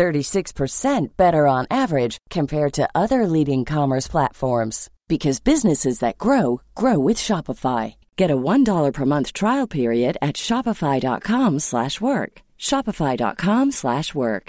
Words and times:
36% 0.00 1.16
better 1.18 1.46
on 1.46 1.66
average 1.70 2.16
compared 2.30 2.72
to 2.72 2.88
other 2.94 3.26
leading 3.26 3.66
commerce 3.66 4.08
platforms 4.08 4.88
because 5.08 5.40
businesses 5.40 5.98
that 5.98 6.16
grow 6.16 6.62
grow 6.74 6.98
with 6.98 7.18
Shopify. 7.18 7.96
Get 8.16 8.30
a 8.30 8.42
$1 8.52 8.92
per 8.94 9.04
month 9.04 9.34
trial 9.34 9.66
period 9.66 10.16
at 10.22 10.36
shopify.com/work. 10.36 12.32
shopify.com/work. 12.68 14.46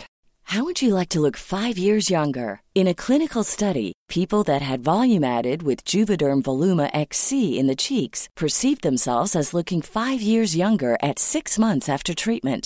How 0.53 0.61
would 0.65 0.81
you 0.83 0.91
like 0.99 1.11
to 1.11 1.21
look 1.21 1.37
5 1.37 1.75
years 1.77 2.09
younger? 2.09 2.51
In 2.73 2.87
a 2.87 2.99
clinical 3.05 3.43
study, 3.43 3.91
people 4.17 4.43
that 4.43 4.61
had 4.69 4.89
volume 4.93 5.25
added 5.37 5.59
with 5.63 5.85
Juvederm 5.91 6.41
Voluma 6.47 6.87
XC 6.93 7.31
in 7.59 7.67
the 7.67 7.81
cheeks 7.87 8.19
perceived 8.41 8.83
themselves 8.83 9.35
as 9.35 9.53
looking 9.53 9.81
5 9.81 10.21
years 10.21 10.55
younger 10.55 10.93
at 11.09 11.19
6 11.19 11.59
months 11.59 11.87
after 11.89 12.13
treatment. 12.13 12.65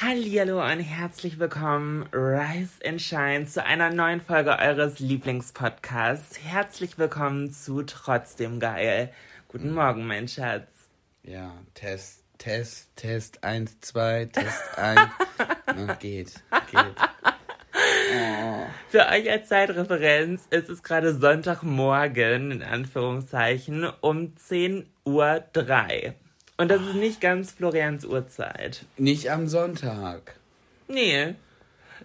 Hallo 0.00 0.62
und 0.62 0.78
herzlich 0.78 1.40
willkommen, 1.40 2.08
Rise 2.12 2.78
and 2.86 3.02
Shine, 3.02 3.46
zu 3.46 3.64
einer 3.64 3.90
neuen 3.90 4.20
Folge 4.20 4.56
eures 4.56 5.00
Lieblingspodcasts. 5.00 6.38
Herzlich 6.38 6.98
willkommen 6.98 7.50
zu 7.50 7.82
Trotzdem 7.82 8.60
Geil. 8.60 9.12
Guten 9.48 9.74
Morgen, 9.74 10.06
mein 10.06 10.28
Schatz. 10.28 10.68
Ja, 11.24 11.52
Test, 11.74 12.22
Test, 12.38 12.94
Test, 12.94 13.42
1, 13.42 13.80
2, 13.80 14.26
Test, 14.26 14.78
1. 14.78 15.00
Na, 15.66 15.94
geht, 15.94 16.32
geht. 16.70 16.94
Oh. 17.74 18.66
Für 18.90 19.08
euch 19.08 19.28
als 19.28 19.48
Zeitreferenz 19.48 20.46
ist 20.50 20.68
es 20.68 20.84
gerade 20.84 21.12
Sonntagmorgen, 21.12 22.52
in 22.52 22.62
Anführungszeichen, 22.62 23.90
um 24.00 24.34
10.03 24.36 24.84
Uhr. 25.04 26.14
Und 26.58 26.72
das 26.72 26.82
ist 26.82 26.96
nicht 26.96 27.20
ganz 27.20 27.52
Florians 27.52 28.04
Uhrzeit. 28.04 28.84
Nicht 28.96 29.30
am 29.30 29.46
Sonntag. 29.46 30.34
Nee. 30.88 31.36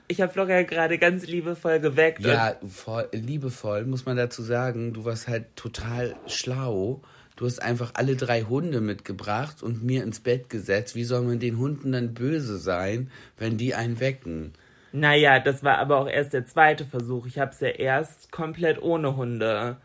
Ich 0.07 0.21
habe 0.21 0.31
Florian 0.31 0.67
gerade 0.67 0.99
ganz 0.99 1.25
liebevoll 1.25 1.79
geweckt. 1.79 2.21
Ja, 2.21 2.55
voll, 2.67 3.09
liebevoll 3.11 3.85
muss 3.85 4.05
man 4.05 4.15
dazu 4.15 4.43
sagen, 4.43 4.93
du 4.93 5.05
warst 5.05 5.27
halt 5.27 5.55
total 5.55 6.15
schlau. 6.27 7.01
Du 7.35 7.47
hast 7.47 7.63
einfach 7.63 7.93
alle 7.95 8.15
drei 8.15 8.43
Hunde 8.43 8.79
mitgebracht 8.79 9.63
und 9.63 9.83
mir 9.83 10.03
ins 10.03 10.19
Bett 10.19 10.51
gesetzt. 10.51 10.95
Wie 10.95 11.03
soll 11.03 11.23
man 11.23 11.39
den 11.39 11.57
Hunden 11.57 11.91
dann 11.91 12.13
böse 12.13 12.59
sein, 12.59 13.09
wenn 13.39 13.57
die 13.57 13.73
einen 13.73 13.99
wecken? 13.99 14.53
Naja, 14.91 15.39
das 15.39 15.63
war 15.63 15.79
aber 15.79 15.97
auch 15.97 16.07
erst 16.07 16.33
der 16.33 16.45
zweite 16.45 16.85
Versuch. 16.85 17.25
Ich 17.25 17.39
habe 17.39 17.49
es 17.49 17.59
ja 17.59 17.69
erst 17.69 18.31
komplett 18.31 18.79
ohne 18.79 19.15
Hunde. 19.15 19.77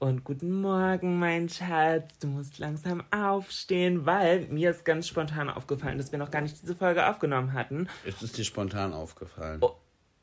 Und 0.00 0.22
guten 0.22 0.60
Morgen, 0.60 1.18
mein 1.18 1.48
Schatz. 1.48 2.18
Du 2.20 2.28
musst 2.28 2.60
langsam 2.60 3.02
aufstehen, 3.10 4.06
weil 4.06 4.46
mir 4.46 4.70
ist 4.70 4.84
ganz 4.84 5.08
spontan 5.08 5.50
aufgefallen, 5.50 5.98
dass 5.98 6.12
wir 6.12 6.20
noch 6.20 6.30
gar 6.30 6.40
nicht 6.40 6.62
diese 6.62 6.76
Folge 6.76 7.08
aufgenommen 7.08 7.52
hatten. 7.52 7.88
Ist 8.04 8.22
es 8.22 8.30
dir 8.30 8.44
spontan 8.44 8.92
aufgefallen? 8.92 9.58
Oh, 9.60 9.72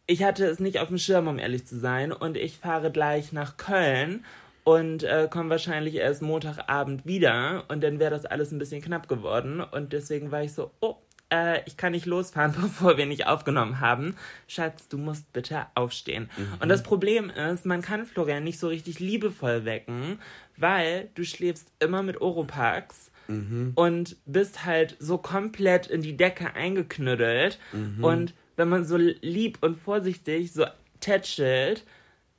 ich 0.07 0.23
hatte 0.23 0.45
es 0.45 0.61
nicht 0.61 0.79
auf 0.79 0.87
dem 0.87 0.97
Schirm, 0.97 1.27
um 1.27 1.39
ehrlich 1.39 1.67
zu 1.67 1.77
sein. 1.77 2.13
Und 2.13 2.37
ich 2.37 2.57
fahre 2.57 2.89
gleich 2.89 3.33
nach 3.33 3.57
Köln 3.57 4.23
und 4.63 5.03
äh, 5.03 5.27
komme 5.29 5.49
wahrscheinlich 5.49 5.95
erst 5.95 6.21
Montagabend 6.21 7.05
wieder. 7.05 7.65
Und 7.67 7.83
dann 7.83 7.99
wäre 7.99 8.11
das 8.11 8.25
alles 8.25 8.53
ein 8.53 8.59
bisschen 8.59 8.81
knapp 8.81 9.09
geworden. 9.09 9.59
Und 9.59 9.91
deswegen 9.91 10.31
war 10.31 10.41
ich 10.41 10.53
so, 10.53 10.71
oh, 10.79 10.95
äh, 11.31 11.61
ich 11.65 11.77
kann 11.77 11.91
nicht 11.91 12.05
losfahren, 12.05 12.53
bevor 12.61 12.97
wir 12.97 13.05
nicht 13.05 13.27
aufgenommen 13.27 13.79
haben. 13.79 14.15
Schatz, 14.47 14.87
du 14.87 14.97
musst 14.97 15.31
bitte 15.33 15.67
aufstehen. 15.75 16.29
Mhm. 16.37 16.53
Und 16.59 16.69
das 16.69 16.83
Problem 16.83 17.29
ist, 17.29 17.65
man 17.65 17.81
kann 17.81 18.05
Florian 18.05 18.43
nicht 18.43 18.59
so 18.59 18.67
richtig 18.67 18.99
liebevoll 18.99 19.65
wecken, 19.65 20.19
weil 20.57 21.09
du 21.15 21.23
schläfst 21.23 21.71
immer 21.79 22.03
mit 22.03 22.21
Oropax. 22.21 23.11
Mhm. 23.27 23.71
Und 23.73 24.17
bist 24.27 24.65
halt 24.65 24.97
so 24.99 25.17
komplett 25.17 25.87
in 25.87 26.01
die 26.01 26.15
Decke 26.15 26.53
eingeknüttelt. 26.53 27.59
Mhm. 27.73 28.03
Und 28.03 28.33
wenn 28.55 28.69
man 28.69 28.85
so 28.85 28.97
lieb 28.97 29.57
und 29.61 29.79
vorsichtig 29.79 30.53
so 30.53 30.65
tätschelt, 30.99 31.83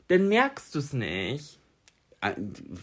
dann 0.09 0.29
merkst 0.29 0.75
du 0.75 0.79
es 0.79 0.93
nicht. 0.93 1.59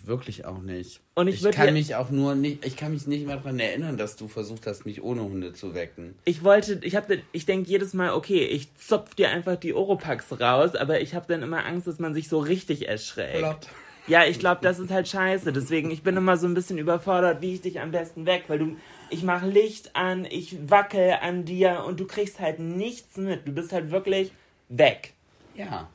Wirklich 0.06 0.46
auch 0.46 0.60
nicht. 0.60 1.02
Und 1.16 1.28
ich, 1.28 1.44
ich 1.44 1.52
kann 1.52 1.74
mich 1.74 1.96
auch 1.96 2.12
nur 2.12 2.36
nicht, 2.36 2.66
ich 2.66 2.78
kann 2.78 2.94
mich 2.94 3.08
nicht 3.08 3.26
mehr 3.26 3.38
daran 3.38 3.60
erinnern, 3.60 3.98
dass 3.98 4.16
du 4.16 4.28
versucht 4.28 4.68
hast, 4.68 4.86
mich 4.86 5.04
ohne 5.04 5.24
Hunde 5.24 5.54
zu 5.54 5.74
wecken. 5.74 6.16
Ich 6.24 6.44
wollte, 6.44 6.80
ich 6.84 6.96
habe, 6.96 7.20
ich 7.32 7.46
denke 7.46 7.70
jedes 7.70 7.94
Mal, 7.94 8.14
okay, 8.14 8.46
ich 8.46 8.74
zopf 8.76 9.16
dir 9.16 9.32
einfach 9.32 9.58
die 9.58 9.74
Oropax 9.74 10.40
raus, 10.40 10.76
aber 10.76 11.02
ich 11.02 11.14
habe 11.14 11.26
dann 11.28 11.42
immer 11.42 11.66
Angst, 11.66 11.88
dass 11.88 12.00
man 12.00 12.14
sich 12.14 12.30
so 12.30 12.40
richtig 12.40 12.88
erschreckt. 12.88 13.40
Plott. 13.40 13.68
Ja, 14.06 14.26
ich 14.26 14.38
glaube, 14.38 14.60
das 14.62 14.80
ist 14.80 14.92
halt 14.92 15.08
scheiße. 15.08 15.54
Deswegen, 15.54 15.90
ich 15.90 16.04
bin 16.04 16.18
immer 16.18 16.38
so 16.38 16.46
ein 16.46 16.54
bisschen 16.54 16.78
überfordert, 16.78 17.42
wie 17.42 17.54
ich 17.54 17.62
dich 17.62 17.80
am 17.80 17.92
besten 17.92 18.26
weg, 18.26 18.46
weil 18.48 18.60
du, 18.60 18.78
ich 19.10 19.24
mache 19.24 19.48
Licht 19.48 19.96
an, 19.96 20.26
ich 20.26 20.70
wackel 20.70 21.18
an 21.22 21.46
dir 21.46 21.84
und 21.88 22.00
du 22.00 22.06
kriegst 22.06 22.40
halt 22.40 22.60
nichts 22.60 23.18
mit. 23.18 23.48
Du 23.48 23.54
bist 23.54 23.72
halt 23.72 23.92
wirklich 23.92 24.32
weg. 24.68 25.14
Ja, 25.56 25.90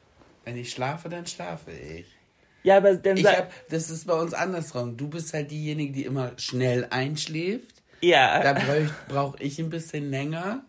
wenn 0.44 0.56
ich 0.56 0.70
schlafe, 0.70 1.08
dann 1.08 1.26
schlafe 1.26 1.70
ich. 1.70 2.06
Ja, 2.68 2.76
aber 2.76 2.94
dann 2.96 3.16
ich 3.16 3.26
hab, 3.26 3.50
das 3.70 3.88
ist 3.88 4.06
bei 4.06 4.12
uns 4.12 4.34
andersrum. 4.34 4.98
Du 4.98 5.08
bist 5.08 5.32
halt 5.32 5.50
diejenige, 5.50 5.90
die 5.90 6.04
immer 6.04 6.32
schnell 6.36 6.86
einschläft. 6.90 7.82
Ja. 8.02 8.42
Da 8.42 8.52
brauche 8.52 8.90
brauch 9.08 9.36
ich 9.40 9.58
ein 9.58 9.70
bisschen 9.70 10.10
länger. 10.10 10.62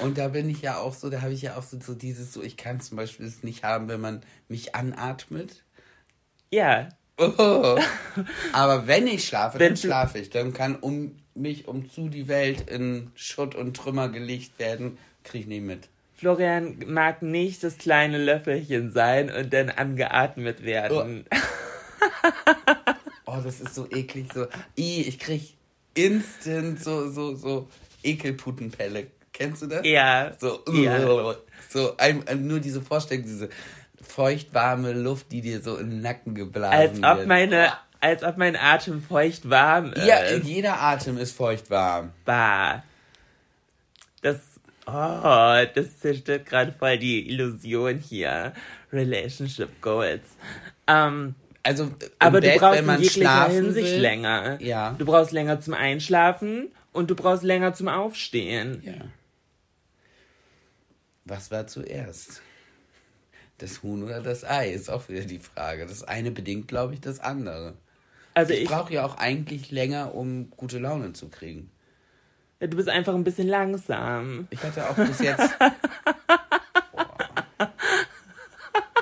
Und 0.00 0.16
da 0.16 0.28
bin 0.28 0.48
ich 0.48 0.62
ja 0.62 0.78
auch 0.78 0.94
so, 0.94 1.10
da 1.10 1.20
habe 1.20 1.34
ich 1.34 1.42
ja 1.42 1.56
auch 1.56 1.62
so, 1.62 1.78
so 1.78 1.94
dieses, 1.94 2.32
so 2.32 2.42
ich 2.42 2.56
kann 2.56 2.80
zum 2.80 2.96
Beispiel 2.96 3.26
es 3.26 3.42
nicht 3.42 3.62
haben, 3.62 3.88
wenn 3.88 4.00
man 4.00 4.22
mich 4.48 4.74
anatmet. 4.74 5.62
Ja. 6.50 6.88
Oh. 7.18 7.78
Aber 8.54 8.86
wenn 8.86 9.06
ich 9.06 9.26
schlafe, 9.26 9.58
dann 9.58 9.76
schlafe 9.76 10.20
ich. 10.20 10.30
Dann 10.30 10.54
kann 10.54 10.76
um 10.76 11.14
mich, 11.34 11.68
um 11.68 11.90
zu 11.90 12.08
die 12.08 12.26
Welt 12.26 12.70
in 12.70 13.10
Schutt 13.16 13.54
und 13.54 13.76
Trümmer 13.76 14.08
gelegt 14.08 14.58
werden, 14.58 14.96
kriege 15.24 15.42
ich 15.42 15.46
nicht 15.46 15.64
mit. 15.64 15.88
Florian 16.24 16.78
mag 16.86 17.20
nicht 17.20 17.62
das 17.62 17.76
kleine 17.76 18.16
Löffelchen 18.16 18.90
sein 18.92 19.30
und 19.30 19.52
dann 19.52 19.68
angeatmet 19.68 20.64
werden. 20.64 21.26
Oh, 23.26 23.32
oh 23.32 23.40
das 23.44 23.60
ist 23.60 23.74
so 23.74 23.86
eklig. 23.90 24.32
So, 24.32 24.46
ich 24.74 25.18
krieg 25.18 25.52
instant 25.92 26.82
so, 26.82 27.10
so, 27.10 27.34
so 27.34 27.68
Ekelputenpelle. 28.02 29.08
Kennst 29.34 29.60
du 29.60 29.66
das? 29.66 29.84
Ja. 29.84 30.32
So, 30.40 30.60
ja. 30.72 31.34
so 31.68 31.94
ein, 31.98 32.24
nur 32.46 32.60
diese 32.60 32.80
Vorstellung, 32.80 33.24
diese 33.24 33.50
feuchtwarme 34.00 34.94
Luft, 34.94 35.30
die 35.30 35.42
dir 35.42 35.60
so 35.60 35.76
in 35.76 35.90
den 35.90 36.00
Nacken 36.00 36.34
geblasen 36.34 37.04
als 37.04 37.20
ob 37.20 37.26
Meine, 37.26 37.70
als 38.00 38.22
ob 38.22 38.38
mein 38.38 38.56
Atem 38.56 39.02
feuchtwarm 39.02 39.92
ist. 39.92 40.06
Ja, 40.06 40.36
jeder 40.36 40.80
Atem 40.80 41.18
ist 41.18 41.36
feuchtwarm. 41.36 42.12
Bah. 42.24 42.82
Das 44.22 44.53
Oh, 44.86 45.64
das 45.74 45.98
zerstört 46.00 46.46
gerade 46.46 46.72
voll 46.72 46.98
die 46.98 47.28
Illusion 47.28 47.98
hier. 47.98 48.52
Relationship 48.92 49.80
Goals. 49.80 50.24
Ähm, 50.86 51.34
also, 51.62 51.90
aber 52.18 52.40
Bett, 52.40 52.56
du 52.56 52.60
brauchst 52.60 52.80
in 52.80 53.00
jeglicher 53.00 53.48
Hinsicht 53.48 53.92
will, 53.92 54.00
länger. 54.00 54.60
Ja. 54.60 54.94
Du 54.98 55.06
brauchst 55.06 55.32
länger 55.32 55.60
zum 55.60 55.72
Einschlafen 55.72 56.70
und 56.92 57.10
du 57.10 57.14
brauchst 57.14 57.42
länger 57.42 57.72
zum 57.72 57.88
Aufstehen. 57.88 58.82
Ja. 58.84 59.06
Was 61.24 61.50
war 61.50 61.66
zuerst? 61.66 62.42
Das 63.58 63.82
Huhn 63.82 64.02
oder 64.02 64.20
das 64.20 64.44
Ei 64.44 64.70
ist 64.70 64.90
auch 64.90 65.08
wieder 65.08 65.22
die 65.22 65.38
Frage. 65.38 65.86
Das 65.86 66.02
eine 66.02 66.30
bedingt, 66.30 66.68
glaube 66.68 66.92
ich, 66.92 67.00
das 67.00 67.20
andere. 67.20 67.74
Also 68.34 68.52
ich 68.52 68.62
ich, 68.62 68.68
brauche 68.68 68.92
ja 68.92 69.06
auch 69.06 69.16
eigentlich 69.16 69.70
länger, 69.70 70.14
um 70.14 70.50
gute 70.50 70.78
Laune 70.78 71.14
zu 71.14 71.28
kriegen. 71.28 71.70
Du 72.60 72.76
bist 72.76 72.88
einfach 72.88 73.14
ein 73.14 73.24
bisschen 73.24 73.48
langsam. 73.48 74.46
Ich 74.50 74.62
hatte 74.62 74.88
auch 74.88 74.94
bis 74.94 75.20
jetzt. 75.20 75.50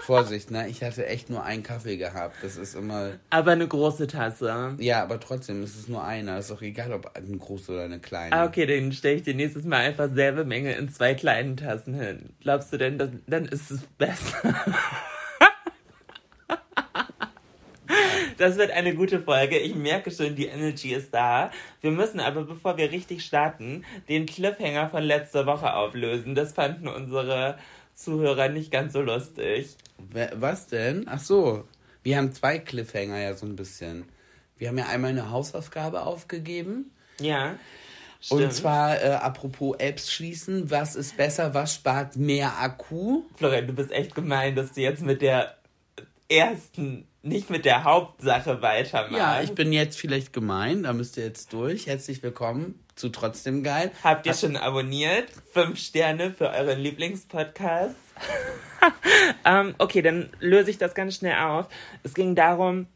Vorsicht, 0.02 0.50
ne? 0.50 0.69
Ich 0.69 0.82
hatte 0.82 1.06
echt 1.06 1.31
nur 1.31 1.44
einen 1.44 1.62
Kaffee 1.62 1.96
gehabt. 1.96 2.37
Das 2.43 2.56
ist 2.56 2.75
immer. 2.75 3.12
Aber 3.31 3.52
eine 3.52 3.66
große 3.69 4.08
Tasse. 4.08 4.75
Ja, 4.78 5.02
aber 5.02 5.20
trotzdem 5.20 5.62
ist 5.62 5.78
es 5.78 5.88
nur 5.88 6.04
einer. 6.04 6.38
Ist 6.38 6.50
auch 6.50 6.60
egal, 6.60 6.93
ob 6.93 7.16
eine 7.16 7.37
große 7.37 7.72
oder 7.72 7.84
eine 7.84 8.00
kleine. 8.00 8.34
Ah, 8.34 8.44
okay, 8.44 8.66
dann 8.66 8.93
stelle 8.93 9.16
ich 9.16 9.22
dir 9.22 9.34
nächstes 9.34 9.64
Mal 9.64 9.78
einfach 9.78 10.10
selbe 10.12 10.44
Menge 10.44 10.75
in 10.75 10.88
zwei 10.88 11.14
kleinen 11.14 11.56
Tassen 11.56 11.94
hin. 11.94 12.31
Glaubst 12.40 12.72
du 12.72 12.78
denn, 12.78 12.99
dass, 12.99 13.10
dann 13.26 13.46
ist 13.46 13.70
es 13.70 13.81
besser? 13.96 14.54
Das 18.42 18.56
wird 18.56 18.72
eine 18.72 18.92
gute 18.92 19.20
Folge. 19.20 19.56
Ich 19.56 19.76
merke 19.76 20.10
schon, 20.10 20.34
die 20.34 20.46
Energy 20.46 20.92
ist 20.92 21.14
da. 21.14 21.52
Wir 21.80 21.92
müssen 21.92 22.18
aber, 22.18 22.42
bevor 22.42 22.76
wir 22.76 22.90
richtig 22.90 23.24
starten, 23.24 23.84
den 24.08 24.26
Cliffhanger 24.26 24.90
von 24.90 25.04
letzter 25.04 25.46
Woche 25.46 25.72
auflösen. 25.72 26.34
Das 26.34 26.52
fanden 26.52 26.88
unsere 26.88 27.56
Zuhörer 27.94 28.48
nicht 28.48 28.72
ganz 28.72 28.94
so 28.94 29.00
lustig. 29.00 29.76
Was 30.34 30.66
denn? 30.66 31.06
Ach 31.08 31.20
so. 31.20 31.68
Wir 32.02 32.16
haben 32.16 32.32
zwei 32.32 32.58
Cliffhanger 32.58 33.20
ja 33.20 33.34
so 33.34 33.46
ein 33.46 33.54
bisschen. 33.54 34.06
Wir 34.58 34.70
haben 34.70 34.78
ja 34.78 34.86
einmal 34.86 35.10
eine 35.10 35.30
Hausaufgabe 35.30 36.02
aufgegeben. 36.02 36.90
Ja. 37.20 37.50
Und 38.28 38.38
stimmt. 38.38 38.54
zwar, 38.54 39.00
äh, 39.00 39.10
apropos 39.10 39.76
Apps 39.78 40.10
schließen, 40.10 40.68
was 40.68 40.96
ist 40.96 41.16
besser, 41.16 41.54
was 41.54 41.76
spart 41.76 42.16
mehr 42.16 42.60
Akku? 42.60 43.22
Florian, 43.36 43.68
du 43.68 43.72
bist 43.72 43.92
echt 43.92 44.16
gemein, 44.16 44.56
dass 44.56 44.72
du 44.72 44.80
jetzt 44.80 45.02
mit 45.02 45.22
der 45.22 45.58
ersten, 46.28 47.06
nicht 47.22 47.50
mit 47.50 47.64
der 47.64 47.84
Hauptsache 47.84 48.62
weitermachst. 48.62 49.16
Ja, 49.16 49.40
ich 49.40 49.54
bin 49.54 49.72
jetzt 49.72 49.98
vielleicht 49.98 50.32
gemein, 50.32 50.82
da 50.82 50.92
müsst 50.92 51.16
ihr 51.16 51.24
jetzt 51.24 51.52
durch. 51.52 51.86
Herzlich 51.86 52.22
willkommen 52.22 52.80
zu 52.96 53.10
Trotzdem 53.10 53.62
Geil. 53.62 53.92
Habt 54.02 54.26
ihr 54.26 54.34
schon 54.34 54.56
abonniert? 54.56 55.30
Fünf 55.52 55.78
Sterne 55.78 56.32
für 56.32 56.50
euren 56.50 56.80
Lieblingspodcast. 56.80 57.94
ähm, 59.44 59.74
okay, 59.78 60.02
dann 60.02 60.30
löse 60.40 60.70
ich 60.70 60.78
das 60.78 60.94
ganz 60.94 61.14
schnell 61.14 61.38
auf. 61.38 61.69
Es 62.02 62.14
ging 62.14 62.34
darum, 62.34 62.86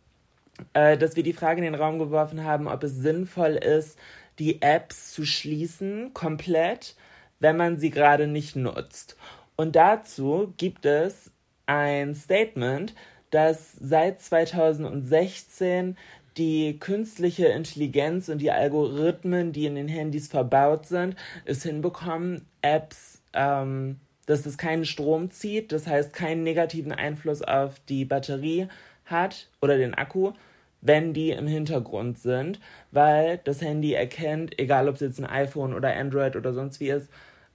äh, 0.73 0.99
dass 0.99 1.15
wir 1.15 1.23
die 1.23 1.33
Frage 1.33 1.59
in 1.59 1.73
den 1.73 1.81
Raum 1.81 1.99
geworfen 2.01 2.43
haben, 2.43 2.67
ob 2.67 2.83
es 2.83 2.97
sinnvoll 2.97 3.53
ist, 3.53 3.97
die 4.41 4.61
Apps 4.61 5.13
zu 5.13 5.25
schließen, 5.25 6.13
komplett, 6.15 6.97
wenn 7.39 7.57
man 7.57 7.79
sie 7.79 7.91
gerade 7.91 8.27
nicht 8.27 8.57
nutzt. 8.57 9.17
Und 9.55 9.77
dazu 9.77 10.53
gibt 10.57 10.85
es 10.85 11.31
ein 11.67 12.15
Statement, 12.15 12.95
dass 13.31 13.73
seit 13.81 14.21
2016 14.21 15.97
die 16.37 16.79
künstliche 16.79 17.47
Intelligenz 17.47 18.29
und 18.29 18.39
die 18.39 18.51
Algorithmen, 18.51 19.53
die 19.53 19.67
in 19.67 19.75
den 19.75 19.89
Handys 19.89 20.29
verbaut 20.29 20.87
sind, 20.87 21.17
es 21.45 21.63
hinbekommen, 21.63 22.47
Apps, 22.61 23.23
ähm, 23.33 23.99
dass 24.27 24.45
es 24.45 24.59
keinen 24.59 24.85
Strom 24.85 25.31
zieht, 25.31 25.73
das 25.73 25.87
heißt 25.87 26.13
keinen 26.13 26.43
negativen 26.43 26.93
Einfluss 26.93 27.43
auf 27.43 27.81
die 27.89 28.05
Batterie 28.05 28.69
hat 29.05 29.49
oder 29.63 29.79
den 29.79 29.95
Akku, 29.95 30.33
wenn 30.81 31.15
die 31.15 31.31
im 31.31 31.47
Hintergrund 31.47 32.19
sind, 32.19 32.61
weil 32.91 33.39
das 33.45 33.63
Handy 33.63 33.95
erkennt, 33.95 34.59
egal 34.59 34.89
ob 34.89 34.97
es 34.97 35.01
jetzt 35.01 35.19
ein 35.19 35.27
iPhone 35.27 35.75
oder 35.75 35.95
Android 35.97 36.37
oder 36.37 36.53
sonst 36.53 36.81
wie 36.81 36.91
ist, 36.91 37.09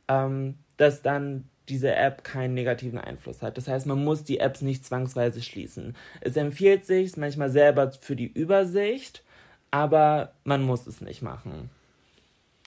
ähm, 0.07 0.55
dass 0.77 1.01
dann 1.01 1.49
diese 1.71 1.95
App 1.95 2.23
keinen 2.23 2.53
negativen 2.53 2.99
Einfluss 2.99 3.41
hat. 3.41 3.57
Das 3.57 3.67
heißt, 3.67 3.85
man 3.85 4.03
muss 4.03 4.23
die 4.23 4.39
Apps 4.39 4.61
nicht 4.61 4.85
zwangsweise 4.85 5.41
schließen. 5.41 5.95
Es 6.19 6.35
empfiehlt 6.35 6.85
sich 6.85 7.15
manchmal 7.17 7.49
selber 7.49 7.91
für 7.93 8.15
die 8.15 8.31
Übersicht, 8.31 9.23
aber 9.71 10.33
man 10.43 10.61
muss 10.61 10.85
es 10.85 11.01
nicht 11.01 11.21
machen. 11.21 11.69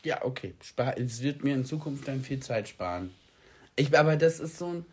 Ja, 0.03 0.25
okay. 0.25 0.55
Es 0.97 1.23
wird 1.23 1.45
mir 1.45 1.55
in 1.55 1.65
Zukunft 1.65 2.09
dann 2.09 2.23
viel 2.23 2.41
Zeit 2.41 2.69
sparen. 2.69 3.11
Ich, 3.77 3.97
aber 3.97 4.17
das 4.17 4.41
ist 4.41 4.59
so 4.59 4.67
ein. 4.69 4.87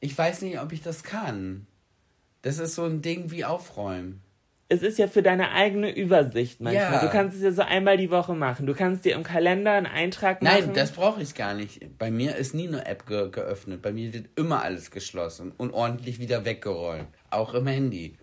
Ich 0.00 0.16
weiß 0.16 0.42
nicht, 0.42 0.60
ob 0.60 0.72
ich 0.72 0.82
das 0.82 1.02
kann. 1.02 1.66
Das 2.42 2.58
ist 2.58 2.74
so 2.74 2.84
ein 2.84 3.00
Ding 3.00 3.30
wie 3.30 3.44
Aufräumen. 3.44 4.20
Es 4.68 4.82
ist 4.82 4.98
ja 4.98 5.08
für 5.08 5.22
deine 5.22 5.50
eigene 5.52 5.94
Übersicht 5.94 6.60
manchmal. 6.60 6.92
Ja. 6.92 7.00
Du 7.00 7.10
kannst 7.10 7.36
es 7.36 7.42
ja 7.42 7.52
so 7.52 7.62
einmal 7.62 7.98
die 7.98 8.10
Woche 8.10 8.34
machen. 8.34 8.66
Du 8.66 8.74
kannst 8.74 9.04
dir 9.04 9.14
im 9.14 9.22
Kalender 9.22 9.72
einen 9.72 9.86
Eintrag 9.86 10.40
machen. 10.42 10.54
Nein, 10.66 10.74
das 10.74 10.92
brauche 10.92 11.22
ich 11.22 11.34
gar 11.34 11.54
nicht. 11.54 11.98
Bei 11.98 12.10
mir 12.10 12.36
ist 12.36 12.54
nie 12.54 12.68
eine 12.68 12.86
App 12.86 13.06
ge 13.06 13.30
geöffnet. 13.30 13.82
Bei 13.82 13.92
mir 13.92 14.14
wird 14.14 14.26
immer 14.36 14.62
alles 14.62 14.90
geschlossen 14.90 15.52
und 15.58 15.74
ordentlich 15.74 16.18
wieder 16.18 16.44
weggeräumt. 16.44 17.08
Auch 17.30 17.52
im 17.52 17.66
Handy. 17.66 18.16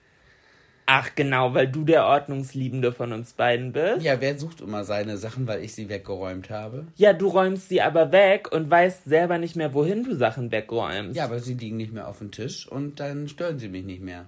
Ach 0.93 1.11
genau, 1.15 1.53
weil 1.53 1.67
du 1.67 1.85
der 1.85 2.05
Ordnungsliebende 2.05 2.91
von 2.91 3.13
uns 3.13 3.31
beiden 3.31 3.71
bist. 3.71 4.01
Ja, 4.01 4.19
wer 4.19 4.37
sucht 4.37 4.59
immer 4.59 4.83
seine 4.83 5.17
Sachen, 5.17 5.47
weil 5.47 5.63
ich 5.63 5.73
sie 5.73 5.87
weggeräumt 5.87 6.49
habe? 6.49 6.87
Ja, 6.97 7.13
du 7.13 7.29
räumst 7.29 7.69
sie 7.69 7.81
aber 7.81 8.11
weg 8.11 8.51
und 8.51 8.69
weißt 8.69 9.05
selber 9.05 9.37
nicht 9.37 9.55
mehr, 9.55 9.73
wohin 9.73 10.03
du 10.03 10.15
Sachen 10.15 10.51
wegräumst. 10.51 11.15
Ja, 11.15 11.23
aber 11.25 11.39
sie 11.39 11.53
liegen 11.53 11.77
nicht 11.77 11.94
mehr 11.94 12.09
auf 12.09 12.17
dem 12.17 12.31
Tisch 12.31 12.67
und 12.67 12.99
dann 12.99 13.29
stören 13.29 13.57
sie 13.57 13.69
mich 13.69 13.85
nicht 13.85 14.01
mehr. 14.01 14.25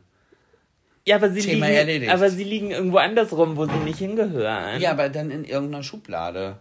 Ja, 1.06 1.18
aber 1.18 1.30
sie, 1.32 1.42
Thema 1.42 1.68
liegen, 1.68 1.78
erledigt. 1.78 2.12
aber 2.12 2.30
sie 2.30 2.44
liegen 2.44 2.72
irgendwo 2.72 2.98
anders 2.98 3.34
rum, 3.34 3.58
wo 3.58 3.66
sie 3.66 3.78
nicht 3.84 4.00
hingehören. 4.00 4.80
Ja, 4.80 4.92
aber 4.92 5.10
dann 5.10 5.32
in 5.32 5.44
irgendeiner 5.44 5.84
Schublade. 5.84 6.58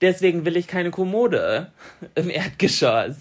Deswegen 0.00 0.44
will 0.44 0.56
ich 0.56 0.66
keine 0.66 0.90
Kommode 0.90 1.70
im 2.14 2.30
Erdgeschoss. 2.30 3.16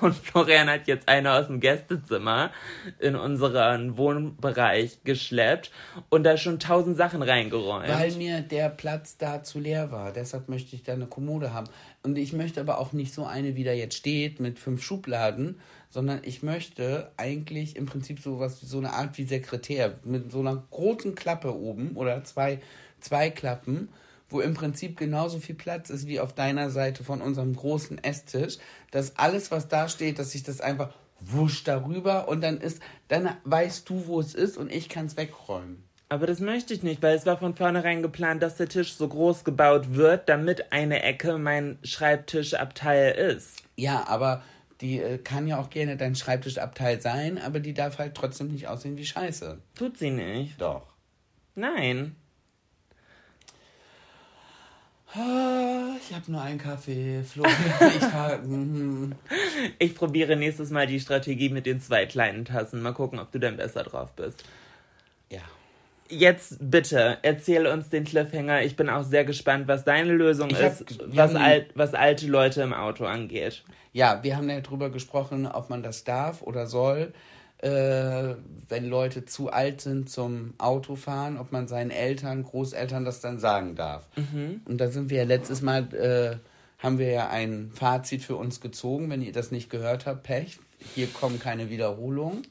Und 0.00 0.14
Florian 0.14 0.68
hat 0.68 0.86
jetzt 0.86 1.08
eine 1.08 1.32
aus 1.32 1.46
dem 1.46 1.60
Gästezimmer 1.60 2.50
in 2.98 3.14
unseren 3.14 3.96
Wohnbereich 3.96 5.04
geschleppt 5.04 5.70
und 6.08 6.24
da 6.24 6.36
schon 6.36 6.58
tausend 6.58 6.96
Sachen 6.96 7.22
reingeräumt. 7.22 7.88
Weil 7.88 8.12
mir 8.12 8.40
der 8.40 8.68
Platz 8.70 9.16
da 9.16 9.42
zu 9.42 9.60
leer 9.60 9.92
war. 9.92 10.12
Deshalb 10.12 10.48
möchte 10.48 10.74
ich 10.74 10.82
da 10.82 10.94
eine 10.94 11.06
Kommode 11.06 11.52
haben. 11.52 11.68
Und 12.02 12.16
ich 12.18 12.32
möchte 12.32 12.60
aber 12.60 12.78
auch 12.78 12.92
nicht 12.92 13.12
so 13.12 13.26
eine, 13.26 13.54
wie 13.54 13.64
da 13.64 13.72
jetzt 13.72 13.96
steht, 13.96 14.40
mit 14.40 14.58
fünf 14.58 14.82
Schubladen, 14.82 15.60
sondern 15.92 16.20
ich 16.24 16.42
möchte 16.42 17.12
eigentlich 17.18 17.76
im 17.76 17.84
Prinzip 17.84 18.18
sowas, 18.18 18.60
so 18.60 18.78
eine 18.78 18.94
Art 18.94 19.18
wie 19.18 19.24
Sekretär, 19.24 19.98
mit 20.04 20.32
so 20.32 20.40
einer 20.40 20.64
großen 20.70 21.14
Klappe 21.14 21.54
oben 21.54 21.92
oder 21.96 22.24
zwei, 22.24 22.60
zwei 23.00 23.28
Klappen, 23.28 23.90
wo 24.30 24.40
im 24.40 24.54
Prinzip 24.54 24.96
genauso 24.96 25.38
viel 25.38 25.54
Platz 25.54 25.90
ist 25.90 26.06
wie 26.06 26.18
auf 26.18 26.32
deiner 26.32 26.70
Seite 26.70 27.04
von 27.04 27.20
unserem 27.20 27.54
großen 27.54 28.02
Esstisch, 28.02 28.56
dass 28.90 29.18
alles, 29.18 29.50
was 29.50 29.68
da 29.68 29.86
steht, 29.86 30.18
dass 30.18 30.34
ich 30.34 30.42
das 30.42 30.62
einfach 30.62 30.94
wusch 31.20 31.62
darüber 31.64 32.26
und 32.26 32.40
dann 32.40 32.58
ist, 32.58 32.80
dann 33.08 33.36
weißt 33.44 33.88
du, 33.88 34.06
wo 34.06 34.18
es 34.18 34.34
ist 34.34 34.56
und 34.56 34.72
ich 34.72 34.88
kann 34.88 35.06
es 35.06 35.18
wegräumen. 35.18 35.84
Aber 36.08 36.26
das 36.26 36.40
möchte 36.40 36.72
ich 36.72 36.82
nicht, 36.82 37.02
weil 37.02 37.16
es 37.16 37.26
war 37.26 37.38
von 37.38 37.54
vornherein 37.54 38.02
geplant, 38.02 38.42
dass 38.42 38.56
der 38.56 38.68
Tisch 38.68 38.94
so 38.94 39.08
groß 39.08 39.44
gebaut 39.44 39.94
wird, 39.94 40.28
damit 40.28 40.72
eine 40.72 41.02
Ecke 41.02 41.38
mein 41.38 41.78
Schreibtischabteil 41.82 43.12
ist. 43.12 43.62
Ja, 43.76 44.06
aber 44.08 44.42
die 44.82 44.98
äh, 44.98 45.18
kann 45.18 45.46
ja 45.46 45.58
auch 45.58 45.70
gerne 45.70 45.96
dein 45.96 46.14
Schreibtischabteil 46.14 47.00
sein, 47.00 47.38
aber 47.38 47.60
die 47.60 47.72
darf 47.72 47.98
halt 47.98 48.14
trotzdem 48.14 48.48
nicht 48.48 48.68
aussehen 48.68 48.96
wie 48.96 49.06
Scheiße. 49.06 49.58
Tut 49.74 49.96
sie 49.96 50.10
nicht. 50.10 50.60
Doch. 50.60 50.86
Nein. 51.54 52.16
Ich 55.14 56.14
habe 56.14 56.32
nur 56.32 56.40
einen 56.40 56.58
Kaffee, 56.58 57.22
Florian. 57.22 57.54
Ich 57.96 58.04
fahr, 58.04 58.38
mhm. 58.38 59.14
Ich 59.78 59.94
probiere 59.94 60.36
nächstes 60.36 60.70
Mal 60.70 60.86
die 60.86 61.00
Strategie 61.00 61.50
mit 61.50 61.66
den 61.66 61.80
zwei 61.80 62.06
kleinen 62.06 62.46
Tassen. 62.46 62.80
Mal 62.80 62.94
gucken, 62.94 63.18
ob 63.18 63.30
du 63.30 63.38
dann 63.38 63.58
besser 63.58 63.82
drauf 63.82 64.12
bist. 64.14 64.42
ja. 65.28 65.40
Jetzt 66.12 66.58
bitte, 66.60 67.18
erzähl 67.22 67.66
uns 67.66 67.88
den 67.88 68.04
Cliffhanger. 68.04 68.62
Ich 68.62 68.76
bin 68.76 68.90
auch 68.90 69.02
sehr 69.02 69.24
gespannt, 69.24 69.66
was 69.66 69.84
deine 69.84 70.12
Lösung 70.12 70.50
Ich 70.50 70.62
hab- 70.62 70.72
ist, 70.80 70.98
wir 71.00 71.16
was, 71.16 71.34
alt, 71.34 71.70
was 71.74 71.94
alte 71.94 72.26
Leute 72.26 72.60
im 72.62 72.74
Auto 72.74 73.06
angeht. 73.06 73.62
Ja, 73.94 74.20
wir 74.22 74.36
haben 74.36 74.50
ja 74.50 74.60
drüber 74.60 74.90
gesprochen, 74.90 75.46
ob 75.46 75.70
man 75.70 75.82
das 75.82 76.04
darf 76.04 76.42
oder 76.42 76.66
soll, 76.66 77.12
äh, 77.58 78.34
wenn 78.68 78.86
Leute 78.88 79.24
zu 79.24 79.50
alt 79.50 79.80
sind 79.80 80.10
zum 80.10 80.54
Autofahren, 80.58 81.38
ob 81.38 81.50
man 81.52 81.66
seinen 81.68 81.90
Eltern, 81.90 82.42
Großeltern 82.42 83.04
das 83.04 83.20
dann 83.20 83.38
sagen 83.38 83.74
darf. 83.74 84.06
Und 84.66 84.78
da 84.78 84.88
sind 84.88 85.10
wir 85.10 85.18
ja 85.18 85.24
letztes 85.24 85.62
Mal, 85.62 85.92
äh, 85.94 86.36
haben 86.82 86.98
wir 86.98 87.10
ja 87.10 87.28
ein 87.30 87.70
Fazit 87.74 88.22
für 88.22 88.36
uns 88.36 88.60
gezogen. 88.60 89.08
Wenn 89.10 89.22
ihr 89.22 89.32
das 89.32 89.50
nicht 89.50 89.70
gehört 89.70 90.04
habt, 90.06 90.24
Pech. 90.24 90.58
Hier 90.94 91.06
kommen 91.06 91.38
keine 91.38 91.70
Wiederholungen. 91.70 92.42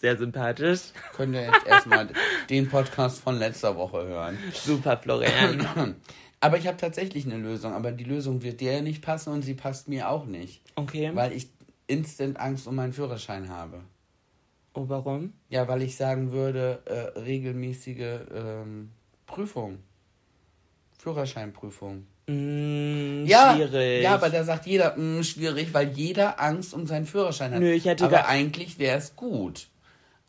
Sehr 0.00 0.16
sympathisch. 0.16 0.80
Könnt 1.14 1.34
ihr 1.34 1.42
jetzt 1.42 1.66
erstmal 1.66 2.08
den 2.48 2.68
Podcast 2.68 3.20
von 3.20 3.38
letzter 3.38 3.76
Woche 3.76 4.02
hören. 4.06 4.38
Super, 4.54 4.96
Florian. 4.96 5.66
Aber 6.40 6.56
ich 6.56 6.66
habe 6.66 6.78
tatsächlich 6.78 7.26
eine 7.26 7.36
Lösung, 7.36 7.74
aber 7.74 7.92
die 7.92 8.04
Lösung 8.04 8.40
wird 8.42 8.62
dir 8.62 8.80
nicht 8.80 9.02
passen 9.02 9.30
und 9.30 9.42
sie 9.42 9.52
passt 9.52 9.88
mir 9.88 10.08
auch 10.08 10.24
nicht, 10.24 10.62
Okay. 10.74 11.10
weil 11.12 11.32
ich 11.34 11.48
instant 11.86 12.40
Angst 12.40 12.66
um 12.66 12.76
meinen 12.76 12.94
Führerschein 12.94 13.50
habe. 13.50 13.80
Oh, 14.72 14.84
warum? 14.88 15.34
Ja, 15.50 15.68
weil 15.68 15.82
ich 15.82 15.96
sagen 15.96 16.32
würde, 16.32 16.78
äh, 16.86 17.18
regelmäßige 17.20 18.20
ähm, 18.34 18.90
Prüfung. 19.26 19.80
Führerscheinprüfung. 20.98 22.06
Mm, 22.26 23.26
Ja, 23.26 23.54
schwierig. 23.54 24.02
ja, 24.02 24.14
aber 24.14 24.30
da 24.30 24.42
sagt 24.44 24.66
jeder, 24.66 24.96
mh, 24.96 25.22
schwierig, 25.24 25.74
weil 25.74 25.88
jeder 25.90 26.40
Angst 26.40 26.72
um 26.72 26.86
seinen 26.86 27.04
Führerschein 27.04 27.52
hat. 27.52 27.60
Nö, 27.60 27.70
ich 27.72 27.84
hätte 27.84 28.04
aber 28.06 28.26
eigentlich 28.28 28.78
wäre 28.78 28.96
es 28.96 29.14
gut. 29.14 29.68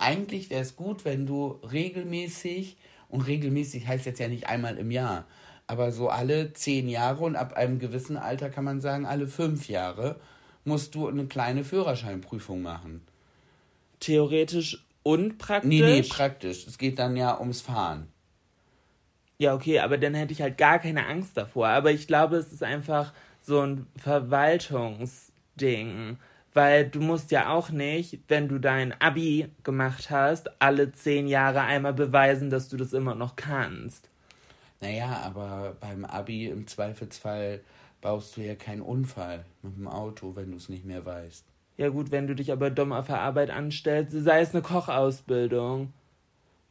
Eigentlich 0.01 0.49
wäre 0.49 0.61
es 0.61 0.75
gut, 0.75 1.05
wenn 1.05 1.25
du 1.25 1.59
regelmäßig, 1.71 2.77
und 3.07 3.21
regelmäßig 3.21 3.87
heißt 3.87 4.05
jetzt 4.05 4.19
ja 4.19 4.27
nicht 4.27 4.47
einmal 4.47 4.77
im 4.77 4.89
Jahr, 4.89 5.25
aber 5.67 5.91
so 5.91 6.09
alle 6.09 6.53
zehn 6.53 6.89
Jahre 6.89 7.23
und 7.23 7.35
ab 7.35 7.53
einem 7.53 7.77
gewissen 7.77 8.17
Alter 8.17 8.49
kann 8.49 8.63
man 8.63 8.81
sagen, 8.81 9.05
alle 9.05 9.27
fünf 9.27 9.69
Jahre 9.69 10.19
musst 10.65 10.95
du 10.95 11.07
eine 11.07 11.27
kleine 11.27 11.63
Führerscheinprüfung 11.63 12.61
machen. 12.61 13.01
Theoretisch 13.99 14.85
und 15.03 15.37
praktisch. 15.37 15.69
Nee, 15.69 15.81
nee, 15.81 16.01
praktisch. 16.01 16.67
Es 16.67 16.77
geht 16.77 16.99
dann 16.99 17.15
ja 17.15 17.39
ums 17.39 17.61
Fahren. 17.61 18.07
Ja, 19.37 19.55
okay, 19.55 19.79
aber 19.79 19.97
dann 19.97 20.13
hätte 20.13 20.33
ich 20.33 20.41
halt 20.41 20.57
gar 20.57 20.79
keine 20.79 21.07
Angst 21.07 21.37
davor. 21.37 21.67
Aber 21.67 21.91
ich 21.91 22.07
glaube, 22.07 22.37
es 22.37 22.51
ist 22.51 22.63
einfach 22.63 23.13
so 23.41 23.61
ein 23.61 23.87
Verwaltungsding. 23.97 26.17
Weil 26.53 26.89
du 26.89 26.99
musst 26.99 27.31
ja 27.31 27.49
auch 27.49 27.69
nicht, 27.69 28.19
wenn 28.27 28.49
du 28.49 28.59
dein 28.59 28.99
Abi 28.99 29.49
gemacht 29.63 30.09
hast, 30.09 30.61
alle 30.61 30.91
zehn 30.91 31.27
Jahre 31.27 31.61
einmal 31.61 31.93
beweisen, 31.93 32.49
dass 32.49 32.67
du 32.67 32.77
das 32.77 32.91
immer 32.93 33.15
noch 33.15 33.35
kannst. 33.37 34.09
Naja, 34.81 35.21
aber 35.23 35.77
beim 35.79 36.03
Abi 36.03 36.47
im 36.47 36.67
Zweifelsfall 36.67 37.61
baust 38.01 38.35
du 38.35 38.41
ja 38.41 38.55
keinen 38.55 38.81
Unfall 38.81 39.45
mit 39.61 39.77
dem 39.77 39.87
Auto, 39.87 40.35
wenn 40.35 40.51
du 40.51 40.57
es 40.57 40.69
nicht 40.69 40.85
mehr 40.85 41.05
weißt. 41.05 41.45
Ja 41.77 41.89
gut, 41.89 42.11
wenn 42.11 42.27
du 42.27 42.35
dich 42.35 42.51
aber 42.51 42.69
dumm 42.69 42.91
auf 42.91 43.07
der 43.07 43.21
Arbeit 43.21 43.49
anstellst, 43.49 44.11
sei 44.11 44.41
es 44.41 44.53
eine 44.53 44.61
Kochausbildung. 44.61 45.93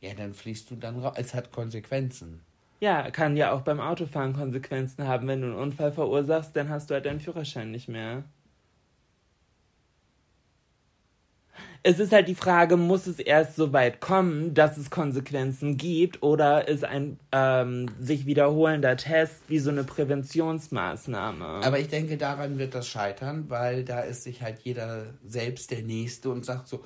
Ja, 0.00 0.14
dann 0.14 0.34
fliegst 0.34 0.70
du 0.70 0.76
dann 0.76 0.98
raus. 0.98 1.14
Es 1.16 1.34
hat 1.34 1.52
Konsequenzen. 1.52 2.40
Ja, 2.80 3.10
kann 3.10 3.36
ja 3.36 3.52
auch 3.52 3.60
beim 3.60 3.80
Autofahren 3.80 4.32
Konsequenzen 4.32 5.06
haben. 5.06 5.28
Wenn 5.28 5.42
du 5.42 5.48
einen 5.48 5.56
Unfall 5.56 5.92
verursachst, 5.92 6.56
dann 6.56 6.68
hast 6.68 6.90
du 6.90 6.94
halt 6.94 7.06
deinen 7.06 7.20
Führerschein 7.20 7.70
nicht 7.70 7.88
mehr. 7.88 8.24
Es 11.82 11.98
ist 11.98 12.12
halt 12.12 12.28
die 12.28 12.34
Frage, 12.34 12.76
muss 12.76 13.06
es 13.06 13.18
erst 13.18 13.56
so 13.56 13.72
weit 13.72 14.00
kommen, 14.00 14.52
dass 14.52 14.76
es 14.76 14.90
Konsequenzen 14.90 15.78
gibt, 15.78 16.22
oder 16.22 16.68
ist 16.68 16.84
ein 16.84 17.18
ähm, 17.32 17.86
sich 17.98 18.26
wiederholender 18.26 18.98
Test 18.98 19.42
wie 19.48 19.58
so 19.58 19.70
eine 19.70 19.84
Präventionsmaßnahme? 19.84 21.46
Aber 21.64 21.78
ich 21.78 21.88
denke, 21.88 22.18
daran 22.18 22.58
wird 22.58 22.74
das 22.74 22.86
scheitern, 22.86 23.46
weil 23.48 23.84
da 23.84 24.00
ist 24.00 24.24
sich 24.24 24.42
halt 24.42 24.58
jeder 24.62 25.14
selbst 25.26 25.70
der 25.70 25.80
Nächste 25.80 26.28
und 26.28 26.44
sagt 26.44 26.68
so, 26.68 26.84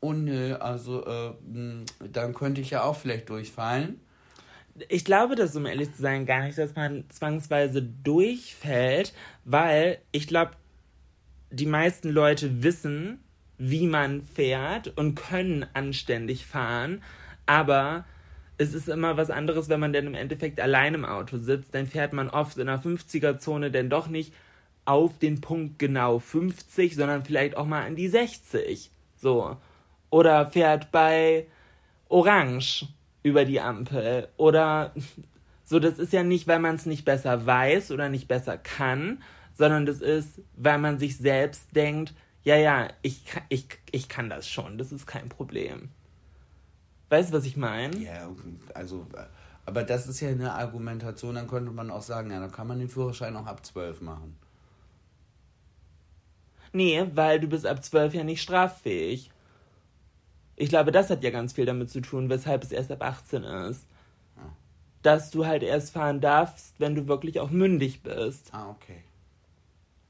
oh 0.00 0.12
nö, 0.12 0.54
also 0.56 1.06
äh, 1.06 1.30
mh, 1.50 1.86
dann 2.12 2.34
könnte 2.34 2.60
ich 2.60 2.70
ja 2.70 2.82
auch 2.84 2.96
vielleicht 2.96 3.30
durchfallen. 3.30 4.00
Ich 4.90 5.06
glaube 5.06 5.34
das, 5.34 5.56
um 5.56 5.64
ehrlich 5.64 5.94
zu 5.94 6.02
sein, 6.02 6.26
gar 6.26 6.42
nicht, 6.42 6.58
dass 6.58 6.74
man 6.74 7.04
zwangsweise 7.08 7.80
durchfällt, 7.80 9.14
weil 9.44 9.98
ich 10.12 10.26
glaube, 10.26 10.50
die 11.50 11.66
meisten 11.66 12.10
Leute 12.10 12.62
wissen, 12.62 13.23
wie 13.58 13.86
man 13.86 14.22
fährt 14.22 14.96
und 14.96 15.14
können 15.14 15.66
anständig 15.74 16.46
fahren, 16.46 17.02
aber 17.46 18.04
es 18.56 18.72
ist 18.72 18.88
immer 18.88 19.16
was 19.16 19.30
anderes, 19.30 19.68
wenn 19.68 19.80
man 19.80 19.92
dann 19.92 20.06
im 20.06 20.14
Endeffekt 20.14 20.60
allein 20.60 20.94
im 20.94 21.04
Auto 21.04 21.38
sitzt, 21.38 21.74
dann 21.74 21.86
fährt 21.86 22.12
man 22.12 22.30
oft 22.30 22.56
in 22.58 22.66
der 22.66 22.80
50er-Zone 22.80 23.70
denn 23.70 23.90
doch 23.90 24.06
nicht 24.06 24.32
auf 24.84 25.18
den 25.18 25.40
Punkt 25.40 25.78
genau 25.78 26.18
50, 26.18 26.94
sondern 26.94 27.24
vielleicht 27.24 27.56
auch 27.56 27.66
mal 27.66 27.84
an 27.84 27.96
die 27.96 28.08
60. 28.08 28.90
So. 29.16 29.56
Oder 30.10 30.50
fährt 30.50 30.92
bei 30.92 31.46
Orange 32.08 32.86
über 33.22 33.44
die 33.44 33.60
Ampel. 33.60 34.28
Oder 34.36 34.92
so, 35.64 35.80
das 35.80 35.98
ist 35.98 36.12
ja 36.12 36.22
nicht, 36.22 36.46
weil 36.46 36.60
man 36.60 36.76
es 36.76 36.86
nicht 36.86 37.04
besser 37.04 37.46
weiß 37.46 37.90
oder 37.90 38.08
nicht 38.08 38.28
besser 38.28 38.56
kann, 38.56 39.22
sondern 39.54 39.86
das 39.86 40.00
ist, 40.00 40.42
weil 40.56 40.78
man 40.78 40.98
sich 40.98 41.16
selbst 41.16 41.74
denkt, 41.74 42.12
ja, 42.44 42.56
ja, 42.56 42.88
ich, 43.02 43.24
ich, 43.48 43.66
ich 43.90 44.08
kann 44.08 44.28
das 44.28 44.48
schon, 44.48 44.78
das 44.78 44.92
ist 44.92 45.06
kein 45.06 45.28
Problem. 45.28 45.90
Weißt 47.08 47.30
du, 47.30 47.36
was 47.36 47.44
ich 47.46 47.56
meine? 47.56 47.96
Ja, 47.98 48.30
also, 48.74 49.06
aber 49.66 49.82
das 49.82 50.06
ist 50.06 50.20
ja 50.20 50.28
eine 50.28 50.52
Argumentation, 50.52 51.34
dann 51.34 51.48
könnte 51.48 51.70
man 51.70 51.90
auch 51.90 52.02
sagen, 52.02 52.30
ja, 52.30 52.40
dann 52.40 52.52
kann 52.52 52.66
man 52.66 52.78
den 52.78 52.88
Führerschein 52.88 53.36
auch 53.36 53.46
ab 53.46 53.64
12 53.64 54.02
machen. 54.02 54.36
Nee, 56.72 57.06
weil 57.14 57.40
du 57.40 57.46
bist 57.46 57.66
ab 57.66 57.82
12 57.82 58.14
ja 58.14 58.24
nicht 58.24 58.42
straffähig. 58.42 59.30
Ich 60.56 60.68
glaube, 60.68 60.92
das 60.92 61.08
hat 61.08 61.22
ja 61.22 61.30
ganz 61.30 61.52
viel 61.54 61.66
damit 61.66 61.88
zu 61.88 62.00
tun, 62.00 62.28
weshalb 62.28 62.62
es 62.62 62.72
erst 62.72 62.92
ab 62.92 63.02
18 63.02 63.44
ist. 63.44 63.86
Dass 65.02 65.30
du 65.30 65.46
halt 65.46 65.62
erst 65.62 65.92
fahren 65.92 66.20
darfst, 66.20 66.74
wenn 66.78 66.94
du 66.94 67.06
wirklich 67.06 67.38
auch 67.38 67.50
mündig 67.50 68.02
bist. 68.02 68.48
Ah, 68.52 68.70
okay. 68.70 69.02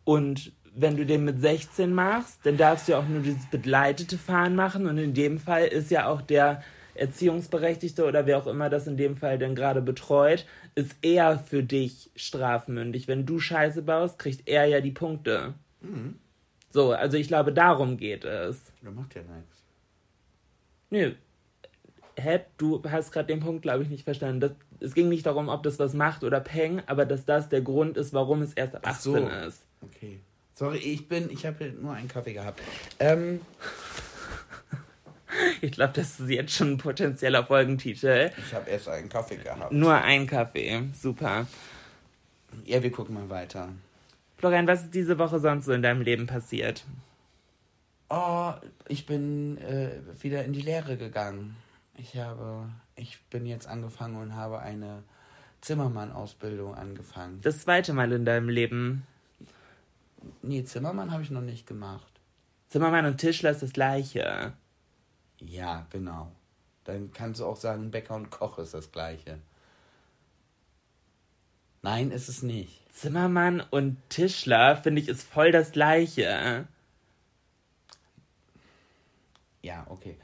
Und 0.04 0.52
wenn 0.76 0.96
du 0.96 1.06
den 1.06 1.24
mit 1.24 1.40
16 1.40 1.92
machst, 1.92 2.40
dann 2.44 2.56
darfst 2.56 2.88
du 2.88 2.92
ja 2.92 2.98
auch 2.98 3.06
nur 3.06 3.20
dieses 3.20 3.46
begleitete 3.46 4.18
Fahren 4.18 4.56
machen. 4.56 4.86
Und 4.86 4.98
in 4.98 5.14
dem 5.14 5.38
Fall 5.38 5.66
ist 5.66 5.90
ja 5.90 6.08
auch 6.08 6.20
der 6.20 6.62
Erziehungsberechtigte 6.94 8.04
oder 8.04 8.26
wer 8.26 8.38
auch 8.38 8.46
immer 8.46 8.70
das 8.70 8.86
in 8.86 8.96
dem 8.96 9.16
Fall 9.16 9.38
denn 9.38 9.54
gerade 9.54 9.82
betreut, 9.82 10.46
ist 10.74 10.96
er 11.02 11.38
für 11.38 11.62
dich 11.62 12.10
strafmündig. 12.16 13.08
Wenn 13.08 13.26
du 13.26 13.38
Scheiße 13.38 13.82
baust, 13.82 14.18
kriegt 14.18 14.48
er 14.48 14.66
ja 14.66 14.80
die 14.80 14.90
Punkte. 14.90 15.54
So, 16.70 16.92
also 16.92 17.16
ich 17.16 17.28
glaube, 17.28 17.52
darum 17.52 17.96
geht 17.96 18.24
es. 18.24 18.72
Das 18.82 18.94
macht 18.94 19.14
ja 19.14 19.22
nichts. 19.22 19.62
Nö. 20.90 21.12
Hä, 22.16 22.40
du 22.58 22.82
hast 22.88 23.12
gerade 23.12 23.26
den 23.26 23.40
Punkt, 23.40 23.62
glaube 23.62 23.82
ich, 23.82 23.88
nicht 23.88 24.04
verstanden. 24.04 24.40
Das, 24.40 24.52
es 24.80 24.94
ging 24.94 25.08
nicht 25.08 25.26
darum, 25.26 25.48
ob 25.48 25.62
das 25.64 25.78
was 25.78 25.94
macht 25.94 26.22
oder 26.22 26.40
peng, 26.40 26.82
aber 26.86 27.06
dass 27.06 27.24
das 27.24 27.48
der 27.48 27.60
Grund 27.60 27.96
ist, 27.96 28.12
warum 28.12 28.42
es 28.42 28.52
erst 28.54 28.76
ab 28.76 28.82
Ach 28.84 28.90
18 28.90 29.12
so. 29.12 29.28
ist. 29.28 29.66
Okay. 29.82 30.20
Sorry, 30.54 30.78
ich 30.78 31.08
bin, 31.08 31.30
ich 31.30 31.46
habe 31.46 31.72
nur 31.80 31.94
einen 31.94 32.08
Kaffee 32.08 32.32
gehabt. 32.32 32.60
Ähm, 32.98 33.40
Ich 35.60 35.72
glaube, 35.72 35.92
das 35.94 36.20
ist 36.20 36.30
jetzt 36.30 36.52
schon 36.52 36.72
ein 36.72 36.78
potenzieller 36.78 37.44
Folgentitel. 37.44 38.30
ich 38.36 38.54
habe 38.54 38.70
erst 38.70 38.88
einen 38.88 39.08
Kaffee 39.08 39.36
gehabt. 39.36 39.72
Nur 39.72 39.94
ein 39.94 40.26
Kaffee. 40.26 40.84
Super. 40.92 41.46
Ja, 42.64 42.82
wir 42.82 42.92
gucken 42.92 43.14
mal 43.14 43.28
weiter. 43.30 43.70
Florian, 44.36 44.66
was 44.66 44.84
ist 44.84 44.94
diese 44.94 45.18
Woche 45.18 45.40
sonst 45.40 45.64
so 45.64 45.72
in 45.72 45.82
deinem 45.82 46.02
Leben 46.02 46.26
passiert? 46.26 46.84
Oh, 48.10 48.52
ich 48.88 49.06
bin 49.06 49.58
äh, 49.58 49.90
wieder 50.20 50.44
in 50.44 50.52
die 50.52 50.60
Lehre 50.60 50.96
gegangen. 50.96 51.56
Ich 51.96 52.16
habe, 52.16 52.68
ich 52.96 53.20
bin 53.30 53.46
jetzt 53.46 53.66
angefangen 53.66 54.16
und 54.16 54.36
habe 54.36 54.60
eine 54.60 55.02
Zimmermann-Ausbildung 55.62 56.74
angefangen. 56.74 57.40
Das 57.40 57.60
zweite 57.60 57.92
Mal 57.92 58.12
in 58.12 58.24
deinem 58.24 58.48
Leben. 58.48 59.06
Nee, 60.42 60.64
Zimmermann 60.64 61.10
habe 61.10 61.22
ich 61.22 61.30
noch 61.30 61.40
nicht 61.40 61.66
gemacht. 61.66 62.20
Zimmermann 62.68 63.06
und 63.06 63.18
Tischler 63.18 63.50
ist 63.50 63.62
das 63.62 63.72
gleiche. 63.72 64.52
Ja, 65.40 65.86
genau. 65.90 66.32
Dann 66.84 67.12
kannst 67.12 67.40
du 67.40 67.46
auch 67.46 67.56
sagen, 67.56 67.90
Bäcker 67.90 68.14
und 68.14 68.30
Koch 68.30 68.58
ist 68.58 68.74
das 68.74 68.92
gleiche. 68.92 69.38
Nein, 71.82 72.10
ist 72.10 72.28
es 72.28 72.42
nicht. 72.42 72.80
Zimmermann 72.92 73.60
und 73.60 73.98
Tischler, 74.08 74.76
finde 74.76 75.02
ich, 75.02 75.08
ist 75.08 75.22
voll 75.22 75.52
das 75.52 75.72
gleiche. 75.72 76.66
Ja, 79.62 79.86
okay. 79.88 80.16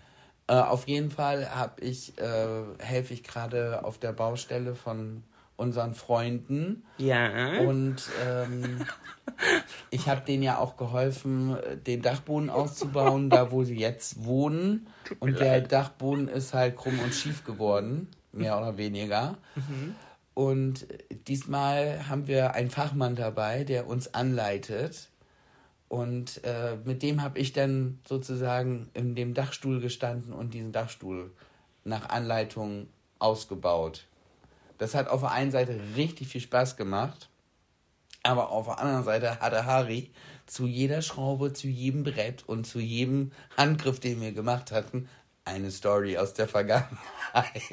Äh, 0.47 0.55
auf 0.55 0.89
jeden 0.89 1.11
Fall 1.11 1.55
habe 1.55 1.81
ich, 1.81 2.19
äh, 2.19 2.63
helfe 2.79 3.15
ich 3.15 3.23
gerade 3.23 3.85
auf 3.85 3.99
der 3.99 4.13
Baustelle 4.13 4.75
von 4.75 5.23
unseren 5.61 5.95
Freunden. 5.95 6.83
Ja. 6.99 7.61
Und 7.61 7.97
ähm, 8.27 8.85
ich 9.91 10.09
habe 10.09 10.23
denen 10.23 10.43
ja 10.43 10.59
auch 10.59 10.77
geholfen, 10.77 11.57
äh, 11.57 11.77
den 11.77 12.03
Dachboden 12.03 12.51
auszubauen, 12.51 13.31
da 13.31 13.53
wo 13.53 13.63
sie 13.63 13.77
jetzt 13.77 14.25
wohnen. 14.25 14.89
Und 15.21 15.39
der 15.39 15.61
Dachboden 15.61 16.29
ist 16.29 16.55
halt 16.55 16.77
krumm 16.77 16.99
und 17.01 17.15
schief 17.15 17.45
geworden, 17.45 18.09
mehr 18.33 18.59
oder 18.59 18.77
weniger. 18.77 19.39
Und 20.35 20.87
diesmal 21.29 22.09
haben 22.09 22.27
wir 22.27 22.55
einen 22.55 22.71
Fachmann 22.71 23.15
dabei, 23.15 23.65
der 23.65 23.87
uns 23.87 24.15
anleitet. 24.15 25.09
Und 25.89 26.43
äh, 26.45 26.77
mit 26.85 27.03
dem 27.03 27.21
habe 27.21 27.39
ich 27.41 27.53
dann 27.53 27.99
sozusagen 28.09 28.89
in 28.95 29.17
dem 29.17 29.35
Dachstuhl 29.35 29.81
gestanden 29.81 30.33
und 30.33 30.55
diesen 30.55 30.71
Dachstuhl 30.71 31.33
nach 31.85 32.09
Anleitung 32.09 32.87
ausgebaut. 33.19 34.07
Das 34.81 34.95
hat 34.95 35.09
auf 35.09 35.21
der 35.21 35.33
einen 35.33 35.51
Seite 35.51 35.79
richtig 35.95 36.29
viel 36.29 36.41
Spaß 36.41 36.79
gemacht, 36.79 37.29
aber 38.23 38.51
auf 38.51 38.65
der 38.65 38.79
anderen 38.79 39.05
Seite 39.05 39.39
hatte 39.41 39.67
Harry 39.67 40.11
zu 40.47 40.67
jeder 40.67 41.03
Schraube, 41.03 41.53
zu 41.53 41.69
jedem 41.69 42.03
Brett 42.03 42.45
und 42.47 42.67
zu 42.67 42.81
jedem 42.81 43.31
Handgriff, 43.59 44.01
den 44.01 44.23
wir 44.23 44.33
gemacht 44.33 44.73
hatten, 44.73 45.07
eine 45.45 45.71
Story 45.71 46.17
aus 46.17 46.33
der 46.35 46.49
Vergangenheit. 46.49 46.97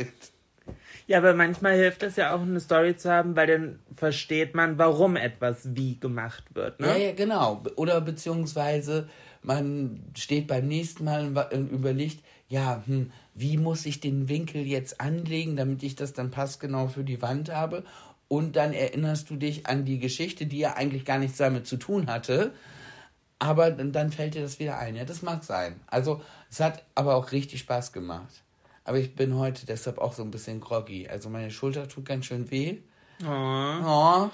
Ja, 1.05 1.19
aber 1.19 1.33
manchmal 1.33 1.77
hilft 1.77 2.03
es 2.03 2.17
ja 2.17 2.35
auch, 2.35 2.41
eine 2.41 2.59
Story 2.59 2.97
zu 2.97 3.09
haben, 3.09 3.37
weil 3.37 3.47
dann 3.47 3.79
versteht 3.95 4.53
man, 4.53 4.77
warum 4.77 5.15
etwas 5.15 5.73
wie 5.73 5.97
gemacht 5.97 6.43
wird. 6.53 6.81
Ne? 6.81 6.87
Ja, 6.87 6.97
ja, 6.97 7.11
genau. 7.13 7.63
Oder 7.77 8.01
beziehungsweise 8.01 9.07
man 9.41 10.03
steht 10.17 10.47
beim 10.47 10.67
nächsten 10.67 11.05
Mal 11.05 11.27
und 11.53 11.71
überlegt, 11.71 12.21
ja, 12.49 12.83
hm, 12.85 13.13
wie 13.37 13.57
muss 13.57 13.85
ich 13.85 13.99
den 13.99 14.29
Winkel 14.29 14.65
jetzt 14.65 14.99
anlegen, 14.99 15.55
damit 15.55 15.83
ich 15.83 15.95
das 15.95 16.13
dann 16.13 16.31
passgenau 16.31 16.87
für 16.87 17.03
die 17.03 17.21
Wand 17.21 17.49
habe. 17.51 17.83
und 18.29 18.57
dann 18.57 18.73
erinnerst 18.73 19.29
du 19.29 19.37
dich 19.37 19.67
an 19.67 19.85
die 19.85 19.99
Geschichte, 19.99 20.47
die 20.47 20.59
ja 20.59 20.73
eigentlich 20.73 21.05
gar 21.05 21.17
nichts 21.17 21.37
damit 21.37 21.65
zu 21.65 21.77
tun 21.77 22.07
hatte. 22.07 22.51
Aber 23.39 23.71
dann 23.71 24.11
fällt 24.11 24.35
dir 24.35 24.41
das 24.41 24.59
wieder 24.59 24.77
ein. 24.77 24.97
Ja, 24.97 25.05
das 25.05 25.21
mag 25.21 25.45
sein. 25.45 25.79
Also, 25.87 26.21
es 26.49 26.59
hat 26.59 26.83
aber 26.93 27.15
auch 27.15 27.31
richtig 27.31 27.61
Spaß 27.61 27.93
gemacht. 27.93 28.43
Aber 28.83 28.97
ich 28.97 29.15
bin 29.15 29.35
heute 29.35 29.65
deshalb 29.65 29.97
auch 29.99 30.11
so 30.11 30.23
ein 30.23 30.31
bisschen 30.31 30.59
groggy. 30.59 31.07
Also, 31.07 31.29
meine 31.29 31.51
Schulter 31.51 31.87
tut 31.87 32.05
ganz 32.05 32.25
schön 32.25 32.51
weh. 32.51 32.79
Oh. 33.23 33.27
oh. 33.27 34.29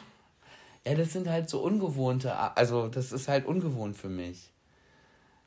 Ja, 0.85 0.95
das 0.95 1.13
sind 1.13 1.29
halt 1.29 1.49
so 1.49 1.61
ungewohnte, 1.61 2.35
also 2.57 2.89
das 2.89 3.13
ist 3.13 3.29
halt 3.29 3.45
ungewohnt 3.45 3.95
für 3.95 4.09
mich. 4.09 4.51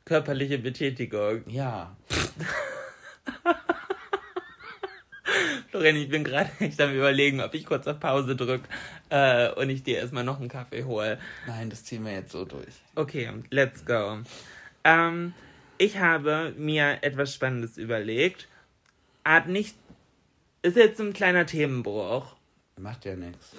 Körperliche 0.07 0.59
Betätigung. 0.59 1.43
Ja. 1.49 1.97
Florian, 5.71 5.97
ich 5.97 6.09
bin 6.09 6.25
gerade 6.25 6.51
echt 6.61 6.81
am 6.81 6.95
überlegen, 6.95 7.41
ob 7.41 7.55
ich 7.55 7.67
kurz 7.67 7.87
auf 7.87 8.01
Pause 8.01 8.37
drücke 8.37 8.69
äh, 9.11 9.51
und 9.53 9.71
ich 9.71 9.83
dir 9.83 9.99
erstmal 9.99 10.25
noch 10.25 10.41
einen 10.41 10.49
Kaffee 10.49 10.85
hole. 10.85 11.19
Nein, 11.47 11.71
das 11.71 11.85
ziehen 11.85 12.05
wir 12.05 12.13
jetzt 12.13 12.33
so 12.33 12.45
durch. 12.45 12.75
Okay, 12.95 13.31
let's 13.51 13.85
go. 13.85 14.19
Ähm, 14.85 15.35
ich 15.79 15.99
habe 15.99 16.55
mir 16.57 16.99
etwas 17.03 17.35
Spannendes 17.35 17.77
überlegt. 17.77 18.49
Hat 19.25 19.49
nicht. 19.49 19.77
Ist 20.63 20.77
jetzt 20.77 21.01
ein 21.01 21.13
kleiner 21.13 21.47
Themenbruch. 21.47 22.37
Macht 22.79 23.05
ja 23.05 23.17
nichts. 23.17 23.55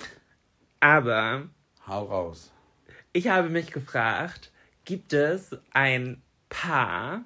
Aber. 0.79 1.49
Hau 1.85 2.05
raus. 2.05 2.51
Ich 3.13 3.29
habe 3.29 3.49
mich 3.49 3.71
gefragt, 3.71 4.51
gibt 4.85 5.13
es 5.13 5.55
ein 5.71 6.21
Paar, 6.49 7.25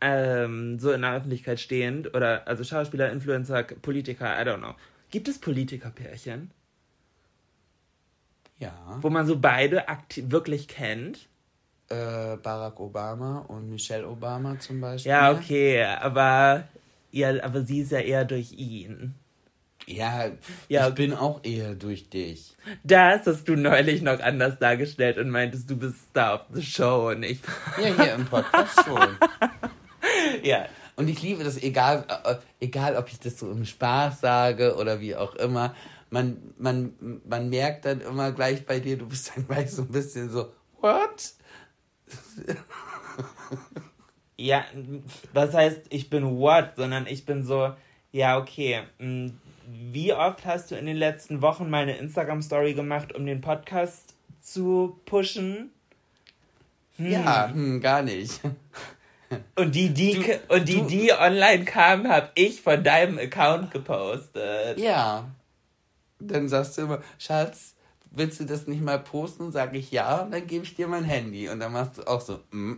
ähm, 0.00 0.78
so 0.78 0.92
in 0.92 1.02
der 1.02 1.14
Öffentlichkeit 1.14 1.60
stehend, 1.60 2.14
oder 2.14 2.46
also 2.46 2.64
Schauspieler, 2.64 3.10
Influencer, 3.10 3.62
Politiker, 3.62 4.40
I 4.40 4.44
don't 4.44 4.58
know. 4.58 4.74
Gibt 5.10 5.28
es 5.28 5.38
Politikerpärchen? 5.38 6.50
Ja. 8.58 8.98
Wo 9.00 9.10
man 9.10 9.26
so 9.26 9.38
beide 9.38 9.84
wirklich 10.16 10.68
kennt? 10.68 11.28
Äh, 11.88 12.36
Barack 12.36 12.78
Obama 12.78 13.40
und 13.48 13.68
Michelle 13.68 14.06
Obama 14.06 14.58
zum 14.58 14.80
Beispiel. 14.80 15.10
Ja, 15.10 15.32
okay, 15.32 15.82
aber, 15.82 16.64
ja, 17.10 17.42
aber 17.42 17.62
sie 17.62 17.80
ist 17.80 17.90
ja 17.90 17.98
eher 17.98 18.24
durch 18.24 18.52
ihn. 18.52 19.14
Ja, 19.86 20.30
ja, 20.68 20.88
ich 20.88 20.94
bin 20.94 21.14
auch 21.14 21.40
eher 21.42 21.74
durch 21.74 22.08
dich. 22.10 22.54
Das 22.84 23.26
hast 23.26 23.48
du 23.48 23.56
neulich 23.56 24.02
noch 24.02 24.20
anders 24.20 24.58
dargestellt 24.58 25.18
und 25.18 25.30
meintest, 25.30 25.68
du 25.68 25.76
bist 25.76 25.96
Star 26.10 26.34
of 26.34 26.46
the 26.52 26.62
Show 26.62 27.08
und 27.08 27.24
ich. 27.24 27.40
Ja, 27.82 28.04
hier 28.04 28.14
im 28.14 28.26
Podcast 28.26 28.84
schon. 28.84 29.00
ja. 30.46 30.66
Und 30.96 31.08
ich 31.08 31.22
liebe 31.22 31.44
das, 31.44 31.62
egal, 31.62 32.04
äh, 32.24 32.36
egal 32.60 32.96
ob 32.96 33.08
ich 33.08 33.18
das 33.18 33.38
so 33.38 33.50
im 33.50 33.64
Spaß 33.64 34.20
sage 34.20 34.76
oder 34.76 35.00
wie 35.00 35.16
auch 35.16 35.34
immer. 35.36 35.74
Man, 36.10 36.54
man, 36.58 36.92
man 37.26 37.48
merkt 37.48 37.84
dann 37.84 38.00
immer 38.00 38.32
gleich 38.32 38.66
bei 38.66 38.80
dir, 38.80 38.98
du 38.98 39.06
bist 39.06 39.32
dann 39.34 39.46
gleich 39.46 39.70
so 39.70 39.82
ein 39.82 39.88
bisschen 39.88 40.28
so, 40.28 40.52
what? 40.80 41.32
ja, 44.36 44.64
was 45.32 45.54
heißt, 45.54 45.82
ich 45.90 46.10
bin 46.10 46.38
what, 46.38 46.72
sondern 46.76 47.06
ich 47.06 47.24
bin 47.24 47.44
so, 47.44 47.72
ja, 48.12 48.38
okay, 48.38 48.82
mm, 48.98 49.28
wie 49.92 50.12
oft 50.12 50.44
hast 50.44 50.70
du 50.70 50.74
in 50.74 50.86
den 50.86 50.96
letzten 50.96 51.42
Wochen 51.42 51.70
meine 51.70 51.96
Instagram-Story 51.96 52.74
gemacht, 52.74 53.14
um 53.14 53.24
den 53.24 53.40
Podcast 53.40 54.14
zu 54.40 55.00
pushen? 55.04 55.70
Hm. 56.96 57.10
Ja, 57.10 57.50
hm, 57.52 57.80
gar 57.80 58.02
nicht. 58.02 58.40
Und 59.54 59.74
die, 59.74 59.90
die, 59.90 60.14
du, 60.14 60.54
und 60.54 60.68
die, 60.68 60.76
du, 60.76 60.86
die 60.86 61.12
online 61.12 61.64
kamen, 61.64 62.08
habe 62.08 62.30
ich 62.34 62.62
von 62.62 62.82
deinem 62.82 63.18
Account 63.18 63.70
gepostet. 63.70 64.78
Ja. 64.78 65.28
Dann 66.18 66.48
sagst 66.48 66.76
du 66.76 66.82
immer, 66.82 67.02
Schatz, 67.18 67.74
willst 68.10 68.40
du 68.40 68.44
das 68.44 68.66
nicht 68.66 68.82
mal 68.82 68.98
posten? 68.98 69.52
Sag 69.52 69.74
ich 69.74 69.92
ja, 69.92 70.22
und 70.22 70.32
dann 70.32 70.46
gebe 70.46 70.64
ich 70.64 70.74
dir 70.74 70.88
mein 70.88 71.04
Handy. 71.04 71.48
Und 71.48 71.60
dann 71.60 71.72
machst 71.72 71.98
du 71.98 72.02
auch 72.06 72.20
so, 72.20 72.40
mm. 72.50 72.74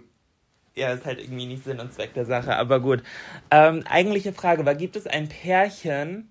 Ja, 0.74 0.92
ist 0.92 1.04
halt 1.04 1.20
irgendwie 1.20 1.46
nicht 1.46 1.64
Sinn 1.64 1.80
und 1.80 1.92
Zweck 1.92 2.14
der 2.14 2.24
Sache, 2.24 2.56
aber 2.56 2.80
gut. 2.80 3.02
Ähm, 3.50 3.84
eigentliche 3.86 4.32
Frage 4.32 4.64
war, 4.64 4.74
gibt 4.74 4.96
es 4.96 5.06
ein 5.06 5.28
Pärchen, 5.28 6.30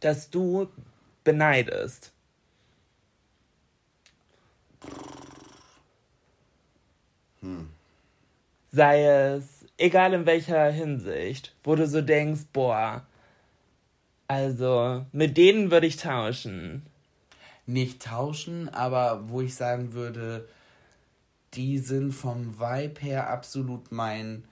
das 0.00 0.30
du 0.30 0.68
beneidest? 1.24 2.12
Hm. 7.40 7.69
Sei 8.72 9.04
es, 9.04 9.64
egal 9.78 10.14
in 10.14 10.26
welcher 10.26 10.70
Hinsicht, 10.70 11.54
wo 11.64 11.74
du 11.74 11.86
so 11.86 12.00
denkst, 12.00 12.42
boah, 12.52 13.04
also 14.28 15.04
mit 15.12 15.36
denen 15.36 15.70
würde 15.70 15.86
ich 15.88 15.96
tauschen. 15.96 16.86
Nicht 17.66 18.02
tauschen, 18.02 18.68
aber 18.68 19.28
wo 19.28 19.40
ich 19.40 19.54
sagen 19.54 19.92
würde, 19.92 20.48
die 21.54 21.78
sind 21.78 22.12
vom 22.12 22.60
Vibe 22.60 23.00
her 23.00 23.30
absolut 23.30 23.90
mein, 23.90 24.44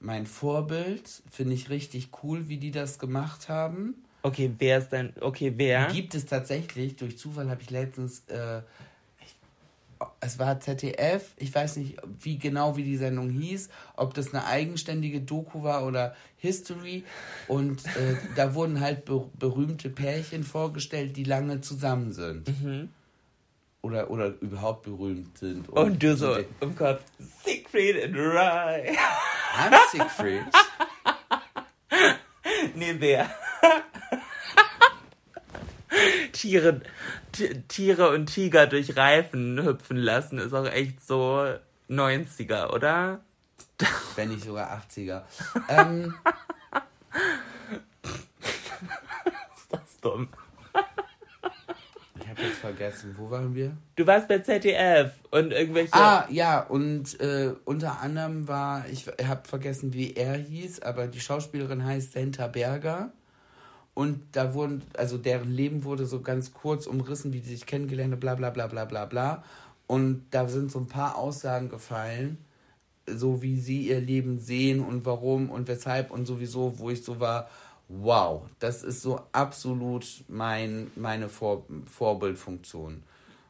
mein 0.00 0.26
Vorbild. 0.26 1.22
Finde 1.30 1.54
ich 1.54 1.68
richtig 1.68 2.10
cool, 2.22 2.48
wie 2.48 2.56
die 2.56 2.70
das 2.70 2.98
gemacht 2.98 3.48
haben. 3.48 3.94
Okay, 4.22 4.50
wer 4.58 4.78
ist 4.78 4.88
denn, 4.88 5.12
okay, 5.20 5.52
wer? 5.56 5.86
Gibt 5.88 6.14
es 6.14 6.26
tatsächlich, 6.26 6.96
durch 6.96 7.18
Zufall 7.18 7.50
habe 7.50 7.62
ich 7.62 7.70
letztens, 7.70 8.24
äh, 8.28 8.62
es 10.20 10.38
war 10.38 10.60
ZDF, 10.60 11.32
ich 11.36 11.54
weiß 11.54 11.76
nicht 11.76 11.96
wie 12.20 12.38
genau 12.38 12.76
wie 12.76 12.84
die 12.84 12.96
Sendung 12.96 13.30
hieß, 13.30 13.68
ob 13.96 14.14
das 14.14 14.34
eine 14.34 14.46
eigenständige 14.46 15.20
Doku 15.20 15.62
war 15.62 15.86
oder 15.86 16.14
History 16.36 17.04
und 17.48 17.84
äh, 17.86 18.16
da 18.34 18.54
wurden 18.54 18.80
halt 18.80 19.04
be 19.04 19.28
berühmte 19.38 19.88
Pärchen 19.88 20.44
vorgestellt, 20.44 21.16
die 21.16 21.24
lange 21.24 21.60
zusammen 21.60 22.12
sind. 22.12 22.48
Mhm. 22.48 22.90
Oder, 23.82 24.10
oder 24.10 24.34
überhaupt 24.40 24.82
berühmt 24.82 25.38
sind. 25.38 25.68
Und, 25.68 25.78
und 25.78 26.02
du 26.02 26.16
so 26.16 26.36
im 26.60 26.74
Kopf, 26.74 27.04
Siegfried 27.44 28.02
and 28.02 28.16
Roy. 28.16 28.96
I'm 29.56 29.78
Siegfried. 29.92 30.42
nee, 32.74 32.96
wer? 32.98 33.30
Tiere, 36.32 36.80
Tiere 37.68 38.10
und 38.10 38.26
Tiger 38.26 38.66
durch 38.66 38.96
Reifen 38.96 39.62
hüpfen 39.62 39.96
lassen, 39.96 40.38
ist 40.38 40.52
auch 40.52 40.66
echt 40.66 41.06
so 41.06 41.46
90er, 41.88 42.72
oder? 42.72 43.20
Wenn 44.14 44.30
nicht 44.30 44.44
sogar 44.44 44.82
80er. 44.90 45.22
ähm, 45.68 46.14
ist 49.56 49.70
das 49.70 50.00
dumm. 50.00 50.28
Ich 52.18 52.28
habe 52.28 52.42
jetzt 52.42 52.58
vergessen, 52.58 53.14
wo 53.18 53.30
waren 53.30 53.54
wir? 53.54 53.76
Du 53.94 54.06
warst 54.06 54.28
bei 54.28 54.38
ZDF 54.40 55.12
und 55.30 55.52
irgendwelche. 55.52 55.92
Ah, 55.94 56.26
ja, 56.28 56.60
und 56.60 57.20
äh, 57.20 57.54
unter 57.64 58.00
anderem 58.00 58.48
war, 58.48 58.84
ich 58.90 59.06
habe 59.24 59.46
vergessen, 59.46 59.92
wie 59.92 60.14
er 60.14 60.34
hieß, 60.34 60.82
aber 60.82 61.06
die 61.06 61.20
Schauspielerin 61.20 61.84
heißt 61.84 62.12
Senta 62.12 62.48
Berger. 62.48 63.12
Und 63.96 64.20
da 64.32 64.52
wurden, 64.52 64.82
also 64.98 65.16
deren 65.16 65.50
Leben 65.50 65.84
wurde 65.84 66.04
so 66.04 66.20
ganz 66.20 66.52
kurz 66.52 66.86
umrissen, 66.86 67.32
wie 67.32 67.40
sie 67.40 67.54
sich 67.54 67.64
kennengelernt 67.64 68.12
haben, 68.12 68.20
bla 68.20 68.34
bla 68.34 68.50
bla 68.50 68.66
bla 68.66 68.84
bla 68.84 69.06
bla. 69.06 69.42
Und 69.86 70.26
da 70.32 70.46
sind 70.48 70.70
so 70.70 70.80
ein 70.80 70.86
paar 70.86 71.16
Aussagen 71.16 71.70
gefallen, 71.70 72.36
so 73.06 73.40
wie 73.40 73.58
sie 73.58 73.88
ihr 73.88 74.02
Leben 74.02 74.38
sehen 74.38 74.84
und 74.84 75.06
warum 75.06 75.48
und 75.48 75.66
weshalb 75.66 76.10
und 76.10 76.26
sowieso, 76.26 76.78
wo 76.78 76.90
ich 76.90 77.02
so 77.04 77.20
war, 77.20 77.48
wow, 77.88 78.42
das 78.58 78.82
ist 78.82 79.00
so 79.00 79.22
absolut 79.32 80.04
mein, 80.28 80.90
meine 80.94 81.30
Vor 81.30 81.64
Vorbildfunktion. 81.86 83.02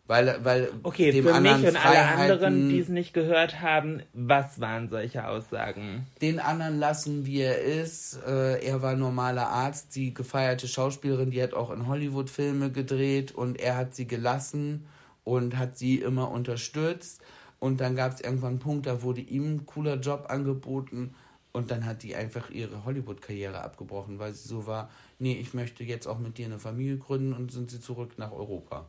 Weil, 0.09 0.39
weil 0.45 0.71
okay, 0.85 1.11
dem 1.11 1.25
für 1.25 1.41
mich 1.41 1.67
und 1.67 1.85
alle 1.85 2.07
anderen, 2.07 2.69
die 2.69 2.79
es 2.79 2.89
nicht 2.89 3.13
gehört 3.13 3.61
haben, 3.61 4.03
was 4.13 4.61
waren 4.61 4.89
solche 4.89 5.27
Aussagen? 5.27 6.07
Den 6.23 6.39
anderen 6.39 6.79
lassen, 6.79 7.27
wie 7.27 7.41
er 7.41 7.61
ist. 7.61 8.21
Äh, 8.25 8.65
er 8.65 8.83
war 8.83 8.95
normaler 8.95 9.49
Arzt, 9.49 9.97
die 9.97 10.15
gefeierte 10.15 10.69
Schauspielerin, 10.69 11.33
die 11.33 11.43
hat 11.43 11.55
auch 11.55 11.71
in 11.71 11.89
Hollywood 11.89 12.31
Filme 12.31 12.71
gedreht 12.71 13.33
und 13.33 13.59
er 13.59 13.77
hat 13.77 13.97
sie 13.97 14.07
gelassen 14.07 14.87
und 15.25 15.59
hat 15.59 15.77
sie 15.77 15.97
immer 15.97 16.31
unterstützt. 16.31 17.21
Und 17.59 17.81
dann 17.81 17.97
gab 17.97 18.13
es 18.13 18.21
irgendwann 18.21 18.51
einen 18.51 18.59
Punkt, 18.61 18.87
da 18.87 19.03
wurde 19.03 19.23
ihm 19.23 19.57
ein 19.57 19.67
cooler 19.67 19.97
Job 19.97 20.27
angeboten 20.29 21.15
und 21.53 21.71
dann 21.73 21.85
hat 21.85 22.05
die 22.05 22.15
einfach 22.15 22.51
ihre 22.51 22.85
Hollywood-Karriere 22.85 23.61
abgebrochen, 23.63 24.21
weil 24.21 24.35
sie 24.35 24.47
so 24.47 24.67
war, 24.67 24.89
nee, 25.19 25.33
ich 25.33 25.53
möchte 25.53 25.83
jetzt 25.83 26.07
auch 26.07 26.19
mit 26.19 26.39
dir 26.39 26.47
eine 26.47 26.61
Familie 26.61 26.99
gründen 26.99 27.33
und 27.33 27.51
sind 27.51 27.71
sie 27.71 27.81
zurück 27.81 28.19
nach 28.19 28.31
Europa. 28.31 28.87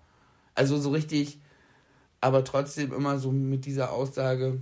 Also 0.58 0.80
so 0.80 0.90
richtig, 0.90 1.40
aber 2.20 2.44
trotzdem 2.44 2.92
immer 2.92 3.20
so 3.20 3.32
mit 3.32 3.66
dieser 3.66 3.92
Aussage, 3.92 4.60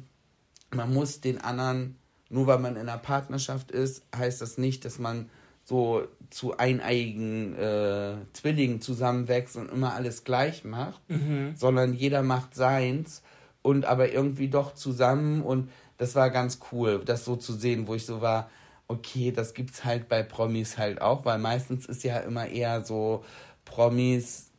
man 0.72 0.94
muss 0.94 1.22
den 1.22 1.40
anderen, 1.40 1.96
nur 2.30 2.48
weil 2.48 2.60
man 2.60 2.76
in 2.76 2.90
einer 2.90 2.98
Partnerschaft 2.98 3.72
ist, 3.72 4.04
heißt 4.14 4.42
das 4.42 4.58
nicht, 4.58 4.84
dass 4.84 5.00
man 5.00 5.30
so 5.64 6.06
zu 6.30 6.58
eineigen 6.58 7.56
äh, 7.56 8.18
Zwillingen 8.34 8.82
zusammenwächst 8.82 9.56
und 9.56 9.72
immer 9.72 9.94
alles 9.94 10.26
gleich 10.26 10.66
macht, 10.66 11.02
mhm. 11.10 11.54
sondern 11.56 11.94
jeder 11.94 12.24
macht 12.24 12.56
seins 12.56 13.24
und 13.62 13.86
aber 13.86 14.12
irgendwie 14.12 14.50
doch 14.50 14.74
zusammen 14.74 15.42
und 15.44 15.70
das 15.98 16.14
war 16.14 16.30
ganz 16.30 16.60
cool, 16.74 17.02
das 17.06 17.24
so 17.24 17.38
zu 17.38 17.54
sehen, 17.54 17.88
wo 17.88 17.96
ich 17.96 18.06
so 18.06 18.20
war, 18.20 18.50
okay, 18.90 19.32
das 19.32 19.54
gibt's 19.54 19.86
halt 19.86 20.10
bei 20.10 20.24
Promis 20.24 20.78
halt 20.78 21.02
auch, 21.02 21.24
weil 21.24 21.40
meistens 21.40 21.86
ist 21.86 22.04
ja 22.04 22.18
immer 22.18 22.48
eher 22.48 22.84
so 22.84 23.24
Promis 23.64 24.52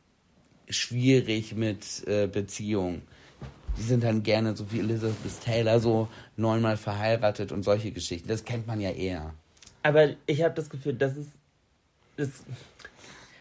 schwierig 0.69 1.55
mit 1.55 2.07
äh, 2.07 2.27
Beziehungen. 2.27 3.03
Die 3.79 3.83
sind 3.83 4.05
dann 4.05 4.23
gerne 4.23 4.57
so 4.57 4.71
wie 4.73 4.81
Elizabeth 4.81 5.41
Taylor, 5.45 5.81
so 5.81 6.09
neunmal 6.37 6.77
verheiratet 6.77 7.53
und 7.53 7.63
solche 7.63 7.93
Geschichten. 7.93 8.29
Das 8.29 8.45
kennt 8.45 8.67
man 8.67 8.81
ja 8.81 8.91
eher. 8.91 9.35
Aber 9.83 10.09
ich 10.27 10.43
habe 10.43 10.55
das 10.55 10.71
Gefühl. 10.71 10.95
Das, 10.95 11.13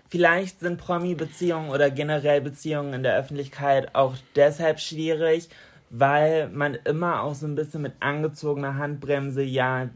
vielleicht 0.10 0.60
sind 0.60 0.78
Promi-Beziehungen 0.78 1.70
oder 1.70 1.90
generell 1.90 2.42
Beziehungen 2.42 2.94
in 2.94 3.04
der 3.04 3.18
Öffentlichkeit 3.18 3.96
auch 3.96 4.16
deshalb 4.36 4.80
schwierig, 4.80 5.50
weil 5.90 6.50
man 6.50 6.76
immer 6.84 7.24
auch 7.24 7.36
so 7.36 7.48
ein 7.48 7.56
bisschen 7.56 7.82
mit 7.82 7.94
angezogener 8.02 8.76
Handbremse 8.76 9.42
ja 9.42 9.90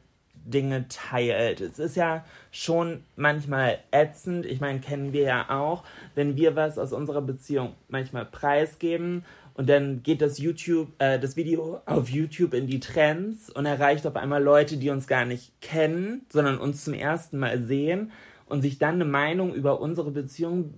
Dinge 0.50 0.88
teilt. 0.90 1.62
Es 1.62 1.80
ist 1.80 1.96
ja 1.96 2.26
schon 2.52 3.04
manchmal 3.16 3.80
ätzend, 3.92 4.46
ich 4.46 4.60
meine, 4.60 4.80
kennen 4.80 5.14
wir 5.14 5.24
ja 5.24 5.50
auch, 5.50 5.84
wenn 6.16 6.36
wir 6.36 6.56
was 6.56 6.78
aus 6.78 6.94
unserer 6.94 7.22
Beziehung 7.22 7.76
manchmal 7.88 8.26
preisgeben 8.26 9.24
und 9.54 9.68
dann 9.68 10.04
geht 10.04 10.22
das 10.22 10.38
YouTube, 10.38 10.90
äh, 11.00 11.20
das 11.20 11.36
Video 11.36 11.82
auf 11.86 12.10
YouTube 12.10 12.54
in 12.54 12.66
die 12.68 12.80
Trends 12.80 13.50
und 13.50 13.66
erreicht 13.66 14.08
auf 14.08 14.16
einmal 14.16 14.42
Leute, 14.42 14.78
die 14.78 14.90
uns 14.90 15.06
gar 15.06 15.26
nicht 15.26 15.52
kennen, 15.60 16.26
sondern 16.30 16.58
uns 16.58 16.86
zum 16.86 16.94
ersten 16.94 17.40
Mal 17.40 17.62
sehen 17.64 18.12
und 18.46 18.62
sich 18.62 18.80
dann 18.80 18.96
eine 18.96 19.06
Meinung 19.06 19.54
über 19.54 19.82
unsere 19.82 20.12
Beziehung 20.12 20.76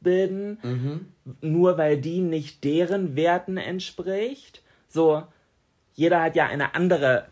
bilden, 0.00 0.58
mhm. 0.62 1.06
nur 1.40 1.76
weil 1.76 1.98
die 2.00 2.20
nicht 2.20 2.64
deren 2.64 3.14
Werten 3.14 3.56
entspricht. 3.56 4.62
So, 4.88 5.24
jeder 5.94 6.22
hat 6.22 6.34
ja 6.34 6.46
eine 6.46 6.74
andere 6.74 7.26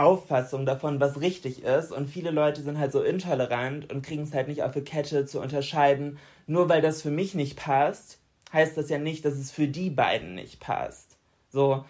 Auffassung 0.00 0.64
davon, 0.64 0.98
was 0.98 1.20
richtig 1.20 1.62
ist. 1.62 1.92
Und 1.92 2.08
viele 2.08 2.30
Leute 2.30 2.62
sind 2.62 2.78
halt 2.78 2.92
so 2.92 3.02
intolerant 3.02 3.92
und 3.92 4.02
kriegen 4.02 4.22
es 4.22 4.34
halt 4.34 4.48
nicht 4.48 4.62
auf 4.62 4.72
die 4.72 4.80
Kette 4.80 5.26
zu 5.26 5.40
unterscheiden. 5.40 6.18
Nur 6.46 6.68
weil 6.68 6.80
das 6.80 7.02
für 7.02 7.10
mich 7.10 7.34
nicht 7.34 7.56
passt, 7.56 8.18
heißt 8.52 8.76
das 8.76 8.88
ja 8.88 8.98
nicht, 8.98 9.24
dass 9.24 9.34
es 9.34 9.50
für 9.50 9.68
die 9.68 9.90
beiden 9.90 10.34
nicht 10.34 10.58
passt. 10.60 11.18
So. 11.50 11.84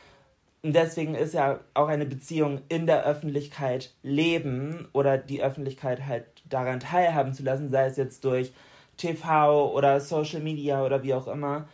Und 0.62 0.74
deswegen 0.74 1.14
ist 1.14 1.32
ja 1.32 1.60
auch 1.72 1.88
eine 1.88 2.04
Beziehung 2.04 2.60
in 2.68 2.86
der 2.86 3.04
Öffentlichkeit 3.04 3.94
leben 4.02 4.88
oder 4.92 5.16
die 5.16 5.42
Öffentlichkeit 5.42 6.04
halt 6.06 6.24
daran 6.48 6.80
teilhaben 6.80 7.32
zu 7.32 7.42
lassen, 7.42 7.70
sei 7.70 7.86
es 7.86 7.96
jetzt 7.96 8.24
durch 8.24 8.52
TV 8.98 9.72
oder 9.72 10.00
Social 10.00 10.40
Media 10.40 10.84
oder 10.84 11.02
wie 11.02 11.14
auch 11.14 11.28
immer, 11.28 11.66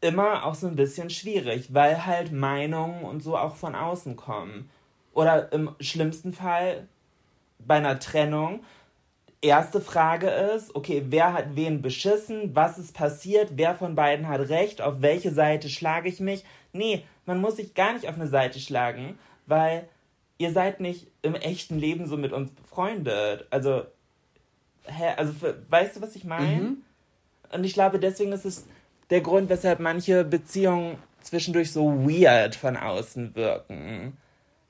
immer 0.00 0.44
auch 0.44 0.56
so 0.56 0.66
ein 0.66 0.74
bisschen 0.74 1.10
schwierig, 1.10 1.72
weil 1.72 2.04
halt 2.04 2.32
Meinungen 2.32 3.04
und 3.04 3.22
so 3.22 3.36
auch 3.36 3.54
von 3.54 3.76
außen 3.76 4.16
kommen. 4.16 4.68
Oder 5.12 5.52
im 5.52 5.74
schlimmsten 5.80 6.32
Fall 6.32 6.88
bei 7.58 7.76
einer 7.76 7.98
Trennung. 7.98 8.64
Erste 9.40 9.80
Frage 9.80 10.28
ist, 10.28 10.74
okay, 10.74 11.04
wer 11.08 11.32
hat 11.32 11.56
wen 11.56 11.82
beschissen? 11.82 12.54
Was 12.54 12.78
ist 12.78 12.94
passiert? 12.94 13.52
Wer 13.56 13.74
von 13.74 13.94
beiden 13.94 14.28
hat 14.28 14.48
recht? 14.48 14.80
Auf 14.80 15.02
welche 15.02 15.32
Seite 15.32 15.68
schlage 15.68 16.08
ich 16.08 16.20
mich? 16.20 16.44
Nee, 16.72 17.04
man 17.26 17.40
muss 17.40 17.56
sich 17.56 17.74
gar 17.74 17.92
nicht 17.92 18.08
auf 18.08 18.14
eine 18.14 18.28
Seite 18.28 18.60
schlagen, 18.60 19.18
weil 19.46 19.88
ihr 20.38 20.52
seid 20.52 20.80
nicht 20.80 21.08
im 21.22 21.34
echten 21.34 21.78
Leben 21.78 22.06
so 22.06 22.16
mit 22.16 22.32
uns 22.32 22.50
befreundet. 22.52 23.46
Also, 23.50 23.82
hä, 24.84 25.14
also, 25.16 25.32
weißt 25.68 25.96
du, 25.96 26.02
was 26.02 26.16
ich 26.16 26.24
meine? 26.24 26.62
Mhm. 26.62 26.76
Und 27.52 27.64
ich 27.64 27.74
glaube, 27.74 27.98
deswegen 27.98 28.32
ist 28.32 28.44
es 28.44 28.66
der 29.10 29.20
Grund, 29.20 29.48
weshalb 29.50 29.80
manche 29.80 30.24
Beziehungen 30.24 30.98
zwischendurch 31.20 31.72
so 31.72 32.08
weird 32.08 32.54
von 32.54 32.76
außen 32.76 33.34
wirken. 33.34 34.16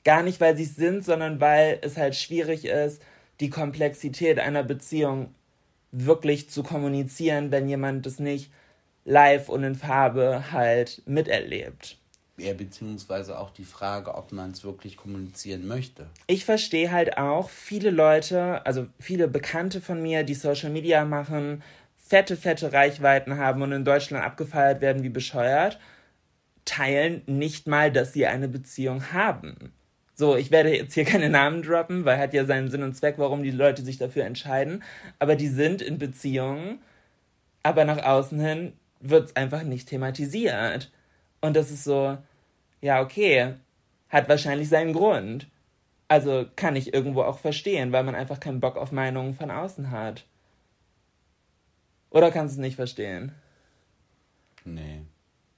Gar 0.04 0.22
nicht, 0.22 0.40
weil 0.40 0.56
sie 0.56 0.64
es 0.64 0.76
sind, 0.76 1.04
sondern 1.04 1.40
weil 1.40 1.78
es 1.82 1.96
halt 1.96 2.16
schwierig 2.16 2.64
ist, 2.64 3.02
die 3.40 3.50
Komplexität 3.50 4.38
einer 4.38 4.62
Beziehung 4.62 5.34
wirklich 5.92 6.50
zu 6.50 6.62
kommunizieren, 6.62 7.50
wenn 7.50 7.68
jemand 7.68 8.06
das 8.06 8.18
nicht 8.18 8.50
live 9.04 9.48
und 9.48 9.64
in 9.64 9.74
Farbe 9.74 10.52
halt 10.52 11.02
miterlebt. 11.06 11.98
Ja, 12.38 12.54
beziehungsweise 12.54 13.38
auch 13.38 13.50
die 13.50 13.64
Frage, 13.64 14.14
ob 14.14 14.32
man 14.32 14.52
es 14.52 14.64
wirklich 14.64 14.96
kommunizieren 14.96 15.66
möchte. 15.66 16.06
Ich 16.26 16.44
verstehe 16.44 16.90
halt 16.90 17.18
auch 17.18 17.50
viele 17.50 17.90
Leute, 17.90 18.64
also 18.64 18.86
viele 18.98 19.28
Bekannte 19.28 19.80
von 19.80 20.02
mir, 20.02 20.24
die 20.24 20.34
Social 20.34 20.70
Media 20.70 21.04
machen, 21.04 21.62
fette, 21.98 22.36
fette 22.36 22.72
Reichweiten 22.72 23.36
haben 23.36 23.62
und 23.62 23.72
in 23.72 23.84
Deutschland 23.84 24.24
abgefeiert 24.24 24.80
werden 24.80 25.02
wie 25.02 25.10
bescheuert, 25.10 25.78
teilen 26.64 27.22
nicht 27.26 27.66
mal, 27.66 27.92
dass 27.92 28.12
sie 28.12 28.26
eine 28.26 28.48
Beziehung 28.48 29.12
haben. 29.12 29.72
So, 30.22 30.36
ich 30.36 30.52
werde 30.52 30.72
jetzt 30.72 30.94
hier 30.94 31.04
keine 31.12 31.28
Namen 31.28 31.62
droppen, 31.62 32.04
weil 32.04 32.16
hat 32.16 32.32
ja 32.32 32.44
seinen 32.44 32.70
Sinn 32.70 32.84
und 32.84 32.94
Zweck, 32.94 33.16
warum 33.18 33.42
die 33.42 33.50
Leute 33.50 33.82
sich 33.82 33.98
dafür 33.98 34.24
entscheiden. 34.24 34.84
Aber 35.18 35.34
die 35.34 35.48
sind 35.48 35.82
in 35.82 35.98
Beziehungen, 35.98 36.78
aber 37.64 37.84
nach 37.84 38.04
außen 38.04 38.38
hin 38.38 38.72
wird 39.00 39.30
es 39.30 39.34
einfach 39.34 39.64
nicht 39.64 39.88
thematisiert. 39.88 40.92
Und 41.40 41.56
das 41.56 41.72
ist 41.72 41.82
so, 41.82 42.18
ja, 42.80 43.02
okay, 43.02 43.54
hat 44.10 44.28
wahrscheinlich 44.28 44.68
seinen 44.68 44.92
Grund. 44.92 45.48
Also 46.06 46.46
kann 46.54 46.76
ich 46.76 46.94
irgendwo 46.94 47.22
auch 47.22 47.40
verstehen, 47.40 47.90
weil 47.90 48.04
man 48.04 48.14
einfach 48.14 48.38
keinen 48.38 48.60
Bock 48.60 48.76
auf 48.76 48.92
Meinungen 48.92 49.34
von 49.34 49.50
außen 49.50 49.90
hat. 49.90 50.24
Oder 52.10 52.30
kannst 52.30 52.54
du 52.54 52.60
es 52.60 52.64
nicht 52.64 52.76
verstehen? 52.76 53.32
Nee. 54.64 55.00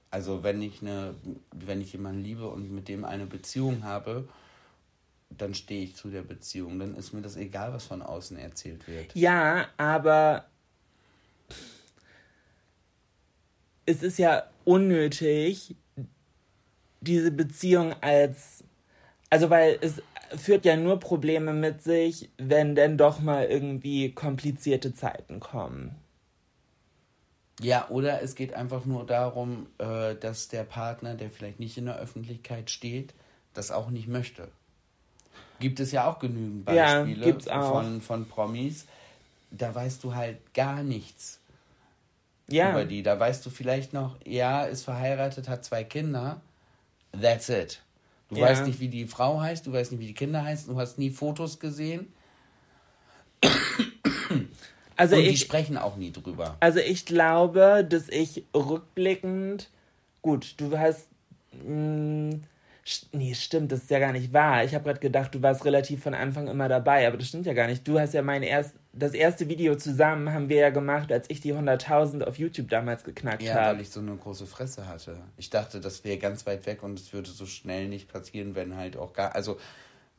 Also 0.09 0.41
wenn 0.41 0.63
ich 0.63 0.81
eine, 0.81 1.13
wenn 1.53 1.81
ich 1.81 1.93
jemanden 1.93 2.23
liebe 2.23 2.47
und 2.47 2.71
mit 2.71 2.87
dem 2.87 3.05
eine 3.05 3.27
Beziehung 3.27 3.83
habe 3.83 4.27
dann 5.37 5.53
stehe 5.53 5.83
ich 5.83 5.95
zu 5.95 6.09
der 6.09 6.21
Beziehung. 6.21 6.79
Dann 6.79 6.95
ist 6.95 7.13
mir 7.13 7.21
das 7.21 7.35
egal, 7.35 7.73
was 7.73 7.85
von 7.85 8.01
außen 8.01 8.37
erzählt 8.37 8.87
wird. 8.87 9.15
Ja, 9.15 9.67
aber 9.77 10.45
es 13.85 14.03
ist 14.03 14.17
ja 14.17 14.43
unnötig, 14.63 15.75
diese 17.01 17.31
Beziehung 17.31 17.93
als. 18.01 18.63
Also, 19.29 19.49
weil 19.49 19.77
es 19.81 20.01
führt 20.37 20.65
ja 20.65 20.75
nur 20.75 20.99
Probleme 20.99 21.53
mit 21.53 21.83
sich, 21.83 22.29
wenn 22.37 22.75
denn 22.75 22.97
doch 22.97 23.19
mal 23.19 23.45
irgendwie 23.45 24.11
komplizierte 24.11 24.93
Zeiten 24.93 25.39
kommen. 25.39 25.95
Ja, 27.61 27.87
oder 27.89 28.21
es 28.21 28.35
geht 28.35 28.53
einfach 28.53 28.85
nur 28.85 29.05
darum, 29.05 29.67
äh, 29.77 30.15
dass 30.15 30.49
der 30.49 30.63
Partner, 30.63 31.15
der 31.15 31.29
vielleicht 31.29 31.59
nicht 31.59 31.77
in 31.77 31.85
der 31.85 31.97
Öffentlichkeit 31.97 32.69
steht, 32.69 33.13
das 33.53 33.71
auch 33.71 33.89
nicht 33.89 34.07
möchte. 34.07 34.49
Gibt 35.59 35.79
es 35.79 35.91
ja 35.91 36.09
auch 36.09 36.19
genügend 36.19 36.65
Beispiele 36.65 37.37
ja, 37.45 37.61
auch. 37.61 37.73
Von, 37.73 38.01
von 38.01 38.27
Promis. 38.27 38.85
Da 39.51 39.73
weißt 39.73 40.03
du 40.03 40.13
halt 40.13 40.53
gar 40.53 40.83
nichts 40.83 41.39
ja. 42.47 42.71
über 42.71 42.85
die. 42.85 43.03
Da 43.03 43.19
weißt 43.19 43.45
du 43.45 43.49
vielleicht 43.49 43.93
noch, 43.93 44.17
ja, 44.25 44.63
ist 44.63 44.83
verheiratet, 44.83 45.47
hat 45.47 45.63
zwei 45.63 45.83
Kinder. 45.83 46.41
That's 47.19 47.49
it. 47.49 47.81
Du 48.29 48.37
ja. 48.37 48.47
weißt 48.47 48.65
nicht, 48.65 48.79
wie 48.79 48.89
die 48.89 49.05
Frau 49.05 49.39
heißt, 49.39 49.65
du 49.67 49.73
weißt 49.73 49.91
nicht, 49.91 50.01
wie 50.01 50.07
die 50.07 50.13
Kinder 50.13 50.43
heißen, 50.43 50.73
du 50.73 50.79
hast 50.79 50.97
nie 50.97 51.09
Fotos 51.09 51.59
gesehen. 51.59 52.11
Also 54.97 55.17
Und 55.17 55.23
ich, 55.23 55.29
die 55.31 55.37
sprechen 55.37 55.77
auch 55.77 55.97
nie 55.97 56.11
drüber. 56.11 56.55
Also 56.61 56.79
ich 56.79 57.05
glaube, 57.05 57.85
dass 57.87 58.07
ich 58.07 58.45
rückblickend, 58.55 59.69
gut, 60.21 60.53
du 60.57 60.77
hast 60.77 61.07
mh, 61.65 62.35
mm, 62.35 62.43
Nee, 63.11 63.33
stimmt, 63.33 63.71
das 63.71 63.79
ist 63.79 63.89
ja 63.89 63.97
gar 63.97 64.11
nicht 64.11 64.31
wahr. 64.31 64.63
Ich 64.63 64.75
habe 64.75 64.83
gerade 64.83 64.99
gedacht, 64.99 65.33
du 65.33 65.41
warst 65.41 65.65
relativ 65.65 66.03
von 66.03 66.13
Anfang 66.13 66.47
immer 66.47 66.69
dabei, 66.69 67.07
aber 67.07 67.17
das 67.17 67.29
stimmt 67.29 67.47
ja 67.47 67.53
gar 67.53 67.65
nicht. 67.65 67.87
Du 67.87 67.99
hast 67.99 68.13
ja 68.13 68.21
mein 68.21 68.43
erst, 68.43 68.75
das 68.93 69.13
erste 69.13 69.49
Video 69.49 69.75
zusammen 69.75 70.31
haben 70.31 70.49
wir 70.49 70.57
ja 70.57 70.69
gemacht, 70.69 71.11
als 71.11 71.27
ich 71.31 71.41
die 71.41 71.55
100.000 71.55 72.23
auf 72.23 72.37
YouTube 72.37 72.69
damals 72.69 73.03
geknackt 73.03 73.41
habe. 73.49 73.59
Ja, 73.59 73.73
weil 73.73 73.81
ich 73.81 73.89
so 73.89 74.01
eine 74.01 74.15
große 74.15 74.45
Fresse 74.45 74.87
hatte. 74.87 75.17
Ich 75.37 75.49
dachte, 75.49 75.81
das 75.81 76.03
wäre 76.03 76.19
ganz 76.19 76.45
weit 76.45 76.67
weg 76.67 76.83
und 76.83 76.99
es 76.99 77.11
würde 77.11 77.31
so 77.31 77.47
schnell 77.47 77.87
nicht 77.87 78.07
passieren, 78.07 78.53
wenn 78.53 78.75
halt 78.75 78.97
auch 78.97 79.13
gar, 79.13 79.33
also, 79.33 79.57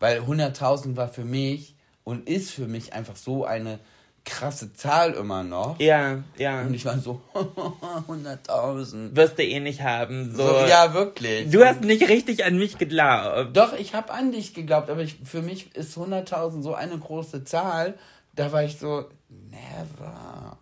weil 0.01 0.23
100.000 0.23 0.97
war 0.97 1.09
für 1.09 1.25
mich 1.25 1.77
und 2.03 2.29
ist 2.29 2.51
für 2.51 2.67
mich 2.67 2.93
einfach 2.93 3.15
so 3.15 3.45
eine 3.45 3.79
krasse 4.27 4.75
Zahl 4.75 5.13
immer 5.13 5.43
noch. 5.43 5.81
Ja, 5.81 6.19
ja. 6.37 6.61
Und 6.63 6.75
ich 6.75 6.85
war 6.85 6.99
so, 6.99 7.23
100.000. 7.35 9.17
Wirst 9.17 9.39
du 9.39 9.43
eh 9.43 9.61
nicht 9.61 9.81
haben. 9.81 10.35
So. 10.35 10.47
so. 10.47 10.67
ja, 10.67 10.93
wirklich. 10.93 11.51
Du 11.51 11.65
hast 11.65 11.81
nicht 11.81 12.09
richtig 12.09 12.45
an 12.45 12.59
mich 12.59 12.77
geglaubt. 12.77 13.57
Doch, 13.57 13.73
ich 13.73 13.95
habe 13.95 14.13
an 14.13 14.33
dich 14.33 14.53
geglaubt, 14.53 14.91
aber 14.91 15.01
ich, 15.01 15.17
für 15.25 15.41
mich 15.41 15.75
ist 15.75 15.97
100.000 15.97 16.61
so 16.61 16.75
eine 16.75 16.99
große 16.99 17.45
Zahl. 17.45 17.95
Da 18.35 18.53
war 18.53 18.65
ich 18.65 18.79
so, 18.79 19.09
never. 19.51 20.59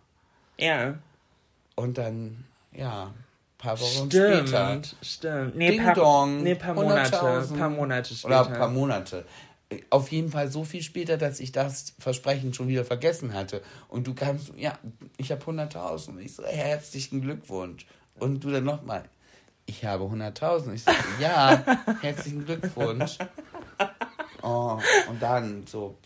Ja. 0.57 0.95
Und 1.75 1.97
dann, 1.97 2.45
ja, 2.71 3.11
paar 3.57 3.79
Wochen 3.79 4.09
stimmt, 4.09 4.49
später. 4.49 4.81
Stimmt, 5.01 5.55
Nee, 5.55 5.71
Ding 5.71 5.83
paar, 5.83 5.95
Dong, 5.95 6.43
nee, 6.43 6.55
paar 6.55 6.75
Monate. 6.75 7.47
Paar 7.57 7.69
Monate 7.69 8.13
später. 8.13 8.47
Oder 8.47 8.57
paar 8.57 8.69
Monate 8.69 9.25
auf 9.89 10.11
jeden 10.11 10.29
Fall 10.29 10.49
so 10.49 10.63
viel 10.63 10.81
später, 10.81 11.17
dass 11.17 11.39
ich 11.39 11.51
das 11.51 11.93
Versprechen 11.99 12.53
schon 12.53 12.67
wieder 12.67 12.85
vergessen 12.85 13.33
hatte. 13.33 13.61
Und 13.87 14.07
du 14.07 14.13
kamst, 14.13 14.51
ja, 14.55 14.77
ich 15.17 15.31
habe 15.31 15.43
100.000. 15.43 16.19
Ich 16.19 16.35
so, 16.35 16.43
herzlichen 16.45 17.21
Glückwunsch. 17.21 17.85
Und 18.15 18.43
du 18.43 18.51
dann 18.51 18.63
nochmal, 18.63 19.05
ich 19.65 19.83
habe 19.85 20.05
100.000. 20.05 20.73
Ich 20.73 20.83
so, 20.83 20.91
ja, 21.19 21.63
herzlichen 22.01 22.45
Glückwunsch. 22.45 23.17
Oh, 24.41 24.79
und 25.09 25.21
dann 25.21 25.65
so, 25.65 25.97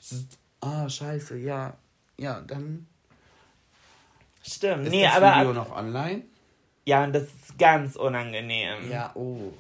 ah, 0.62 0.86
oh, 0.86 0.90
scheiße, 0.90 1.38
ja, 1.38 1.76
ja, 2.18 2.42
dann, 2.42 2.88
Stimmt. 4.50 4.86
Ist 4.86 4.92
nee, 4.92 5.04
das 5.04 5.16
aber. 5.16 5.42
Video 5.42 5.54
noch 5.54 5.76
online? 5.76 6.24
Ja, 6.86 7.04
und 7.04 7.14
das 7.14 7.24
ist 7.24 7.58
ganz 7.60 7.96
unangenehm. 7.96 8.90
Ja, 8.90 9.12
oh. 9.16 9.54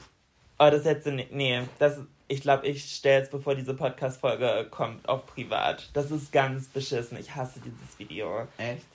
Oh, 0.57 0.69
das 0.69 0.83
hätte 0.85 1.11
nicht. 1.11 1.31
Nee, 1.31 1.61
das. 1.77 1.99
Ich 2.31 2.41
glaube, 2.41 2.67
ich 2.67 2.83
stelle 2.85 3.23
es, 3.23 3.29
bevor 3.29 3.55
diese 3.55 3.73
Podcast-Folge 3.73 4.67
kommt, 4.69 5.09
auf 5.09 5.25
privat. 5.25 5.89
Das 5.93 6.11
ist 6.11 6.31
ganz 6.31 6.67
beschissen. 6.67 7.17
Ich 7.19 7.35
hasse 7.35 7.59
dieses 7.59 7.97
Video. 7.97 8.47
Echt? 8.59 8.85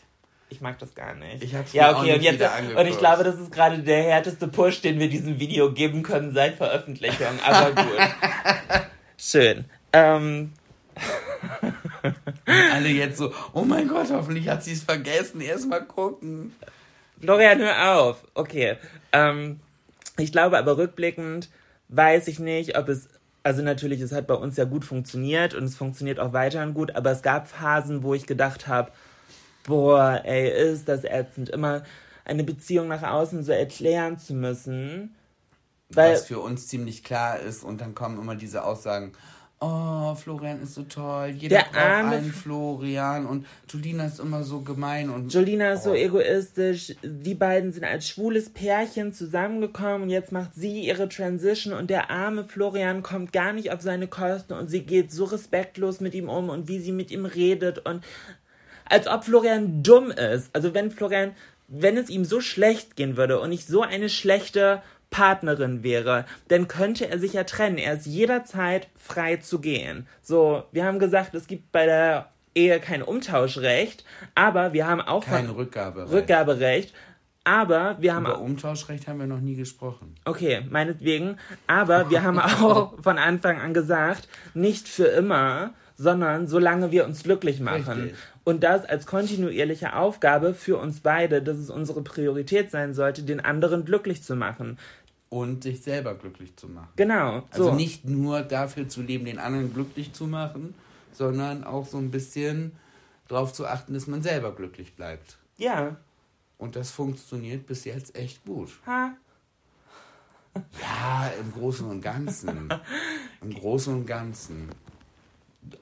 Ich 0.50 0.60
mag 0.60 0.78
das 0.78 0.94
gar 0.94 1.14
nicht. 1.14 1.42
Ich 1.42 1.52
hab's 1.52 1.72
ja, 1.72 1.98
okay, 1.98 2.14
und 2.14 2.22
jetzt. 2.22 2.40
Und 2.76 2.86
ich 2.86 2.96
glaube, 2.96 3.24
das 3.24 3.40
ist 3.40 3.50
gerade 3.50 3.80
der 3.80 4.04
härteste 4.04 4.46
Push, 4.46 4.82
den 4.82 5.00
wir 5.00 5.10
diesem 5.10 5.40
Video 5.40 5.72
geben 5.72 6.04
können 6.04 6.32
seit 6.32 6.54
Veröffentlichung. 6.54 7.40
Aber 7.44 7.72
gut. 7.82 7.98
Schön. 9.16 9.64
Ähm, 9.92 10.52
Alle 12.46 12.88
jetzt 12.88 13.18
so, 13.18 13.32
oh 13.52 13.62
mein 13.62 13.88
Gott, 13.88 14.10
hoffentlich 14.12 14.48
hat 14.48 14.62
sie 14.62 14.72
es 14.72 14.84
vergessen. 14.84 15.40
Erstmal 15.40 15.84
gucken. 15.84 16.54
Florian, 17.20 17.58
hör 17.58 17.98
auf. 17.98 18.24
Okay. 18.34 18.76
Ähm, 19.12 19.58
ich 20.18 20.30
glaube 20.30 20.56
aber 20.56 20.76
rückblickend 20.76 21.48
weiß 21.88 22.28
ich 22.28 22.38
nicht, 22.38 22.78
ob 22.78 22.88
es. 22.88 23.08
Also 23.44 23.62
natürlich, 23.62 24.00
es 24.00 24.12
hat 24.12 24.26
bei 24.26 24.34
uns 24.34 24.56
ja 24.56 24.64
gut 24.64 24.86
funktioniert 24.86 25.54
und 25.54 25.64
es 25.64 25.76
funktioniert 25.76 26.18
auch 26.18 26.32
weiterhin 26.32 26.72
gut, 26.72 26.96
aber 26.96 27.10
es 27.10 27.20
gab 27.20 27.46
Phasen, 27.46 28.02
wo 28.02 28.14
ich 28.14 28.26
gedacht 28.26 28.66
habe, 28.66 28.90
boah, 29.64 30.22
ey, 30.24 30.72
ist 30.72 30.88
das 30.88 31.04
ätzend, 31.04 31.50
immer 31.50 31.82
eine 32.24 32.42
Beziehung 32.42 32.88
nach 32.88 33.02
außen 33.02 33.44
so 33.44 33.52
erklären 33.52 34.18
zu 34.18 34.32
müssen. 34.32 35.14
Weil, 35.90 36.14
Was 36.14 36.26
für 36.26 36.40
uns 36.40 36.68
ziemlich 36.68 37.04
klar 37.04 37.38
ist. 37.38 37.64
Und 37.64 37.82
dann 37.82 37.94
kommen 37.94 38.18
immer 38.18 38.34
diese 38.34 38.64
Aussagen, 38.64 39.12
oh, 39.64 40.14
Florian 40.14 40.62
ist 40.62 40.74
so 40.74 40.82
toll, 40.82 41.28
jeder 41.36 41.56
Der 41.56 41.62
braucht 41.64 41.76
arme 41.76 42.16
einen 42.16 42.32
Florian 42.32 43.26
und 43.26 43.46
Julina 43.70 44.06
ist 44.06 44.20
immer 44.20 44.42
so 44.44 44.60
gemein 44.60 45.10
und 45.10 45.32
Jolina 45.32 45.72
ist 45.72 45.84
so 45.84 45.90
Oh. 45.92 45.94
egoistisch. 45.94 46.94
Die 47.02 47.34
beiden 47.34 47.72
sind 47.72 47.84
als 47.84 48.08
schwules 48.08 48.50
Pärchen 48.50 49.12
zusammengekommen 49.12 50.02
und 50.02 50.10
jetzt 50.10 50.32
macht 50.32 50.54
sie 50.54 50.80
ihre 50.80 51.08
Transition 51.08 51.72
und 51.72 51.90
der 51.90 52.10
arme 52.10 52.44
Florian 52.44 53.02
kommt 53.02 53.32
gar 53.32 53.52
nicht 53.52 53.72
auf 53.72 53.80
seine 53.80 54.06
Kosten 54.06 54.52
und 54.52 54.68
sie 54.68 54.82
geht 54.82 55.12
so 55.12 55.24
respektlos 55.24 56.00
mit 56.00 56.14
ihm 56.14 56.28
um 56.28 56.48
und 56.50 56.68
wie 56.68 56.78
sie 56.78 56.92
mit 56.92 57.10
ihm 57.10 57.24
redet 57.26 57.78
und 57.86 58.04
als 58.86 59.06
ob 59.06 59.24
Florian 59.24 59.82
dumm 59.82 60.10
ist. 60.10 60.50
Also 60.54 60.74
wenn 60.74 60.90
Florian, 60.90 61.32
wenn 61.68 61.96
es 61.96 62.10
ihm 62.10 62.24
so 62.26 62.40
schlecht 62.40 62.96
gehen 62.96 63.16
würde 63.16 63.40
und 63.40 63.48
nicht 63.48 63.66
so 63.66 63.80
eine 63.82 64.10
schlechte 64.10 64.82
Partnerin 65.14 65.84
wäre, 65.84 66.24
dann 66.48 66.66
könnte 66.66 67.08
er 67.08 67.20
sich 67.20 67.34
ja 67.34 67.44
trennen. 67.44 67.78
Er 67.78 67.94
ist 67.94 68.04
jederzeit 68.04 68.88
frei 68.96 69.36
zu 69.36 69.60
gehen. 69.60 70.08
So, 70.22 70.64
wir 70.72 70.84
haben 70.84 70.98
gesagt, 70.98 71.36
es 71.36 71.46
gibt 71.46 71.70
bei 71.70 71.86
der 71.86 72.30
Ehe 72.52 72.80
kein 72.80 73.00
Umtauschrecht, 73.00 74.04
aber 74.34 74.72
wir 74.72 74.88
haben 74.88 75.00
auch 75.00 75.24
kein 75.24 75.48
Rückgaberecht. 75.50 76.12
Rückgaberecht. 76.12 76.94
Aber 77.44 77.96
wir 78.00 78.14
haben 78.14 78.24
Über 78.24 78.38
auch, 78.38 78.40
Umtauschrecht 78.40 79.06
haben 79.06 79.20
wir 79.20 79.26
noch 79.28 79.40
nie 79.40 79.54
gesprochen. 79.54 80.16
okay, 80.24 80.62
meinetwegen, 80.68 81.36
aber 81.68 82.10
wir 82.10 82.24
haben 82.24 82.38
auch 82.40 83.00
von 83.00 83.18
Anfang 83.18 83.60
an 83.60 83.72
gesagt, 83.72 84.28
nicht 84.54 84.88
für 84.88 85.06
immer, 85.06 85.74
sondern 85.96 86.48
solange 86.48 86.90
wir 86.90 87.04
uns 87.04 87.22
glücklich 87.22 87.60
machen. 87.60 88.02
Richtig. 88.02 88.18
Und 88.44 88.62
das 88.62 88.84
als 88.84 89.06
kontinuierliche 89.06 89.94
Aufgabe 89.94 90.54
für 90.54 90.76
uns 90.76 91.00
beide, 91.00 91.40
dass 91.40 91.56
es 91.56 91.70
unsere 91.70 92.02
Priorität 92.02 92.70
sein 92.70 92.92
sollte, 92.92 93.22
den 93.22 93.40
anderen 93.40 93.84
glücklich 93.84 94.22
zu 94.22 94.36
machen. 94.36 94.78
Und 95.34 95.64
sich 95.64 95.82
selber 95.82 96.14
glücklich 96.14 96.54
zu 96.56 96.68
machen. 96.68 96.90
Genau. 96.94 97.42
Also 97.50 97.64
so. 97.64 97.74
nicht 97.74 98.04
nur 98.04 98.42
dafür 98.42 98.88
zu 98.88 99.02
leben, 99.02 99.24
den 99.24 99.40
anderen 99.40 99.74
glücklich 99.74 100.12
zu 100.12 100.28
machen, 100.28 100.76
sondern 101.10 101.64
auch 101.64 101.88
so 101.88 101.98
ein 101.98 102.12
bisschen 102.12 102.70
darauf 103.26 103.52
zu 103.52 103.66
achten, 103.66 103.94
dass 103.94 104.06
man 104.06 104.22
selber 104.22 104.54
glücklich 104.54 104.94
bleibt. 104.94 105.38
Ja. 105.56 105.96
Und 106.56 106.76
das 106.76 106.92
funktioniert 106.92 107.66
bis 107.66 107.84
jetzt 107.84 108.14
echt 108.14 108.44
gut. 108.44 108.70
Ha. 108.86 109.16
Ja, 110.80 111.32
im 111.40 111.52
Großen 111.52 111.84
und 111.84 112.00
Ganzen. 112.00 112.72
Im 113.42 113.54
Großen 113.54 113.92
und 113.92 114.06
Ganzen. 114.06 114.68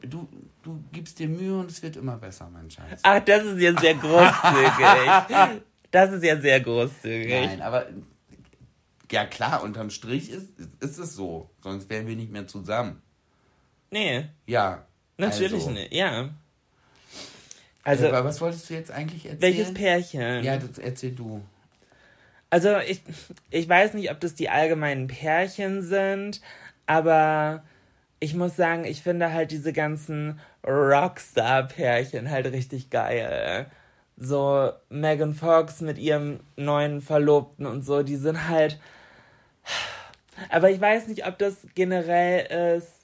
Du, 0.00 0.26
du 0.62 0.82
gibst 0.92 1.18
dir 1.18 1.28
Mühe 1.28 1.58
und 1.58 1.70
es 1.70 1.82
wird 1.82 1.96
immer 1.96 2.16
besser, 2.16 2.48
mein 2.50 2.70
Schatz. 2.70 3.00
Ach, 3.02 3.20
das 3.22 3.44
ist 3.44 3.60
ja 3.60 3.78
sehr 3.78 3.96
großzügig. 3.96 5.62
Das 5.90 6.10
ist 6.10 6.24
ja 6.24 6.40
sehr 6.40 6.58
großzügig. 6.58 7.28
Nein, 7.28 7.60
aber 7.60 7.84
ja 9.12 9.24
klar, 9.26 9.62
unterm 9.62 9.90
Strich 9.90 10.30
ist, 10.30 10.48
ist 10.80 10.98
es 10.98 11.14
so. 11.14 11.50
Sonst 11.62 11.88
wären 11.90 12.06
wir 12.06 12.16
nicht 12.16 12.32
mehr 12.32 12.46
zusammen. 12.46 13.00
Nee, 13.90 14.26
Ja. 14.46 14.86
natürlich 15.18 15.52
also. 15.64 15.70
nicht. 15.70 15.92
Ja. 15.92 16.30
Also, 17.84 18.08
Also, 18.08 18.24
was 18.24 18.40
wolltest 18.40 18.70
du 18.70 18.74
jetzt 18.74 18.90
eigentlich 18.90 19.26
erzählen? 19.26 19.42
welches 19.42 19.74
Pärchen? 19.74 20.44
Ja, 20.44 20.56
das 20.56 20.78
erzähl 20.78 21.12
du. 21.12 21.42
Also 22.48 22.76
ich, 22.78 23.02
ich 23.50 23.68
weiß 23.68 23.94
nicht, 23.94 24.10
ob 24.10 24.20
das 24.20 24.34
die 24.34 24.50
allgemeinen 24.50 25.06
Pärchen 25.08 25.82
sind, 25.82 26.40
aber 26.86 27.64
ich 28.20 28.34
muss 28.34 28.56
sagen, 28.56 28.84
ich 28.84 29.02
finde 29.02 29.32
halt 29.32 29.50
diese 29.50 29.72
ganzen 29.72 30.38
Rockstar-Pärchen 30.66 32.30
halt 32.30 32.46
richtig 32.46 32.90
geil. 32.90 33.66
So 34.16 34.70
Megan 34.90 35.34
Fox 35.34 35.80
mit 35.80 35.98
ihrem 35.98 36.40
neuen 36.56 37.00
Verlobten 37.00 37.66
und 37.66 37.84
so, 37.84 38.02
die 38.02 38.16
sind 38.16 38.48
halt. 38.48 38.78
Aber 40.48 40.70
ich 40.70 40.80
weiß 40.80 41.08
nicht, 41.08 41.26
ob 41.26 41.38
das 41.38 41.56
generell 41.74 42.76
ist 42.76 43.02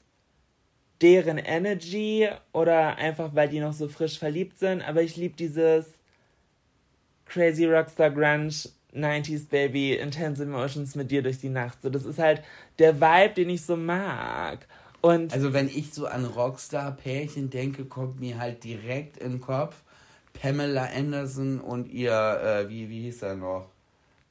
deren 1.00 1.38
Energy 1.38 2.28
oder 2.52 2.96
einfach, 2.96 3.34
weil 3.34 3.48
die 3.48 3.60
noch 3.60 3.72
so 3.72 3.88
frisch 3.88 4.18
verliebt 4.18 4.58
sind, 4.58 4.82
aber 4.82 5.02
ich 5.02 5.16
liebe 5.16 5.36
dieses 5.36 5.86
Crazy 7.26 7.66
Rockstar 7.66 8.10
Grunge 8.10 8.52
90s 8.94 9.48
Baby 9.48 9.94
Intense 9.94 10.42
Emotions 10.42 10.94
mit 10.94 11.10
dir 11.10 11.22
durch 11.22 11.38
die 11.38 11.50
Nacht. 11.50 11.82
So, 11.82 11.90
das 11.90 12.04
ist 12.04 12.18
halt 12.18 12.42
der 12.78 13.00
Vibe, 13.00 13.34
den 13.34 13.50
ich 13.50 13.62
so 13.62 13.76
mag. 13.76 14.66
Und 15.00 15.32
Also 15.32 15.52
wenn 15.52 15.68
ich 15.68 15.92
so 15.92 16.06
an 16.06 16.24
Rockstar-Pärchen 16.24 17.50
denke, 17.50 17.84
kommt 17.84 18.18
mir 18.18 18.38
halt 18.38 18.64
direkt 18.64 19.18
in 19.18 19.32
den 19.32 19.40
Kopf 19.40 19.82
Pamela 20.32 20.88
Anderson 20.96 21.60
und 21.60 21.88
ihr, 21.88 22.12
äh, 22.12 22.68
wie, 22.68 22.88
wie 22.88 23.02
hieß 23.02 23.22
er 23.22 23.36
noch? 23.36 23.70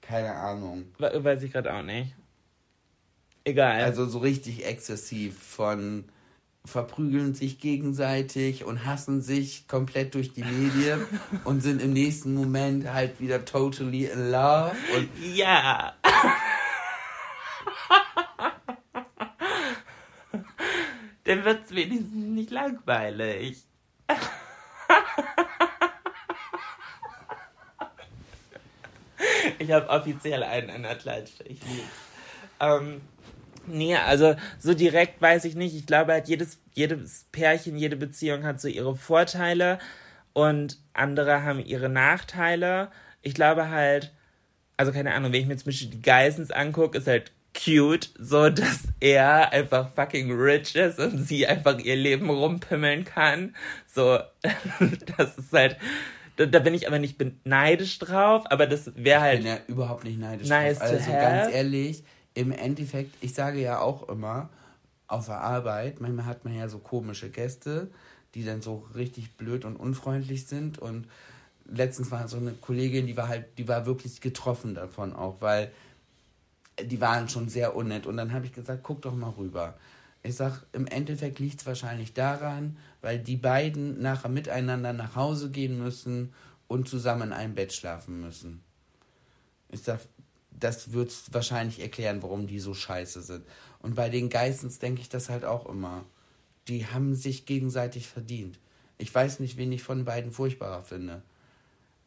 Keine 0.08 0.34
Ahnung. 0.34 0.86
we- 1.00 1.24
weiß 1.24 1.44
ich 1.44 1.52
gerade 1.52 1.74
auch 1.74 1.84
nicht. 1.84 2.16
Egal. 3.44 3.82
Also 3.84 4.06
so 4.06 4.20
richtig 4.20 4.66
exzessiv 4.66 5.38
von 5.42 6.06
verprügeln 6.66 7.34
sich 7.34 7.60
gegenseitig 7.60 8.66
und 8.66 8.86
hassen 8.86 9.22
sich 9.22 9.68
komplett 9.70 10.16
durch 10.16 10.34
die 10.34 10.44
Medien 10.44 11.06
und 11.46 11.62
sind 11.62 11.82
im 11.82 11.94
nächsten 11.94 12.34
Moment 12.34 12.92
halt 12.92 13.22
wieder 13.22 13.46
totally 13.46 14.06
in 14.06 14.32
love 14.32 14.76
und 14.96 15.10
ja. 15.34 15.94
Dann 21.24 21.44
wird's 21.44 21.74
wenigstens 21.74 22.14
nicht 22.14 22.52
langweilig. 22.52 23.64
Ich 29.60 29.72
habe 29.72 29.90
offiziell 29.90 30.44
einen 30.44 30.70
an 30.70 30.84
der 30.84 30.96
Klatsche. 30.96 31.44
Ich 31.44 31.62
lieb's. 31.64 32.08
Ähm, 32.60 33.02
nee, 33.66 33.96
also 33.96 34.36
so 34.60 34.74
direkt 34.74 35.22
weiß 35.22 35.46
ich 35.46 35.56
nicht. 35.56 35.76
Ich 35.76 35.86
glaube 35.86 36.14
halt, 36.14 36.28
jedes, 36.28 36.60
jedes 36.74 37.26
Pärchen, 37.32 37.78
jede 37.78 37.96
Beziehung 37.96 38.44
hat 38.44 38.62
so 38.62 38.68
ihre 38.68 38.96
Vorteile 38.96 39.80
und 40.34 40.78
andere 40.94 41.44
haben 41.44 41.60
ihre 41.60 41.90
Nachteile. 41.90 42.92
Ich 43.22 43.34
glaube 43.34 43.70
halt, 43.70 44.14
also 44.78 44.92
keine 44.92 45.14
Ahnung, 45.14 45.34
wenn 45.34 45.42
ich 45.42 45.48
mir 45.48 45.58
zum 45.58 45.66
Beispiel 45.66 45.90
die 45.90 46.02
Geissens 46.02 46.52
angucke, 46.52 47.00
ist 47.00 47.08
halt 47.08 47.32
cute, 47.58 48.10
so 48.20 48.50
dass 48.50 48.84
er 49.00 49.52
einfach 49.52 49.94
fucking 49.96 50.32
rich 50.32 50.76
ist 50.76 51.00
und 51.00 51.26
sie 51.26 51.48
einfach 51.48 51.80
ihr 51.80 51.96
Leben 51.96 52.30
rumpimmeln 52.30 53.04
kann. 53.04 53.56
So, 53.88 54.20
das 55.18 55.38
ist 55.38 55.54
halt, 55.54 55.78
da, 56.38 56.46
da 56.46 56.60
bin 56.60 56.74
ich 56.74 56.88
aber 56.88 57.00
nicht 57.00 57.18
neidisch 57.46 58.00
drauf, 58.00 58.46
aber 58.50 58.68
das 58.68 58.96
wäre 58.96 59.18
Ich 59.18 59.24
halt. 59.24 59.38
bin 59.40 59.48
ja 59.48 59.58
überhaupt 59.68 60.04
nicht 60.04 60.20
neidisch. 60.20 60.48
Nice 60.48 60.80
drauf. 60.80 60.92
Also 60.92 61.12
ganz 61.12 61.54
ehrlich, 61.54 62.04
im 62.34 62.52
Endeffekt, 62.52 63.16
ich 63.22 63.34
sage 63.34 63.60
ja 63.60 63.80
auch 63.80 64.08
immer, 64.08 64.50
auf 65.08 65.26
der 65.26 65.42
Arbeit, 65.42 66.00
manchmal 66.02 66.26
hat 66.26 66.46
man 66.46 66.56
ja 66.56 66.70
so 66.70 66.80
komische 66.80 67.30
Gäste, 67.30 67.90
die 68.36 68.46
dann 68.46 68.62
so 68.62 68.86
richtig 68.96 69.36
blöd 69.38 69.66
und 69.66 69.76
unfreundlich 69.76 70.46
sind. 70.46 70.80
Und 70.80 71.08
letztens 71.66 72.12
war 72.12 72.28
so 72.28 72.38
eine 72.38 72.52
Kollegin, 72.52 73.08
die 73.08 73.18
war 73.18 73.28
halt, 73.28 73.58
die 73.58 73.68
war 73.68 73.86
wirklich 73.86 74.22
getroffen 74.22 74.76
davon 74.76 75.14
auch, 75.14 75.38
weil 75.40 75.72
die 76.84 77.02
waren 77.02 77.30
schon 77.30 77.50
sehr 77.50 77.76
unnett. 77.76 78.06
Und 78.06 78.18
dann 78.18 78.34
habe 78.34 78.46
ich 78.46 78.54
gesagt, 78.54 78.84
guck 78.84 79.02
doch 79.02 79.16
mal 79.16 79.34
rüber. 79.38 79.76
Ich 80.24 80.36
sag, 80.36 80.64
im 80.74 80.86
Endeffekt 80.88 81.40
liegt 81.40 81.62
es 81.62 81.66
wahrscheinlich 81.66 82.14
daran, 82.14 82.78
weil 83.08 83.20
die 83.20 83.38
beiden 83.38 84.02
nachher 84.02 84.28
miteinander 84.28 84.92
nach 84.92 85.16
Hause 85.16 85.50
gehen 85.50 85.82
müssen 85.82 86.34
und 86.68 86.90
zusammen 86.90 87.30
in 87.30 87.32
einem 87.32 87.56
Bett 87.56 87.72
schlafen 87.72 88.20
müssen. 88.20 88.62
Ich 89.70 89.84
sag, 89.84 90.02
das 90.52 90.92
wird 90.92 91.14
wahrscheinlich 91.32 91.80
erklären, 91.80 92.22
warum 92.22 92.48
die 92.48 92.60
so 92.60 92.74
scheiße 92.74 93.22
sind. 93.22 93.46
Und 93.80 93.96
bei 93.96 94.10
den 94.10 94.30
Geissens 94.30 94.80
denke 94.80 95.00
ich 95.00 95.08
das 95.08 95.30
halt 95.30 95.46
auch 95.46 95.68
immer. 95.68 96.04
Die 96.68 96.86
haben 96.86 97.16
sich 97.16 97.46
gegenseitig 97.46 98.10
verdient. 98.10 98.60
Ich 98.98 99.16
weiß 99.16 99.40
nicht, 99.40 99.56
wen 99.56 99.72
ich 99.72 99.84
von 99.84 100.04
beiden 100.04 100.34
furchtbarer 100.34 100.84
finde. 100.84 101.22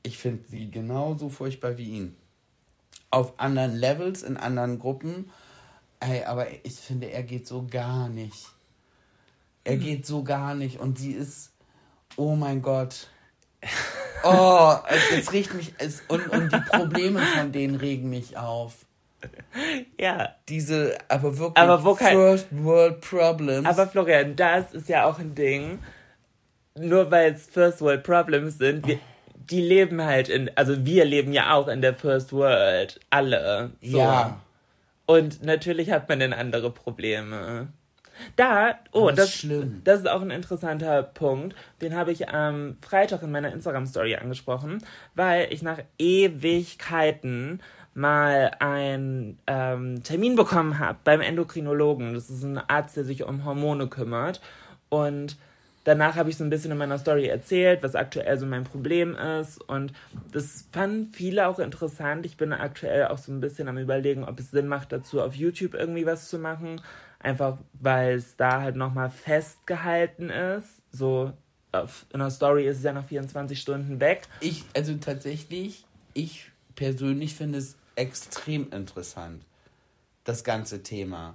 Ich 0.02 0.18
finde 0.18 0.46
sie 0.50 0.70
genauso 0.70 1.30
furchtbar 1.30 1.78
wie 1.78 1.92
ihn. 1.96 2.16
Auf 3.10 3.40
anderen 3.40 3.74
Levels, 3.74 4.22
in 4.22 4.36
anderen 4.36 4.78
Gruppen. 4.78 5.30
Ey, 5.98 6.24
aber 6.24 6.46
ich 6.62 6.74
finde, 6.74 7.10
er 7.10 7.22
geht 7.22 7.46
so 7.46 7.66
gar 7.66 8.10
nicht. 8.10 8.50
Er 9.64 9.74
Hm. 9.74 9.80
geht 9.80 10.06
so 10.06 10.22
gar 10.22 10.54
nicht. 10.54 10.80
Und 10.80 10.98
sie 10.98 11.12
ist, 11.12 11.52
oh 12.16 12.34
mein 12.34 12.62
Gott. 12.62 13.08
Oh, 14.22 14.74
es, 14.90 15.18
es 15.18 15.32
regt 15.32 15.54
mich, 15.54 15.72
es, 15.78 16.02
und, 16.08 16.28
und 16.28 16.52
die 16.52 16.60
Probleme 16.60 17.20
von 17.20 17.52
denen 17.52 17.76
regen 17.76 18.10
mich 18.10 18.36
auf. 18.36 18.84
Ja. 19.98 20.34
Diese, 20.46 20.98
aber 21.08 21.38
wirklich 21.38 21.56
Aber 21.56 21.82
wo 21.84 21.94
kein- 21.94 22.14
First 22.14 22.48
World 22.50 23.00
Problems. 23.00 23.66
Aber 23.66 23.86
Florian, 23.86 24.36
das 24.36 24.74
ist 24.74 24.90
ja 24.90 25.06
auch 25.06 25.18
ein 25.18 25.34
Ding. 25.34 25.78
Nur 26.78 27.10
weil 27.10 27.32
es 27.32 27.46
First 27.46 27.80
World 27.80 28.02
Problems 28.02 28.58
sind, 28.58 28.86
wir, 28.86 28.98
die 29.34 29.62
leben 29.62 30.02
halt 30.04 30.28
in, 30.28 30.50
also 30.54 30.84
wir 30.84 31.06
leben 31.06 31.32
ja 31.32 31.54
auch 31.54 31.68
in 31.68 31.80
der 31.80 31.94
First 31.94 32.30
World. 32.34 33.00
Alle. 33.08 33.70
So. 33.80 33.96
ja, 34.00 34.38
Und 35.06 35.42
natürlich 35.42 35.90
hat 35.90 36.10
man 36.10 36.20
dann 36.20 36.34
andere 36.34 36.70
Probleme. 36.70 37.68
Da, 38.36 38.76
oh, 38.92 39.10
das, 39.10 39.30
ist 39.30 39.34
schlimm. 39.36 39.80
das 39.84 40.00
ist 40.00 40.08
auch 40.08 40.22
ein 40.22 40.30
interessanter 40.30 41.02
Punkt. 41.02 41.54
Den 41.80 41.94
habe 41.94 42.12
ich 42.12 42.28
am 42.28 42.76
Freitag 42.80 43.22
in 43.22 43.30
meiner 43.30 43.52
Instagram-Story 43.52 44.16
angesprochen, 44.16 44.84
weil 45.14 45.52
ich 45.52 45.62
nach 45.62 45.78
Ewigkeiten 45.98 47.60
mal 47.94 48.52
einen 48.60 49.38
ähm, 49.46 50.02
Termin 50.02 50.36
bekommen 50.36 50.78
habe 50.78 50.98
beim 51.04 51.20
Endokrinologen. 51.20 52.14
Das 52.14 52.30
ist 52.30 52.44
ein 52.44 52.58
Arzt, 52.58 52.96
der 52.96 53.04
sich 53.04 53.24
um 53.24 53.44
Hormone 53.44 53.88
kümmert. 53.88 54.40
Und 54.88 55.36
danach 55.84 56.16
habe 56.16 56.30
ich 56.30 56.36
so 56.36 56.44
ein 56.44 56.50
bisschen 56.50 56.70
in 56.70 56.78
meiner 56.78 56.98
Story 56.98 57.26
erzählt, 57.26 57.82
was 57.82 57.94
aktuell 57.94 58.38
so 58.38 58.46
mein 58.46 58.64
Problem 58.64 59.16
ist. 59.16 59.60
Und 59.60 59.92
das 60.32 60.66
fanden 60.72 61.12
viele 61.12 61.48
auch 61.48 61.58
interessant. 61.58 62.26
Ich 62.26 62.36
bin 62.36 62.52
aktuell 62.52 63.06
auch 63.08 63.18
so 63.18 63.32
ein 63.32 63.40
bisschen 63.40 63.68
am 63.68 63.78
Überlegen, 63.78 64.24
ob 64.24 64.38
es 64.38 64.50
Sinn 64.50 64.68
macht, 64.68 64.92
dazu 64.92 65.20
auf 65.20 65.34
YouTube 65.34 65.74
irgendwie 65.74 66.06
was 66.06 66.28
zu 66.28 66.38
machen. 66.38 66.80
Einfach 67.20 67.58
weil 67.74 68.14
es 68.14 68.36
da 68.36 68.62
halt 68.62 68.76
nochmal 68.76 69.10
festgehalten 69.10 70.30
ist. 70.30 70.68
So 70.90 71.32
in 72.12 72.18
der 72.18 72.30
Story 72.30 72.66
ist 72.66 72.78
es 72.78 72.82
ja 72.82 72.92
noch 72.92 73.04
24 73.04 73.60
Stunden 73.60 74.00
weg. 74.00 74.22
ich, 74.40 74.64
also 74.74 74.94
tatsächlich, 74.94 75.84
ich 76.14 76.50
persönlich 76.74 77.34
finde 77.34 77.58
es 77.58 77.76
extrem 77.94 78.72
interessant, 78.72 79.44
das 80.24 80.42
ganze 80.42 80.82
Thema. 80.82 81.34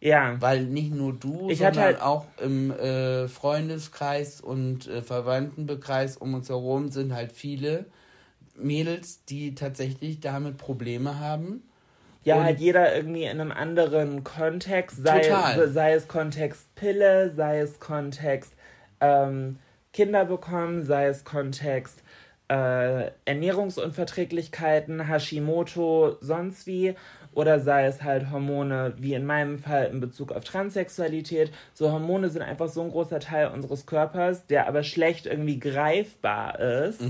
Ja. 0.00 0.40
Weil 0.40 0.64
nicht 0.64 0.92
nur 0.92 1.12
du, 1.12 1.50
Ich 1.50 1.58
sondern 1.58 1.84
halt- 1.84 2.00
auch 2.02 2.26
im 2.40 2.70
äh, 2.72 3.28
Freundeskreis 3.28 4.40
und 4.40 4.86
äh, 4.88 5.02
Verwandtenbekreis 5.02 6.16
um 6.16 6.34
uns 6.34 6.48
herum 6.48 6.90
sind 6.90 7.12
halt 7.12 7.32
viele 7.32 7.84
Mädels, 8.56 9.24
die 9.24 9.54
tatsächlich 9.54 10.18
damit 10.20 10.56
Probleme 10.56 11.20
haben. 11.20 11.62
Ja, 12.28 12.36
Und- 12.36 12.44
halt 12.44 12.60
jeder 12.60 12.94
irgendwie 12.94 13.24
in 13.24 13.40
einem 13.40 13.52
anderen 13.52 14.22
Kontext, 14.24 15.02
sei, 15.04 15.20
Total. 15.20 15.68
sei 15.68 15.94
es 15.94 16.06
Kontext 16.08 16.74
Pille, 16.74 17.30
sei 17.30 17.60
es 17.60 17.80
Kontext 17.80 18.52
ähm, 19.00 19.58
Kinder 19.92 20.24
bekommen, 20.26 20.84
sei 20.84 21.06
es 21.06 21.24
Kontext 21.24 22.02
äh, 22.50 23.10
Ernährungsunverträglichkeiten, 23.88 25.06
Hashimoto, 25.06 26.16
sonst 26.20 26.66
wie, 26.66 26.94
oder 27.34 27.60
sei 27.60 27.86
es 27.86 28.02
halt 28.02 28.30
Hormone, 28.30 28.94
wie 28.98 29.14
in 29.14 29.24
meinem 29.26 29.58
Fall 29.58 29.86
in 29.92 30.00
Bezug 30.00 30.32
auf 30.32 30.44
Transsexualität. 30.44 31.52
So 31.74 31.92
Hormone 31.92 32.30
sind 32.30 32.42
einfach 32.42 32.68
so 32.68 32.82
ein 32.82 32.90
großer 32.90 33.20
Teil 33.20 33.48
unseres 33.48 33.86
Körpers, 33.86 34.46
der 34.46 34.66
aber 34.66 34.82
schlecht 34.82 35.26
irgendwie 35.26 35.58
greifbar 35.58 36.58
ist. 36.58 37.02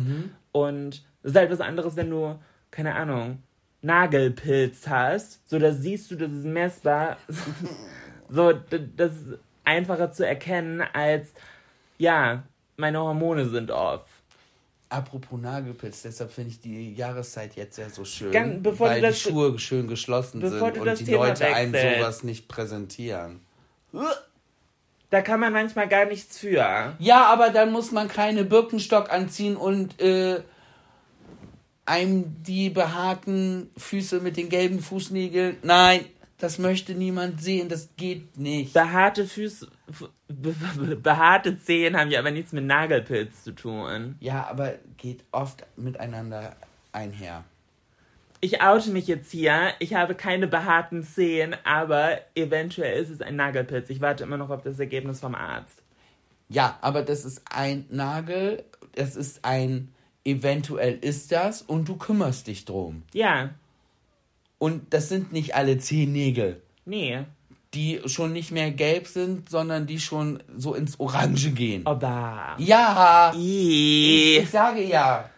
Und 0.53 1.03
es 1.23 1.31
ist 1.31 1.37
halt 1.37 1.51
was 1.51 1.61
anderes, 1.61 1.97
wenn 1.97 2.11
du, 2.11 2.37
keine 2.71 2.95
Ahnung, 2.95 3.43
Nagelpilz 3.83 4.87
hast. 4.89 5.49
So, 5.49 5.59
da 5.59 5.73
siehst 5.73 6.11
du, 6.11 6.17
das 6.17 6.31
ist 6.33 6.45
messbar. 6.45 7.17
so, 8.29 8.53
das 8.53 9.13
ist 9.13 9.39
einfacher 9.65 10.13
zu 10.13 10.27
erkennen 10.27 10.83
als, 10.93 11.29
ja, 11.99 12.43
meine 12.77 12.99
Hormone 13.01 13.49
sind 13.49 13.71
off. 13.71 14.03
Apropos 14.91 15.39
Nagelpilz, 15.39 16.03
deshalb 16.03 16.33
finde 16.33 16.51
ich 16.51 16.61
die 16.61 16.95
Jahreszeit 16.95 17.55
jetzt 17.57 17.77
ja 17.77 17.91
so 17.91 18.07
schön, 18.07 18.33
Ganz- 18.33 18.63
bevor 18.63 18.89
du 18.89 19.03
weil 19.03 19.13
die 19.13 19.17
Schuhe 19.19 19.59
schön 19.59 19.87
geschlossen 19.87 20.41
sind 20.41 20.61
und 20.63 20.99
die 20.99 21.05
Thema 21.05 21.29
Leute 21.29 21.47
einem 21.47 21.73
wechselst. 21.75 21.99
sowas 21.99 22.23
nicht 22.25 22.49
präsentieren. 22.49 23.41
Da 25.11 25.21
kann 25.23 25.41
man 25.41 25.53
manchmal 25.53 25.89
gar 25.89 26.07
nichts 26.07 26.39
für. 26.39 26.95
Ja, 26.99 27.27
aber 27.27 27.51
dann 27.51 27.71
muss 27.73 27.93
man 27.93 28.09
keine 28.09 28.45
Birkenstock 28.45 29.11
anziehen 29.11 29.57
und 29.57 30.01
äh, 30.01 30.41
einem 31.89 32.43
die 32.43 32.71
behaarten 32.71 33.71
Füße 33.77 34.21
mit 34.21 34.37
den 34.37 34.49
gelben 34.49 34.81
Fußnägeln. 34.81 35.57
Nein, 35.63 36.05
das 36.39 36.59
möchte 36.59 36.95
niemand 36.95 37.43
sehen, 37.43 37.69
das 37.69 37.89
geht 37.97 38.37
nicht. 38.39 38.73
Behaarte 38.73 39.27
Füße, 39.27 39.69
be 40.29 40.55
be 40.77 40.97
behaarte 40.97 41.59
Zehen 41.59 41.97
haben 41.97 42.11
ja 42.11 42.21
aber 42.21 42.31
nichts 42.31 42.53
mit 42.53 42.65
Nagelpilz 42.65 43.43
zu 43.43 43.53
tun. 43.53 44.17
Ja, 44.21 44.47
aber 44.49 44.75
geht 44.97 45.25
oft 45.33 45.67
miteinander 45.77 46.55
einher. 46.93 47.45
Ich 48.41 48.63
oute 48.63 48.91
mich 48.91 49.09
jetzt 49.09 49.33
hier. 49.33 49.73
Ich 49.81 49.95
habe 49.95 50.15
keine 50.15 50.47
behaarten 50.47 51.03
Zehen, 51.03 51.57
aber 51.65 52.21
eventuell 52.37 53.03
ist 53.03 53.11
es 53.11 53.21
ein 53.21 53.35
Nagelpilz. 53.35 53.91
Ich 53.91 54.01
warte 54.01 54.23
immer 54.23 54.37
noch 54.37 54.51
auf 54.51 54.63
das 54.63 54.79
Ergebnis 54.79 55.19
vom 55.19 55.35
Arzt. 55.35 55.83
Ja, 56.49 56.79
aber 56.81 57.03
das 57.03 57.25
ist 57.25 57.43
ein 57.51 57.85
Nagel, 57.91 58.65
das 58.95 59.17
ist 59.17 59.45
ein 59.45 59.93
eventuell 60.29 60.99
ist 61.01 61.33
das 61.33 61.63
und 61.63 61.89
du 61.89 61.97
kümmerst 61.97 62.47
dich 62.47 62.65
drum. 62.65 63.03
Ja, 63.13 63.51
Und 64.59 64.93
das 64.93 65.09
sind 65.09 65.33
nicht 65.33 65.55
alle 65.55 65.79
zehn 65.79 66.13
Nägel, 66.13 66.61
nee. 66.85 67.21
die 67.75 68.01
schon 68.07 68.33
nicht 68.33 68.51
mehr 68.51 68.71
gelb 68.73 69.07
sind, 69.07 69.49
sondern 69.49 69.87
die 69.87 70.01
schon 70.01 70.43
so 70.57 70.75
ins 70.75 70.99
Orange 70.99 71.51
gehen. 71.53 71.87
Oba. 71.87 72.57
Ja, 72.59 73.33
ich, 73.35 73.41
Ih. 73.41 74.39
ich 74.39 74.51
sage 74.51 74.83
ja. 74.83 75.31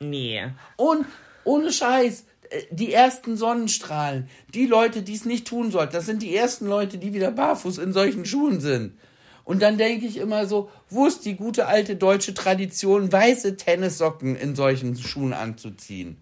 Nee. 0.00 0.42
Und 0.76 1.06
ohne 1.44 1.72
Scheiß, 1.72 2.24
äh, 2.50 2.62
die 2.70 2.92
ersten 2.92 3.36
Sonnenstrahlen, 3.36 4.28
die 4.52 4.66
Leute, 4.66 5.02
die 5.02 5.14
es 5.14 5.24
nicht 5.24 5.46
tun 5.46 5.70
sollten, 5.70 5.92
das 5.92 6.06
sind 6.06 6.22
die 6.22 6.34
ersten 6.34 6.66
Leute, 6.66 6.98
die 6.98 7.14
wieder 7.14 7.30
barfuß 7.30 7.78
in 7.78 7.92
solchen 7.92 8.24
Schuhen 8.24 8.60
sind. 8.60 8.98
Und 9.44 9.60
dann 9.60 9.78
denke 9.78 10.06
ich 10.06 10.18
immer 10.18 10.46
so, 10.46 10.70
wo 10.88 11.06
ist 11.06 11.24
die 11.24 11.36
gute 11.36 11.66
alte 11.66 11.96
deutsche 11.96 12.34
Tradition, 12.34 13.10
weiße 13.12 13.56
Tennissocken 13.56 14.36
in 14.36 14.54
solchen 14.54 14.96
Schuhen 14.96 15.32
anzuziehen? 15.32 16.18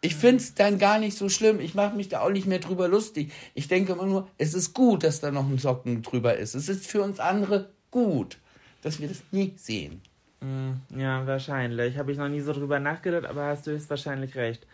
Ich 0.00 0.16
finde 0.16 0.36
es 0.36 0.54
dann 0.54 0.78
gar 0.78 0.98
nicht 0.98 1.16
so 1.16 1.28
schlimm. 1.30 1.60
Ich 1.60 1.74
mache 1.74 1.96
mich 1.96 2.08
da 2.08 2.20
auch 2.20 2.30
nicht 2.30 2.46
mehr 2.46 2.58
drüber 2.58 2.88
lustig. 2.88 3.32
Ich 3.54 3.68
denke 3.68 3.92
immer 3.92 4.04
nur, 4.04 4.28
es 4.36 4.52
ist 4.52 4.74
gut, 4.74 5.02
dass 5.02 5.20
da 5.20 5.30
noch 5.30 5.48
ein 5.48 5.58
Socken 5.58 6.02
drüber 6.02 6.36
ist. 6.36 6.54
Es 6.54 6.68
ist 6.68 6.86
für 6.86 7.00
uns 7.02 7.20
andere 7.20 7.70
gut, 7.90 8.36
dass 8.82 9.00
wir 9.00 9.08
das 9.08 9.22
nicht 9.30 9.60
sehen. 9.60 10.02
Hm, 10.40 10.80
Ja, 10.94 11.26
wahrscheinlich. 11.26 11.96
Habe 11.96 12.12
ich 12.12 12.18
noch 12.18 12.28
nie 12.28 12.40
so 12.40 12.52
drüber 12.52 12.80
nachgedacht, 12.80 13.24
aber 13.24 13.46
hast 13.46 13.66
du 13.66 13.70
jetzt 13.70 13.88
wahrscheinlich 13.88 14.34
recht. 14.34 14.66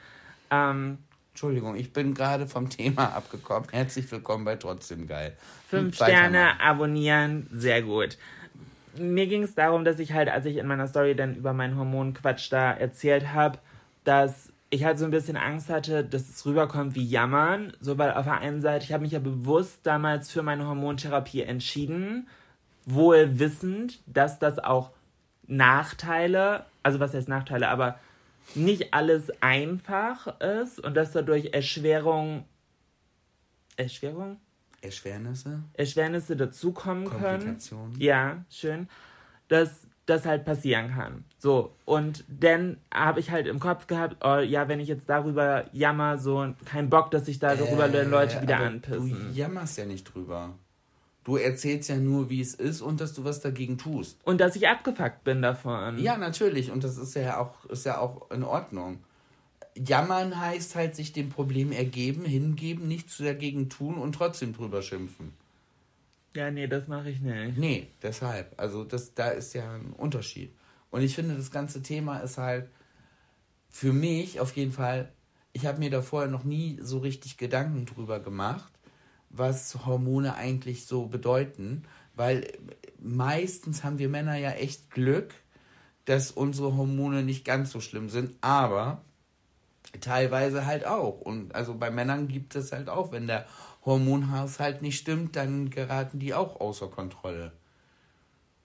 Ähm, 0.51 0.99
Entschuldigung, 1.31 1.77
ich 1.77 1.93
bin 1.93 2.15
gerade 2.15 2.47
vom 2.47 2.69
Thema 2.69 3.05
abgekommen. 3.17 3.69
Herzlich 3.71 4.11
willkommen 4.11 4.45
bei 4.45 4.57
Trotzdem 4.57 5.07
Geil. 5.07 5.37
fünf. 5.69 5.95
Sterne, 5.95 6.61
abonnieren, 6.61 7.49
sehr 7.53 7.83
gut. 7.83 8.19
Mir 8.99 9.27
ging 9.27 9.45
es 9.45 9.55
darum, 9.55 9.85
dass 9.85 9.99
ich 10.01 10.13
halt, 10.13 10.29
als 10.29 10.45
ich 10.47 10.57
in 10.57 10.67
meiner 10.67 10.89
Story 10.89 11.15
dann 11.15 11.37
über 11.37 11.53
meinen 11.53 11.79
Hormonquatsch 11.79 12.51
da 12.51 12.73
erzählt 12.73 13.33
habe, 13.33 13.59
dass 14.05 14.53
ich 14.71 14.85
halt 14.85 14.99
so 14.99 15.05
ein 15.05 15.11
bisschen 15.11 15.37
Angst 15.37 15.69
hatte, 15.69 16.05
dass 16.05 16.29
es 16.29 16.45
rüberkommt 16.47 16.95
wie 16.95 17.05
Jammern. 17.05 17.73
So, 17.81 17.99
weil 17.99 18.13
auf 18.13 18.25
der 18.25 18.39
einen 18.39 18.61
Seite, 18.61 18.85
ich 18.85 18.93
habe 18.93 19.03
mich 19.03 19.13
ja 19.13 19.19
bewusst 19.19 19.81
damals 19.85 20.31
für 20.31 20.43
meine 20.43 20.67
Hormontherapie 20.67 21.43
entschieden, 21.43 22.29
wohl 22.87 23.39
wissend, 23.39 24.01
dass 24.07 24.39
das 24.39 24.59
auch 24.59 24.91
Nachteile, 25.47 26.67
also 26.83 27.01
was 27.01 27.15
heißt 27.15 27.29
Nachteile, 27.29 27.69
aber 27.69 27.99
nicht 28.55 28.93
alles 28.93 29.31
einfach 29.43 30.41
ist 30.41 30.81
und 30.81 30.95
dass 30.95 31.13
dadurch 31.13 31.53
Erschwerung, 31.53 32.45
Erschwerung? 33.77 34.39
Erschwernisse? 34.83 35.63
Erschwernisse 35.75 36.37
dazukommen 36.37 37.09
können. 37.09 37.59
Ja, 37.99 38.45
schön. 38.51 38.89
Dass 39.49 39.87
das 40.07 40.27
halt 40.27 40.45
passieren 40.45 40.93
kann. 40.95 41.25
So, 41.39 41.75
und 41.85 42.25
dann 42.29 42.79
habe 42.93 43.21
ich 43.21 43.31
halt 43.31 43.47
im 43.47 43.61
Kopf 43.61 43.87
gehabt, 43.87 44.25
oh 44.25 44.39
ja, 44.39 44.69
wenn 44.69 44.81
ich 44.81 44.89
jetzt 44.89 45.09
darüber 45.09 45.67
jammer, 45.73 46.19
so 46.19 46.55
kein 46.65 46.91
Bock, 46.91 47.11
dass 47.11 47.27
sich 47.27 47.39
darüber 47.39 47.93
Äh, 47.93 48.05
Leute 48.05 48.43
wieder 48.43 48.57
aber 48.57 48.67
anpissen. 48.67 49.29
Du 49.33 49.39
jammerst 49.39 49.79
ja 49.79 49.85
nicht 49.85 50.05
drüber. 50.05 50.55
Du 51.25 51.37
erzählst 51.37 51.89
ja 51.91 51.97
nur, 51.97 52.31
wie 52.31 52.41
es 52.41 52.55
ist 52.55 52.81
und 52.81 53.01
dass 53.01 53.13
du 53.13 53.25
was 53.25 53.41
dagegen 53.41 53.77
tust. 53.77 54.19
Und 54.25 54.41
dass 54.41 54.57
ich 54.57 54.67
abgefuckt 54.69 55.23
bin 55.23 55.43
davon. 55.43 55.99
Ja, 55.99 56.17
natürlich. 56.17 56.71
Und 56.71 56.83
das 56.83 56.97
ist 56.97 57.15
ja 57.15 57.39
auch, 57.39 57.67
ist 57.67 57.85
ja 57.85 57.99
auch 57.99 58.31
in 58.31 58.43
Ordnung. 58.43 59.01
Jammern 59.77 60.41
heißt 60.41 60.75
halt 60.75 60.97
sich 60.97 61.13
dem 61.13 61.29
Problem 61.29 61.73
ergeben, 61.73 62.25
hingeben, 62.25 62.89
nichts 62.89 63.19
dagegen 63.19 63.69
tun 63.69 63.97
und 63.97 64.15
trotzdem 64.15 64.55
drüber 64.55 64.83
schimpfen. 64.83 65.33
Ja, 66.35 66.51
nee, 66.51 66.67
das 66.67 66.87
mache 66.89 67.11
ich 67.11 67.21
nicht. 67.21 67.59
Nee, 67.59 67.89
deshalb. 68.03 68.55
Also 68.57 68.85
das, 68.85 69.15
da 69.15 69.29
ist 69.29 69.53
ja 69.55 69.75
ein 69.75 69.93
Unterschied. 69.97 70.53
Und 70.91 71.03
ich 71.03 71.15
finde, 71.15 71.35
das 71.35 71.51
ganze 71.51 71.83
Thema 71.83 72.19
ist 72.19 72.39
halt 72.39 72.69
für 73.69 73.93
mich 73.93 74.41
auf 74.41 74.57
jeden 74.57 74.73
Fall, 74.73 75.13
ich 75.53 75.67
habe 75.67 75.79
mir 75.79 75.91
da 75.91 76.03
vorher 76.03 76.31
noch 76.31 76.45
nie 76.45 76.79
so 76.81 76.99
richtig 76.99 77.37
Gedanken 77.37 77.87
drüber 77.87 78.21
gemacht, 78.21 78.73
was 79.31 79.87
Hormone 79.87 80.35
eigentlich 80.35 80.87
so 80.87 81.07
bedeuten, 81.07 81.85
weil 82.15 82.47
meistens 82.99 83.83
haben 83.85 83.99
wir 83.99 84.09
Männer 84.09 84.37
ja 84.37 84.51
echt 84.51 84.91
Glück, 84.91 85.33
dass 86.05 86.31
unsere 86.31 86.77
Hormone 86.77 87.23
nicht 87.23 87.45
ganz 87.45 87.71
so 87.71 87.81
schlimm 87.81 88.09
sind, 88.09 88.35
aber 88.41 89.01
teilweise 90.01 90.67
halt 90.67 90.87
auch. 90.87 91.21
Und 91.21 91.55
also 91.55 91.75
bei 91.75 91.91
Männern 91.91 92.29
gibt 92.29 92.55
es 92.57 92.73
halt 92.73 92.89
auch, 92.89 93.13
wenn 93.13 93.27
der 93.27 93.47
Hormonhaushalt 93.85 94.83
nicht 94.83 94.99
stimmt, 94.99 95.37
dann 95.37 95.71
geraten 95.71 96.19
die 96.19 96.35
auch 96.35 96.61
außer 96.61 96.89
Kontrolle. 96.89 97.53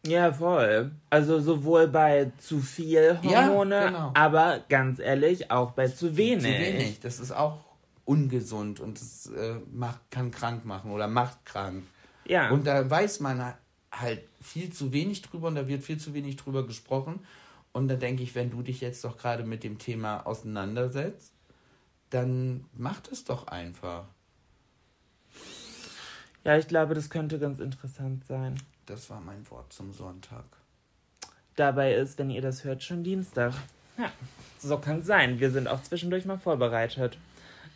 Ja, 0.06 0.32
voll. 0.32 0.92
Also 1.10 1.40
sowohl 1.40 1.88
bei 1.88 2.32
zu 2.38 2.60
viel 2.60 3.20
Hormone, 3.24 3.76
ja, 3.76 3.88
genau. 3.88 4.12
aber 4.14 4.60
ganz 4.70 5.00
ehrlich, 5.00 5.50
auch 5.50 5.72
bei 5.72 5.88
zu 5.88 6.16
wenig. 6.16 6.44
Zu 6.44 6.50
wenig. 6.50 7.00
Das 7.00 7.20
ist 7.20 7.32
auch 7.32 7.65
ungesund 8.06 8.80
und 8.80 9.00
das 9.00 9.28
äh, 9.28 9.56
macht, 9.72 10.00
kann 10.12 10.32
krank 10.32 10.66
machen 10.66 10.92
oder 10.92 11.08
macht 11.08 11.46
krank. 11.46 11.84
Ja. 12.26 12.50
Und 12.50 12.66
da 12.66 12.90
weiß 12.90 13.20
man 13.20 13.54
halt 13.92 14.24
viel 14.42 14.72
zu 14.72 14.94
wenig 14.94 15.22
drüber 15.22 15.48
und 15.48 15.56
da 15.56 15.68
wird 15.68 15.84
viel 15.84 15.98
zu 15.98 16.14
wenig 16.14 16.38
drüber 16.38 16.66
gesprochen. 16.66 17.20
Und 17.74 17.88
da 17.88 17.96
denke 17.96 18.24
ich, 18.24 18.36
wenn 18.36 18.52
du 18.52 18.62
dich 18.62 18.82
jetzt 18.82 19.04
doch 19.04 19.18
gerade 19.18 19.44
mit 19.44 19.64
dem 19.64 19.80
Thema 19.80 20.26
auseinandersetzt, 20.26 21.34
dann 22.10 22.66
mach 22.74 23.02
das 23.02 23.26
doch 23.26 23.48
einfach. 23.48 24.06
Ja, 26.44 26.58
ich 26.58 26.68
glaube, 26.68 26.94
das 26.94 27.10
könnte 27.10 27.40
ganz 27.40 27.60
interessant 27.60 28.26
sein. 28.28 28.56
Das 28.86 29.10
war 29.10 29.20
mein 29.20 29.50
Wort 29.50 29.74
zum 29.74 29.92
Sonntag. 29.92 30.46
Dabei 31.56 31.96
ist, 31.96 32.20
wenn 32.20 32.30
ihr 32.30 32.42
das 32.42 32.64
hört, 32.64 32.84
schon 32.84 33.04
Dienstag. 33.04 33.54
Ja, 33.98 34.12
so 34.60 34.78
kann 34.78 35.00
es 35.00 35.08
sein. 35.08 35.40
Wir 35.40 35.52
sind 35.52 35.68
auch 35.68 35.82
zwischendurch 35.82 36.26
mal 36.26 36.38
vorbereitet. 36.38 37.18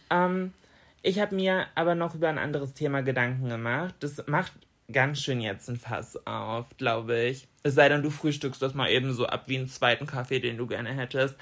Ähm, 0.10 0.54
ich 1.02 1.20
habe 1.20 1.36
mir 1.36 1.68
aber 1.76 1.96
noch 1.96 2.16
über 2.16 2.30
ein 2.30 2.38
anderes 2.38 2.74
Thema 2.74 3.02
Gedanken 3.02 3.50
gemacht. 3.50 3.96
Das 4.00 4.26
macht 4.28 4.54
ganz 4.92 5.22
schön 5.22 5.42
jetzt 5.42 5.70
ein 5.70 5.78
Fass 5.78 6.26
auf, 6.26 6.66
glaube 6.78 7.20
ich. 7.22 7.48
Es 7.64 7.76
sei 7.76 7.90
denn, 7.90 8.04
du 8.04 8.10
frühstückst 8.10 8.62
das 8.62 8.74
mal 8.74 8.90
eben 8.90 9.14
so 9.14 9.26
ab 9.26 9.44
wie 9.48 9.58
einen 9.58 9.68
zweiten 9.68 10.06
Kaffee, 10.06 10.40
den 10.40 10.58
du 10.58 10.68
gerne 10.68 10.90
hättest. 10.90 11.36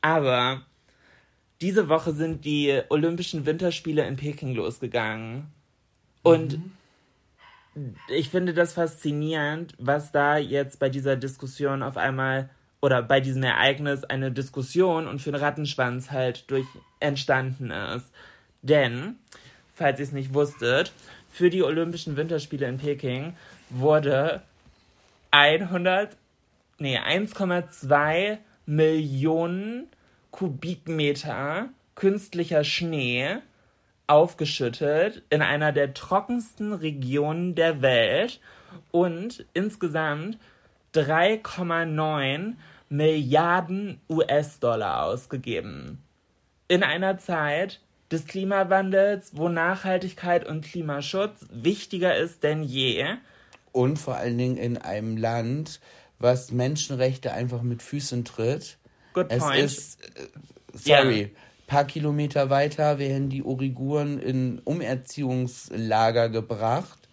Aber 0.00 0.62
diese 1.60 1.88
Woche 1.88 2.12
sind 2.12 2.44
die 2.44 2.82
Olympischen 2.88 3.46
Winterspiele 3.46 4.06
in 4.06 4.16
Peking 4.16 4.54
losgegangen. 4.54 5.46
Und 6.22 6.58
mhm 6.58 6.72
ich 8.08 8.30
finde 8.30 8.54
das 8.54 8.72
faszinierend, 8.72 9.74
was 9.78 10.12
da 10.12 10.38
jetzt 10.38 10.78
bei 10.78 10.88
dieser 10.88 11.16
Diskussion 11.16 11.82
auf 11.82 11.96
einmal 11.96 12.48
oder 12.80 13.02
bei 13.02 13.20
diesem 13.20 13.42
Ereignis 13.42 14.04
eine 14.04 14.30
Diskussion 14.30 15.06
und 15.06 15.20
für 15.20 15.30
einen 15.30 15.42
Rattenschwanz 15.42 16.10
halt 16.10 16.50
durch 16.50 16.66
entstanden 17.00 17.70
ist. 17.70 18.10
Denn, 18.62 19.16
falls 19.74 19.98
ihr 19.98 20.04
es 20.04 20.12
nicht 20.12 20.34
wusstet, 20.34 20.92
für 21.30 21.50
die 21.50 21.62
Olympischen 21.62 22.16
Winterspiele 22.16 22.66
in 22.66 22.78
Peking 22.78 23.34
wurde 23.70 24.42
100, 25.30 26.16
nee, 26.78 26.98
1,2 26.98 28.38
Millionen 28.66 29.88
Kubikmeter 30.30 31.68
künstlicher 31.94 32.64
Schnee 32.64 33.38
aufgeschüttet 34.06 35.22
in 35.30 35.42
einer 35.42 35.72
der 35.72 35.94
trockensten 35.94 36.72
Regionen 36.72 37.54
der 37.54 37.82
Welt 37.82 38.40
und 38.90 39.44
insgesamt 39.52 40.38
3,9 41.00 42.54
Milliarden 42.88 44.00
US-Dollar 44.08 45.04
ausgegeben. 45.04 46.02
In 46.68 46.82
einer 46.82 47.18
Zeit 47.18 47.80
des 48.10 48.26
Klimawandels, 48.26 49.32
wo 49.34 49.48
Nachhaltigkeit 49.48 50.46
und 50.46 50.64
Klimaschutz 50.64 51.46
wichtiger 51.50 52.16
ist 52.16 52.42
denn 52.42 52.62
je. 52.62 53.04
Und 53.72 53.98
vor 53.98 54.16
allen 54.16 54.38
Dingen 54.38 54.56
in 54.56 54.78
einem 54.78 55.16
Land, 55.16 55.80
was 56.18 56.52
Menschenrechte 56.52 57.32
einfach 57.32 57.62
mit 57.62 57.82
Füßen 57.82 58.24
tritt. 58.24 58.78
Good 59.12 59.28
point. 59.28 59.54
Es 59.56 59.98
ist, 59.98 60.18
äh, 60.18 60.28
sorry, 60.72 61.18
yeah 61.18 61.28
paar 61.66 61.84
Kilometer 61.84 62.50
weiter 62.50 62.98
werden 62.98 63.28
die 63.28 63.42
Uiguren 63.42 64.18
in 64.18 64.60
Umerziehungslager 64.64 66.28
gebracht. 66.28 67.08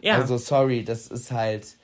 Ja. 0.00 0.16
Also 0.16 0.38
sorry, 0.38 0.84
das 0.84 1.08
ist 1.08 1.30
halt. 1.32 1.75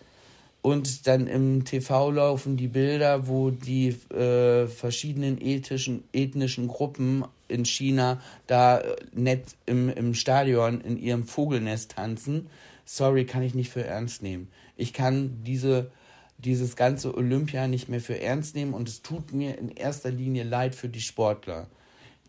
Und 0.63 1.09
dann 1.09 1.27
im 1.27 1.65
TV 1.65 2.13
laufen 2.13 2.57
die 2.57 2.69
Bilder, 2.69 3.27
wo 3.27 3.51
die 3.51 3.89
äh, 4.15 4.69
verschiedenen 4.69 5.41
ethischen, 5.41 6.05
ethnischen 6.13 6.69
Gruppen 6.69 7.25
in 7.49 7.65
China 7.65 8.21
da 8.47 8.79
äh, 8.79 8.97
nett 9.13 9.57
im, 9.67 9.89
im 9.89 10.15
Stadion 10.15 10.81
in 10.81 10.97
ihrem 10.97 11.25
Vogelnest 11.25 11.93
tanzen. 11.93 12.47
Sorry, 12.85 13.27
kann 13.27 13.43
ich 13.43 13.55
nicht 13.55 13.71
für 13.71 13.85
ernst 13.85 14.23
nehmen. 14.23 14.49
Ich 14.77 14.93
kann 14.93 15.43
diese, 15.45 15.91
dieses 16.39 16.77
ganze 16.77 17.17
Olympia 17.17 17.67
nicht 17.67 17.89
mehr 17.89 18.01
für 18.01 18.21
ernst 18.21 18.55
nehmen 18.55 18.73
und 18.73 18.89
es 18.89 19.03
tut 19.03 19.33
mir 19.33 19.59
in 19.59 19.69
erster 19.69 20.11
Linie 20.11 20.45
leid 20.45 20.77
für 20.77 20.89
die 20.89 21.01
Sportler 21.01 21.67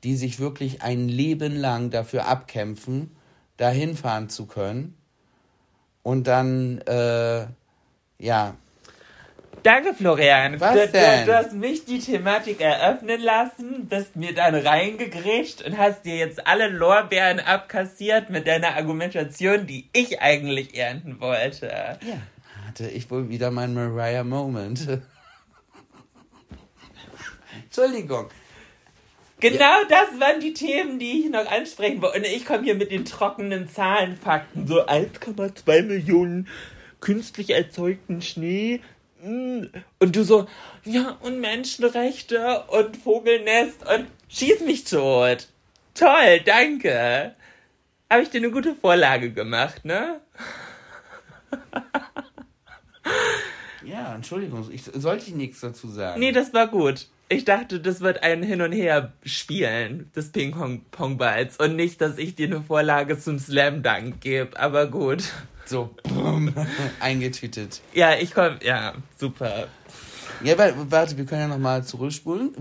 die 0.04 0.16
sich 0.16 0.40
wirklich 0.40 0.82
ein 0.82 1.08
Leben 1.08 1.56
lang 1.56 1.90
dafür 1.90 2.28
abkämpfen, 2.28 3.12
dahin 3.58 3.96
fahren 3.96 4.30
zu 4.30 4.46
können. 4.46 4.96
Und 6.04 6.28
dann, 6.28 6.80
äh, 6.80 7.48
ja. 8.18 8.56
Danke, 9.64 9.94
Florian. 9.94 10.60
Was 10.60 10.74
du, 10.74 10.88
denn? 10.90 11.26
Du, 11.26 11.34
hast 11.34 11.54
mich 11.54 11.86
die 11.86 12.00
Thematik 12.00 12.60
eröffnen 12.60 13.22
lassen, 13.22 13.88
bist 13.88 14.18
mir 14.18 14.34
dann 14.34 14.56
reingegrätscht 14.56 15.62
und 15.62 15.78
hast 15.78 16.04
dir 16.04 16.18
jetzt 16.18 16.46
alle 16.46 16.68
Lorbeeren 16.68 17.40
abkassiert 17.40 18.30
mit 18.30 18.46
deiner 18.46 18.76
Argumentation, 18.76 19.66
die 19.66 19.88
ich 19.94 20.22
eigentlich 20.22 20.78
ernten 20.78 21.22
wollte. 21.22 21.68
Ja, 21.68 22.18
hatte 22.68 22.90
ich 22.90 23.10
wohl 23.10 23.30
wieder 23.30 23.52
meinen 23.52 23.74
Mariah-Moment. 23.74 24.88
Entschuldigung. 27.64 28.28
Genau 29.40 29.60
ja. 29.60 29.88
das 29.90 30.20
waren 30.20 30.40
die 30.40 30.54
Themen, 30.54 31.00
die 31.00 31.22
ich 31.22 31.30
noch 31.30 31.50
ansprechen 31.50 32.02
wollte. 32.02 32.20
Und 32.20 32.26
ich 32.26 32.46
komme 32.46 32.64
hier 32.64 32.76
mit 32.76 32.92
den 32.92 33.06
trockenen 33.06 33.68
Zahlenfakten. 33.70 34.68
So 34.68 34.86
1,2 34.86 35.84
Millionen 35.84 36.48
künstlich 37.04 37.50
erzeugten 37.50 38.22
Schnee. 38.22 38.80
Mm. 39.22 39.66
Und 40.00 40.16
du 40.16 40.24
so, 40.24 40.48
ja, 40.86 41.18
und 41.22 41.42
Menschenrechte 41.42 42.64
und 42.70 42.96
Vogelnest 42.96 43.82
und 43.82 44.08
schieß 44.30 44.62
mich 44.62 44.86
tot. 44.86 45.50
Toll, 45.94 46.40
danke. 46.46 47.36
Habe 48.10 48.24
ich 48.24 48.30
dir 48.30 48.38
eine 48.38 48.52
gute 48.52 48.74
Vorlage 48.76 49.32
gemacht, 49.32 49.86
ne? 49.86 50.22
Ja, 53.86 54.16
Entschuldigung, 54.16 54.66
ich, 54.72 54.84
sollte 54.84 55.26
ich 55.28 55.36
nichts 55.36 55.60
dazu 55.60 55.90
sagen. 55.90 56.18
Nee, 56.18 56.32
das 56.32 56.54
war 56.54 56.68
gut. 56.68 57.08
Ich 57.28 57.44
dachte, 57.44 57.82
das 57.82 58.00
wird 58.00 58.24
ein 58.24 58.42
Hin 58.42 58.62
und 58.62 58.72
Her 58.72 59.12
spielen 59.26 60.10
des 60.16 60.32
Ping-Pong-Balls 60.32 61.58
und 61.58 61.76
nicht, 61.76 62.00
dass 62.00 62.18
ich 62.18 62.36
dir 62.36 62.48
eine 62.48 62.62
Vorlage 62.62 63.20
zum 63.20 63.40
Slam 63.40 63.84
Dunk 63.84 64.22
gebe. 64.22 64.58
Aber 64.58 64.88
gut. 64.88 65.24
So, 65.66 65.96
bumm, 66.04 66.54
eingetütet. 67.00 67.82
Ja, 67.94 68.16
ich 68.16 68.34
komme, 68.34 68.60
ja, 68.64 68.94
super. 69.18 69.68
Ja, 70.44 70.58
warte, 70.58 71.18
wir 71.18 71.26
können 71.26 71.42
ja 71.42 71.48
nochmal 71.48 71.84
zurückspulen. 71.84 72.54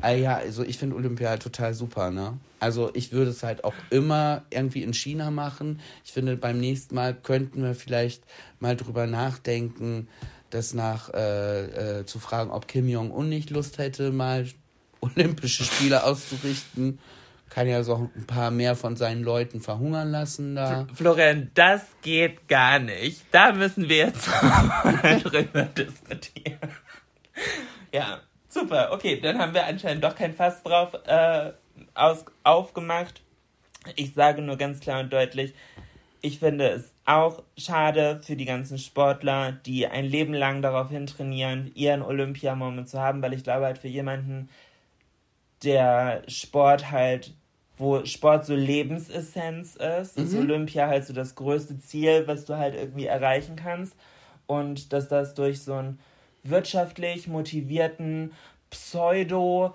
Ah, 0.00 0.10
ja, 0.10 0.36
also 0.36 0.64
ich 0.64 0.78
finde 0.78 0.96
Olympia 0.96 1.28
halt 1.28 1.42
total 1.42 1.74
super, 1.74 2.10
ne? 2.10 2.38
Also 2.58 2.90
ich 2.94 3.12
würde 3.12 3.30
es 3.30 3.42
halt 3.42 3.64
auch 3.64 3.74
immer 3.90 4.42
irgendwie 4.50 4.82
in 4.82 4.94
China 4.94 5.30
machen. 5.30 5.80
Ich 6.04 6.12
finde, 6.12 6.36
beim 6.36 6.58
nächsten 6.58 6.94
Mal 6.94 7.14
könnten 7.14 7.62
wir 7.62 7.74
vielleicht 7.74 8.24
mal 8.58 8.76
drüber 8.76 9.06
nachdenken, 9.06 10.08
das 10.50 10.74
nach 10.74 11.12
äh, 11.14 12.00
äh, 12.00 12.06
zu 12.06 12.18
fragen, 12.18 12.50
ob 12.50 12.66
Kim 12.66 12.88
Jong-un 12.88 13.28
nicht 13.28 13.50
Lust 13.50 13.78
hätte, 13.78 14.10
mal 14.10 14.46
Olympische 15.00 15.64
Spiele 15.64 16.04
auszurichten. 16.04 16.98
Kann 17.50 17.66
ja 17.66 17.82
so 17.82 18.08
ein 18.14 18.26
paar 18.26 18.50
mehr 18.52 18.76
von 18.76 18.96
seinen 18.96 19.24
Leuten 19.24 19.60
verhungern 19.60 20.10
lassen 20.10 20.54
da. 20.54 20.86
Florian, 20.94 21.50
das 21.54 21.82
geht 22.00 22.46
gar 22.46 22.78
nicht. 22.78 23.22
Da 23.32 23.52
müssen 23.52 23.88
wir 23.88 24.06
jetzt 24.06 24.26
drüber 25.24 25.64
diskutieren. 25.64 26.58
Ja, 27.92 28.20
super. 28.48 28.90
Okay, 28.92 29.20
dann 29.20 29.38
haben 29.38 29.52
wir 29.52 29.66
anscheinend 29.66 30.04
doch 30.04 30.14
kein 30.14 30.32
Fass 30.32 30.62
drauf 30.62 30.94
äh, 31.06 31.52
aus, 31.94 32.24
aufgemacht. 32.44 33.20
Ich 33.96 34.14
sage 34.14 34.42
nur 34.42 34.56
ganz 34.56 34.78
klar 34.78 35.00
und 35.00 35.12
deutlich, 35.12 35.52
ich 36.22 36.38
finde 36.38 36.68
es 36.68 36.92
auch 37.04 37.42
schade 37.56 38.20
für 38.22 38.36
die 38.36 38.44
ganzen 38.44 38.78
Sportler, 38.78 39.52
die 39.52 39.86
ein 39.86 40.04
Leben 40.04 40.34
lang 40.34 40.62
darauf 40.62 40.90
hintrainieren, 40.90 41.72
ihren 41.74 42.02
Olympiamoment 42.02 42.88
zu 42.88 43.00
haben, 43.00 43.22
weil 43.22 43.32
ich 43.32 43.42
glaube 43.42 43.64
halt 43.64 43.78
für 43.78 43.88
jemanden, 43.88 44.48
der 45.64 46.22
Sport 46.28 46.90
halt 46.90 47.34
wo 47.80 48.04
Sport 48.04 48.44
so 48.46 48.54
Lebensessenz 48.54 49.74
ist, 49.76 50.16
ist 50.18 50.32
Mhm. 50.34 50.40
Olympia 50.40 50.86
halt 50.86 51.04
so 51.06 51.12
das 51.12 51.34
größte 51.34 51.78
Ziel, 51.80 52.24
was 52.26 52.44
du 52.44 52.56
halt 52.56 52.74
irgendwie 52.74 53.06
erreichen 53.06 53.56
kannst. 53.56 53.94
Und 54.46 54.92
dass 54.92 55.08
das 55.08 55.34
durch 55.34 55.62
so 55.62 55.74
einen 55.74 55.98
wirtschaftlich 56.44 57.26
motivierten 57.26 58.32
Pseudo- 58.70 59.74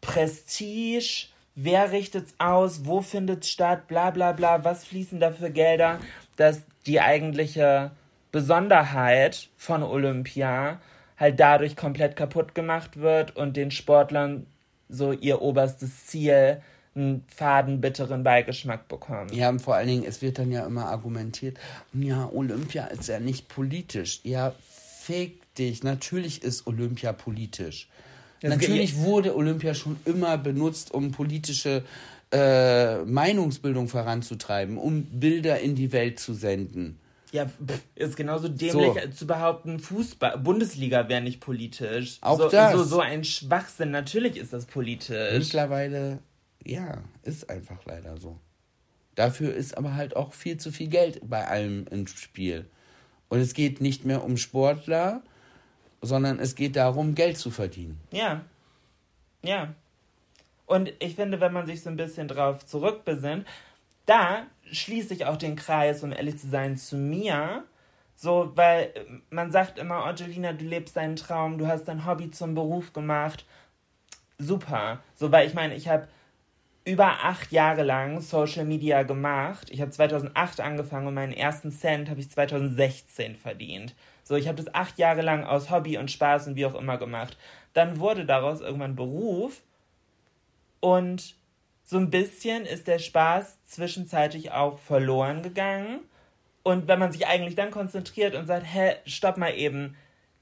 Prestige, 0.00 1.26
wer 1.56 1.90
richtet's 1.90 2.34
aus, 2.38 2.84
wo 2.84 3.00
findet's 3.00 3.50
statt, 3.50 3.88
bla 3.88 4.10
bla 4.10 4.32
bla, 4.32 4.62
was 4.64 4.84
fließen 4.84 5.18
da 5.18 5.32
für 5.32 5.50
Gelder, 5.50 5.98
dass 6.36 6.62
die 6.86 7.00
eigentliche 7.00 7.90
Besonderheit 8.30 9.48
von 9.56 9.82
Olympia 9.82 10.78
halt 11.18 11.40
dadurch 11.40 11.74
komplett 11.76 12.14
kaputt 12.14 12.54
gemacht 12.54 12.98
wird 12.98 13.34
und 13.34 13.56
den 13.56 13.70
Sportlern 13.72 14.46
so 14.88 15.10
ihr 15.12 15.42
oberstes 15.42 16.06
Ziel 16.06 16.62
einen 16.96 17.24
faden, 17.28 17.80
bitteren 17.80 18.24
Beigeschmack 18.24 18.88
bekommt. 18.88 19.34
Ja, 19.34 19.48
und 19.50 19.60
vor 19.60 19.74
allen 19.74 19.88
Dingen, 19.88 20.04
es 20.04 20.22
wird 20.22 20.38
dann 20.38 20.50
ja 20.50 20.66
immer 20.66 20.86
argumentiert, 20.86 21.58
ja, 21.92 22.28
Olympia 22.32 22.86
ist 22.86 23.08
ja 23.08 23.20
nicht 23.20 23.48
politisch. 23.48 24.20
Ja, 24.24 24.54
fick 25.02 25.54
dich. 25.54 25.82
Natürlich 25.82 26.42
ist 26.42 26.66
Olympia 26.66 27.12
politisch. 27.12 27.88
Das 28.40 28.50
Natürlich 28.50 28.96
wurde 28.98 29.34
Olympia 29.34 29.74
schon 29.74 29.96
immer 30.04 30.36
benutzt, 30.36 30.92
um 30.92 31.10
politische 31.12 31.82
äh, 32.32 32.98
Meinungsbildung 33.04 33.88
voranzutreiben, 33.88 34.78
um 34.78 35.04
Bilder 35.04 35.60
in 35.60 35.74
die 35.74 35.92
Welt 35.92 36.18
zu 36.18 36.34
senden. 36.34 36.98
Ja, 37.32 37.50
ist 37.94 38.16
genauso 38.16 38.48
dämlich 38.48 39.02
So. 39.02 39.10
zu 39.10 39.26
behaupten, 39.26 39.78
Fußball, 39.78 40.38
Bundesliga 40.38 41.08
wäre 41.08 41.20
nicht 41.20 41.40
politisch. 41.40 42.18
Auch 42.20 42.38
so, 42.38 42.48
das. 42.48 42.72
So, 42.72 42.84
so 42.84 43.00
ein 43.00 43.24
Schwachsinn. 43.24 43.90
Natürlich 43.90 44.36
ist 44.36 44.52
das 44.52 44.64
politisch. 44.66 45.38
Mittlerweile, 45.38 46.18
ja, 46.66 47.02
ist 47.22 47.48
einfach 47.48 47.84
leider 47.84 48.16
so. 48.18 48.38
Dafür 49.14 49.54
ist 49.54 49.76
aber 49.76 49.94
halt 49.94 50.14
auch 50.14 50.34
viel 50.34 50.58
zu 50.58 50.70
viel 50.70 50.88
Geld 50.88 51.20
bei 51.22 51.46
allem 51.46 51.86
im 51.90 52.06
Spiel. 52.06 52.68
Und 53.28 53.40
es 53.40 53.54
geht 53.54 53.80
nicht 53.80 54.04
mehr 54.04 54.22
um 54.22 54.36
Sportler, 54.36 55.22
sondern 56.02 56.38
es 56.38 56.54
geht 56.54 56.76
darum, 56.76 57.14
Geld 57.14 57.38
zu 57.38 57.50
verdienen. 57.50 57.98
Ja. 58.10 58.42
Ja. 59.42 59.74
Und 60.66 60.92
ich 60.98 61.14
finde, 61.14 61.40
wenn 61.40 61.52
man 61.52 61.66
sich 61.66 61.82
so 61.82 61.90
ein 61.90 61.96
bisschen 61.96 62.28
drauf 62.28 62.66
zurückbesinnt, 62.66 63.46
da 64.04 64.46
schließe 64.70 65.14
ich 65.14 65.24
auch 65.26 65.36
den 65.36 65.56
Kreis, 65.56 66.02
um 66.02 66.12
ehrlich 66.12 66.38
zu 66.38 66.48
sein, 66.48 66.76
zu 66.76 66.96
mir. 66.96 67.64
So, 68.14 68.52
weil 68.54 68.92
äh, 68.94 69.04
man 69.30 69.52
sagt 69.52 69.78
immer, 69.78 69.98
oh, 69.98 70.04
Angelina, 70.04 70.52
du 70.52 70.64
lebst 70.64 70.96
deinen 70.96 71.16
Traum, 71.16 71.58
du 71.58 71.66
hast 71.66 71.84
dein 71.84 72.06
Hobby 72.06 72.30
zum 72.30 72.54
Beruf 72.54 72.92
gemacht. 72.92 73.44
Super. 74.38 75.00
So, 75.14 75.30
weil 75.32 75.46
ich 75.46 75.54
meine, 75.54 75.74
ich 75.74 75.88
habe 75.88 76.08
über 76.86 77.24
acht 77.24 77.50
Jahre 77.50 77.82
lang 77.82 78.20
Social 78.20 78.64
Media 78.64 79.02
gemacht. 79.02 79.70
Ich 79.70 79.80
habe 79.80 79.90
2008 79.90 80.60
angefangen 80.60 81.08
und 81.08 81.14
meinen 81.14 81.32
ersten 81.32 81.72
Cent 81.72 82.08
habe 82.08 82.20
ich 82.20 82.30
2016 82.30 83.34
verdient. 83.34 83.94
So, 84.22 84.36
ich 84.36 84.46
habe 84.46 84.62
das 84.62 84.72
acht 84.72 84.96
Jahre 84.96 85.22
lang 85.22 85.44
aus 85.44 85.68
Hobby 85.70 85.98
und 85.98 86.12
Spaß 86.12 86.46
und 86.46 86.54
wie 86.54 86.64
auch 86.64 86.76
immer 86.76 86.96
gemacht. 86.96 87.36
Dann 87.72 87.98
wurde 87.98 88.24
daraus 88.24 88.60
irgendwann 88.60 88.94
Beruf 88.94 89.62
und 90.78 91.34
so 91.82 91.98
ein 91.98 92.10
bisschen 92.10 92.64
ist 92.64 92.86
der 92.86 93.00
Spaß 93.00 93.58
zwischenzeitlich 93.64 94.52
auch 94.52 94.78
verloren 94.78 95.42
gegangen. 95.42 96.00
Und 96.62 96.86
wenn 96.86 96.98
man 97.00 97.12
sich 97.12 97.26
eigentlich 97.26 97.56
dann 97.56 97.70
konzentriert 97.72 98.34
und 98.36 98.46
sagt, 98.46 98.64
hä, 98.64 98.94
stopp 99.06 99.38
mal 99.38 99.54
eben, 99.54 99.96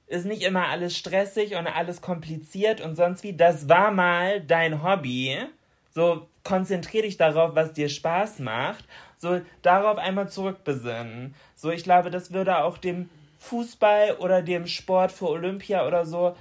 ist 0.06 0.26
nicht 0.26 0.42
immer 0.42 0.68
alles 0.68 0.96
stressig 0.96 1.56
und 1.56 1.66
alles 1.66 2.02
kompliziert 2.02 2.82
und 2.82 2.96
sonst 2.96 3.22
wie, 3.22 3.34
das 3.34 3.68
war 3.68 3.90
mal 3.90 4.42
dein 4.42 4.82
Hobby. 4.82 5.38
So, 5.90 6.28
konzentrier 6.44 7.02
dich 7.02 7.16
darauf, 7.16 7.54
was 7.54 7.72
dir 7.72 7.88
Spaß 7.88 8.38
macht. 8.38 8.84
So, 9.18 9.40
darauf 9.62 9.98
einmal 9.98 10.28
zurückbesinnen. 10.28 11.34
So, 11.56 11.70
ich 11.70 11.82
glaube, 11.82 12.10
das 12.10 12.32
würde 12.32 12.58
auch 12.58 12.78
dem 12.78 13.08
Fußball 13.38 14.16
oder 14.18 14.42
dem 14.42 14.66
Sport 14.66 15.12
für 15.12 15.28
Olympia 15.28 15.86
oder 15.86 16.06
so 16.06 16.36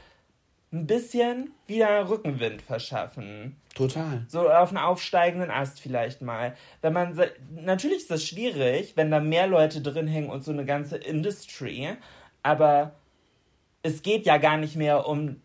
ein 0.71 0.87
bisschen 0.87 1.51
wieder 1.67 2.09
Rückenwind 2.09 2.61
verschaffen. 2.61 3.57
Total. 3.75 4.25
So 4.27 4.49
auf 4.49 4.69
einen 4.69 4.79
aufsteigenden 4.79 5.51
Ast 5.51 5.79
vielleicht 5.79 6.21
mal. 6.21 6.55
Wenn 6.81 6.93
man 6.93 7.19
natürlich 7.51 7.97
ist 7.97 8.11
das 8.11 8.25
schwierig, 8.25 8.93
wenn 8.95 9.11
da 9.11 9.19
mehr 9.19 9.47
Leute 9.47 9.81
drin 9.81 10.07
hängen 10.07 10.29
und 10.29 10.43
so 10.43 10.51
eine 10.51 10.65
ganze 10.65 10.97
Industry, 10.97 11.89
aber 12.41 12.95
es 13.83 14.01
geht 14.01 14.25
ja 14.25 14.37
gar 14.37 14.57
nicht 14.57 14.75
mehr 14.75 15.07
um 15.07 15.41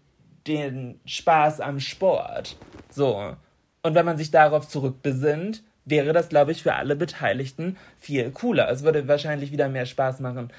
den 0.47 1.01
Spaß 1.05 1.61
am 1.61 1.79
Sport. 1.79 2.57
So. 2.89 3.37
Und 3.83 3.95
wenn 3.95 4.07
man 4.07 4.19
sich 4.19 4.31
darauf 4.31 4.69
zurückbesinnt, 4.69 5.63
wäre 5.85 6.13
das, 6.13 6.29
glaube 6.29 6.53
ich, 6.53 6.63
für 6.63 6.75
alle 6.75 6.97
Beteiligten 6.97 7.77
viel 7.99 8.31
cooler. 8.31 8.71
Es 8.71 8.83
würde 8.83 9.09
wahrscheinlich 9.09 9.53
wieder 9.53 9.69
mehr 9.69 9.87
Spaß 9.87 10.21
machen, 10.21 10.53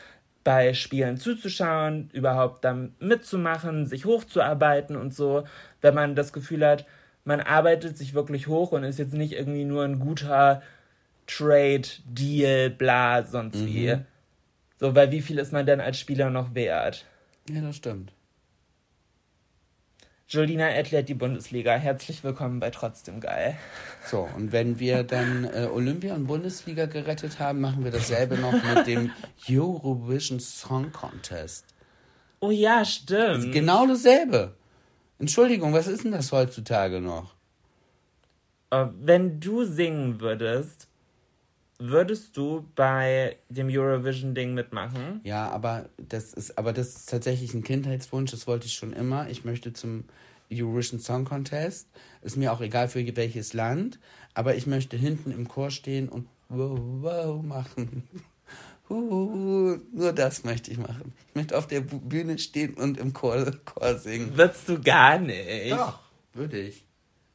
bei 0.44 0.74
Spielen 0.74 1.18
zuzuschauen, 1.18 2.10
überhaupt 2.14 2.64
dann 2.64 2.96
mitzumachen, 3.00 3.86
sich 3.86 4.06
hochzuarbeiten 4.06 4.96
und 4.96 5.14
so, 5.14 5.44
wenn 5.82 5.94
man 5.94 6.16
das 6.16 6.34
Gefühl 6.34 6.66
hat, 6.66 6.86
man 7.26 7.42
arbeitet 7.42 7.98
sich 7.98 8.14
wirklich 8.14 8.48
hoch 8.48 8.72
und 8.72 8.84
ist 8.84 9.00
jetzt 9.00 9.14
nicht 9.14 9.34
irgendwie 9.34 9.66
nur 9.66 9.84
ein 9.84 10.00
guter 10.00 10.62
Trade, 11.28 11.88
Deal, 12.06 12.72
bla, 12.72 13.24
sonst 13.24 13.66
wie. 13.66 13.98
So, 14.80 14.96
weil 14.96 15.12
wie 15.12 15.22
viel 15.22 15.38
ist 15.38 15.54
man 15.54 15.66
denn 15.66 15.82
als 15.82 16.00
Spieler 16.00 16.30
noch 16.30 16.56
wert? 16.56 17.06
Ja, 17.50 17.62
das 17.62 17.76
stimmt. 17.76 18.14
Jolina 20.30 20.70
erklärt 20.70 21.10
die 21.10 21.16
Bundesliga. 21.16 21.74
Herzlich 21.74 22.24
willkommen 22.24 22.60
bei 22.60 22.70
Trotzdem 22.70 23.20
Geil. 23.20 23.58
So, 24.06 24.30
und 24.36 24.52
wenn 24.52 24.78
wir 24.78 25.02
dann 25.02 25.44
äh, 25.46 25.68
Olympia 25.74 26.14
und 26.14 26.28
Bundesliga 26.28 26.86
gerettet 26.86 27.40
haben, 27.40 27.62
machen 27.62 27.84
wir 27.84 27.90
dasselbe 27.90 28.38
noch 28.38 28.54
mit 28.54 28.86
dem 28.86 29.12
Eurovision 29.50 30.40
Song 30.40 30.92
Contest. 30.92 31.66
Oh 32.42 32.52
ja, 32.52 32.86
stimmt. 32.86 33.52
Genau 33.52 33.88
dasselbe. 33.88 34.54
Entschuldigung, 35.18 35.74
was 35.74 35.88
ist 35.88 36.04
denn 36.04 36.12
das 36.12 36.32
heutzutage 36.32 37.02
noch? 37.02 37.34
Äh, 38.70 38.86
Wenn 39.02 39.40
du 39.40 39.66
singen 39.66 40.22
würdest, 40.22 40.89
würdest 41.80 42.36
du 42.38 42.66
bei 42.76 43.38
dem 43.50 43.70
Eurovision-Ding 43.70 44.54
mitmachen? 44.54 45.22
Ja, 45.24 45.50
aber 45.50 45.90
das 45.98 46.34
ist, 46.34 46.58
aber 46.58 46.74
das 46.74 46.90
ist 46.90 47.10
tatsächlich 47.10 47.54
ein 47.54 47.64
Kindheitswunsch, 47.64 48.32
das 48.32 48.46
wollte 48.46 48.68
ich 48.68 48.74
schon 48.74 48.94
immer. 48.94 49.30
Ich 49.30 49.46
möchte 49.46 49.74
zum 49.74 50.04
Eurovision 50.52 51.00
Song 51.00 51.26
Contest. 51.26 51.88
Ist 52.22 52.38
mir 52.38 52.52
auch 52.52 52.62
egal 52.62 52.90
für 52.90 53.16
welches 53.16 53.54
Land, 53.54 54.00
aber 54.34 54.56
ich 54.56 54.68
möchte 54.68 54.98
hinten 54.98 55.32
im 55.32 55.48
Chor 55.48 55.72
stehen 55.72 56.10
und 56.10 56.28
wow, 56.50 56.80
wow 57.02 57.42
machen. 57.42 58.04
Huhu, 58.90 59.78
nur 59.94 60.14
das 60.14 60.44
möchte 60.44 60.72
ich 60.72 60.80
machen. 60.80 61.14
Ich 61.30 61.36
möchte 61.36 61.58
auf 61.58 61.68
der 61.68 61.82
Bühne 61.82 62.40
stehen 62.40 62.74
und 62.74 62.98
im 62.98 63.14
Chor, 63.14 63.52
Chor 63.64 63.98
singen. 64.00 64.36
Würdest 64.36 64.68
du 64.68 64.82
gar 64.82 65.20
nicht. 65.20 65.72
Doch, 65.72 66.00
würde 66.34 66.60
ich. 66.60 66.86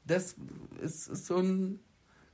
Das 0.05 0.35
ist, 0.83 1.09
ist 1.09 1.27
so 1.27 1.37
ein, 1.37 1.79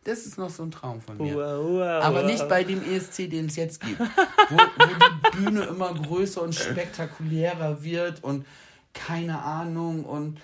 das 0.04 0.24
ist 0.24 0.38
noch 0.38 0.50
so 0.50 0.62
ein 0.62 0.70
Traum 0.70 1.00
von 1.00 1.18
mir. 1.18 1.34
Wow, 1.34 1.64
wow, 1.64 2.04
Aber 2.04 2.22
nicht 2.22 2.48
bei 2.48 2.64
dem 2.64 2.82
ESC, 2.82 3.28
den 3.28 3.46
es 3.46 3.56
jetzt 3.56 3.80
gibt. 3.80 4.00
Wo, 4.00 4.56
wo 4.56 4.86
die 4.86 5.36
Bühne 5.36 5.64
immer 5.64 5.92
größer 5.92 6.42
und 6.42 6.54
spektakulärer 6.54 7.82
wird 7.82 8.24
und 8.24 8.46
keine 8.94 9.42
Ahnung 9.42 10.04
und 10.04 10.40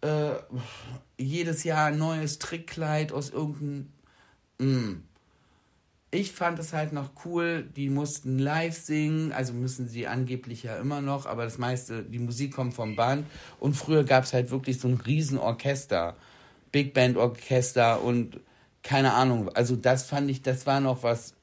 äh, 0.00 0.30
jedes 1.18 1.64
Jahr 1.64 1.86
ein 1.86 1.98
neues 1.98 2.38
Trickkleid 2.38 3.12
aus 3.12 3.30
irgendeinem. 3.30 3.92
Mm. 4.58 5.02
Ich 6.12 6.32
fand 6.32 6.58
es 6.58 6.72
halt 6.72 6.92
noch 6.92 7.10
cool, 7.24 7.62
die 7.76 7.88
mussten 7.88 8.40
live 8.40 8.76
singen, 8.76 9.32
also 9.32 9.52
müssen 9.52 9.88
sie 9.88 10.08
angeblich 10.08 10.64
ja 10.64 10.76
immer 10.78 11.00
noch, 11.00 11.26
aber 11.26 11.44
das 11.44 11.56
meiste, 11.56 12.02
die 12.02 12.18
Musik 12.18 12.52
kommt 12.52 12.74
vom 12.74 12.96
Band 12.96 13.26
und 13.60 13.74
früher 13.74 14.02
gab 14.02 14.24
es 14.24 14.32
halt 14.32 14.50
wirklich 14.50 14.80
so 14.80 14.88
ein 14.88 14.94
Riesenorchester, 14.94 16.16
Big 16.72 16.94
Band 16.94 17.16
Orchester 17.16 18.02
und 18.02 18.40
keine 18.82 19.12
Ahnung, 19.14 19.48
also 19.50 19.76
das 19.76 20.04
fand 20.04 20.30
ich, 20.30 20.42
das 20.42 20.66
war 20.66 20.80
noch 20.80 21.02
was 21.02 21.34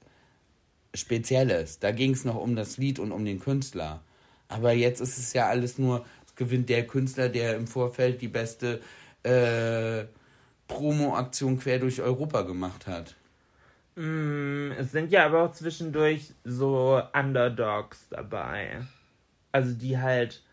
Spezielles. 0.94 1.80
Da 1.80 1.92
ging 1.92 2.12
es 2.12 2.26
noch 2.26 2.36
um 2.36 2.56
das 2.56 2.78
Lied 2.78 3.00
und 3.00 3.12
um 3.12 3.26
den 3.26 3.40
Künstler. 3.40 4.02
Aber 4.48 4.72
jetzt 4.72 5.02
ist 5.02 5.18
es 5.18 5.34
ja 5.34 5.48
alles 5.48 5.78
nur, 5.78 6.06
es 6.26 6.36
gewinnt 6.36 6.70
der 6.70 6.88
Künstler, 6.88 7.30
der 7.30 7.56
im 7.56 7.68
Vorfeld 7.68 8.22
die 8.22 8.28
beste 8.28 8.82
äh, 9.24 10.06
Promo-Aktion 10.68 11.60
quer 11.60 11.80
durch 11.80 12.02
Europa 12.02 12.42
gemacht 12.42 12.88
hat. 12.88 13.16
Mm, 13.96 14.72
es 14.78 14.92
sind 14.92 15.12
ja 15.12 15.26
aber 15.26 15.44
auch 15.44 15.52
zwischendurch 15.52 16.34
so 16.44 17.02
Underdogs 17.14 18.08
dabei. 18.10 18.82
Also 19.52 19.74
die 19.74 19.98
halt, 19.98 20.44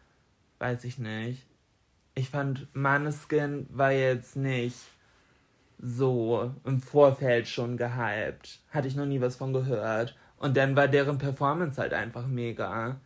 weiß 0.59 0.85
ich 0.85 0.99
nicht. 0.99 1.47
Ich 2.14 2.30
fand 2.30 2.68
Maneskin 2.74 3.66
war 3.70 3.93
jetzt 3.93 4.37
nicht 4.37 4.76
so 5.87 6.51
im 6.64 6.80
Vorfeld 6.80 7.47
schon 7.47 7.76
gehypt. 7.76 8.61
Hatte 8.70 8.89
ich 8.89 8.97
noch 8.97 9.05
nie 9.07 9.20
was 9.20 9.37
von 9.37 9.53
gehört. 9.53 10.16
Und 10.39 10.57
dann 10.57 10.74
war 10.76 10.89
deren 10.89 11.18
Performance 11.18 11.80
halt 11.80 11.93
einfach 11.93 12.26
mega. 12.26 12.97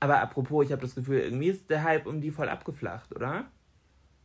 Aber 0.00 0.20
apropos, 0.20 0.66
ich 0.66 0.72
habe 0.72 0.82
das 0.82 0.94
Gefühl, 0.96 1.20
irgendwie 1.20 1.48
ist 1.48 1.70
der 1.70 1.84
Hype 1.84 2.06
um 2.06 2.20
die 2.20 2.32
voll 2.32 2.48
abgeflacht, 2.48 3.14
oder? 3.14 3.44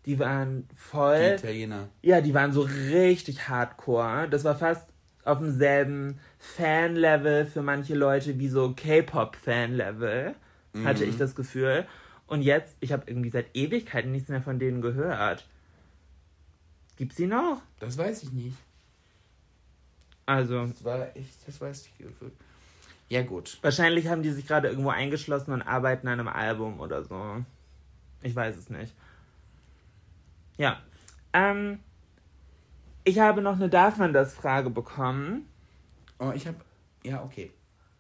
Die 0.05 0.17
waren 0.17 0.67
voll. 0.75 1.19
Die 1.19 1.35
Italiener. 1.35 1.89
Ja, 2.01 2.21
die 2.21 2.33
waren 2.33 2.51
so 2.51 2.61
richtig 2.61 3.47
hardcore. 3.47 4.27
Das 4.29 4.43
war 4.43 4.55
fast 4.55 4.89
auf 5.23 5.39
demselben 5.39 6.19
Fan-Level 6.39 7.45
für 7.45 7.61
manche 7.61 7.93
Leute 7.93 8.39
wie 8.39 8.47
so 8.47 8.73
K-Pop-Fan-Level, 8.73 10.33
hatte 10.83 11.03
Mhm. 11.03 11.09
ich 11.09 11.17
das 11.17 11.35
Gefühl. 11.35 11.85
Und 12.25 12.41
jetzt, 12.41 12.75
ich 12.79 12.91
habe 12.91 13.03
irgendwie 13.05 13.29
seit 13.29 13.55
Ewigkeiten 13.55 14.11
nichts 14.11 14.29
mehr 14.29 14.41
von 14.41 14.57
denen 14.59 14.81
gehört. 14.81 15.47
Gibt's 16.97 17.15
die 17.15 17.27
noch? 17.27 17.61
Das 17.79 17.97
weiß 17.97 18.23
ich 18.23 18.31
nicht. 18.33 18.57
Also, 20.25 20.65
Das 20.65 20.83
war 20.83 21.15
echt, 21.15 21.47
das 21.47 21.61
weiß 21.61 21.87
ich. 21.87 22.05
Ja, 23.09 23.23
gut. 23.23 23.57
wahrscheinlich 23.61 24.07
haben 24.07 24.21
die 24.21 24.31
sich 24.31 24.45
gerade 24.45 24.67
irgendwo 24.67 24.89
eingeschlossen 24.89 25.53
und 25.53 25.61
arbeiten 25.61 26.07
an 26.09 26.19
einem 26.19 26.27
Album 26.27 26.81
oder 26.81 27.03
so. 27.03 27.45
Ich 28.21 28.35
weiß 28.35 28.57
es 28.57 28.69
nicht. 28.69 28.93
Ja. 30.57 30.81
Ähm, 31.31 31.79
ich 33.05 33.19
habe 33.19 33.41
noch 33.41 33.55
eine 33.55 33.69
Darf 33.69 33.97
man 33.97 34.11
das 34.11 34.33
Frage 34.33 34.69
bekommen. 34.69 35.47
Oh, 36.19 36.31
ich 36.35 36.45
habe. 36.47 36.57
Ja, 37.03 37.23
okay. 37.23 37.51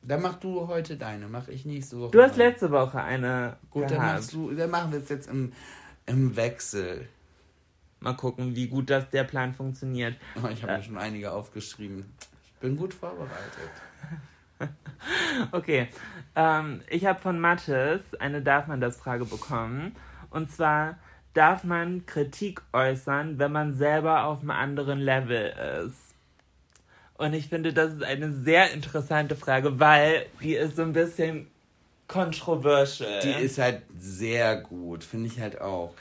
Dann 0.01 0.21
mach 0.21 0.35
du 0.35 0.67
heute 0.67 0.97
deine, 0.97 1.27
mach 1.27 1.47
ich 1.47 1.65
nächste 1.65 1.99
Woche. 1.99 2.11
Du 2.11 2.21
hast 2.21 2.35
letzte 2.35 2.71
Woche 2.71 3.01
eine 3.01 3.55
Gut, 3.69 3.83
dann, 3.83 3.89
gehabt. 3.99 4.13
machst 4.15 4.33
du, 4.33 4.51
dann 4.53 4.69
machen 4.69 4.91
wir 4.91 4.99
es 4.99 5.07
jetzt 5.09 5.29
im, 5.29 5.53
im 6.05 6.35
Wechsel. 6.35 7.07
Mal 7.99 8.13
gucken, 8.13 8.55
wie 8.55 8.67
gut 8.67 8.89
das 8.89 9.09
der 9.09 9.23
Plan 9.23 9.53
funktioniert. 9.53 10.15
Oh, 10.35 10.47
ich 10.47 10.61
habe 10.63 10.77
mir 10.77 10.83
schon 10.83 10.97
einige 10.97 11.31
aufgeschrieben. 11.31 12.05
Ich 12.43 12.53
bin 12.59 12.77
gut 12.77 12.93
vorbereitet. 12.93 13.71
Okay. 15.51 15.87
Ähm, 16.35 16.81
ich 16.89 17.05
habe 17.05 17.19
von 17.19 17.39
Mathis 17.39 18.01
eine 18.19 18.41
Darf 18.41 18.65
man 18.65 18.81
das 18.81 18.97
Frage 18.97 19.25
bekommen. 19.25 19.95
Und 20.31 20.51
zwar, 20.51 20.97
darf 21.33 21.63
man 21.63 22.05
Kritik 22.07 22.61
äußern, 22.73 23.37
wenn 23.37 23.51
man 23.51 23.73
selber 23.73 24.23
auf 24.25 24.41
einem 24.41 24.51
anderen 24.51 24.99
Level 24.99 25.85
ist? 25.85 26.15
Und 27.17 27.33
ich 27.33 27.47
finde, 27.47 27.73
das 27.73 27.93
ist 27.93 28.03
eine 28.03 28.31
sehr 28.31 28.71
interessante 28.71 29.35
Frage, 29.35 29.79
weil 29.79 30.27
die 30.41 30.55
ist 30.55 30.75
so 30.75 30.83
ein 30.83 30.93
bisschen 30.93 31.47
controversial. 32.07 33.19
Die 33.21 33.43
ist 33.43 33.57
halt 33.57 33.81
sehr 33.97 34.57
gut, 34.61 35.03
finde 35.03 35.27
ich 35.27 35.39
halt 35.39 35.59
auch. 35.59 35.93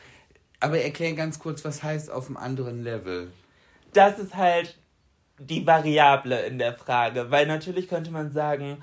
Aber 0.60 0.80
erklär 0.80 1.12
ganz 1.14 1.38
kurz, 1.38 1.64
was 1.64 1.82
heißt 1.82 2.10
auf 2.10 2.26
einem 2.26 2.36
anderen 2.36 2.82
Level? 2.82 3.30
das 3.92 4.18
ist 4.18 4.34
halt 4.36 4.76
die 5.38 5.66
Variable 5.66 6.40
in 6.40 6.58
der 6.58 6.74
Frage, 6.74 7.30
weil 7.30 7.46
natürlich 7.46 7.88
könnte 7.88 8.10
man 8.10 8.30
sagen, 8.32 8.82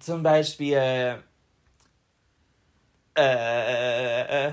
zum 0.00 0.22
Beispiel, 0.24 0.76
äh, 3.16 4.48
äh, 4.48 4.52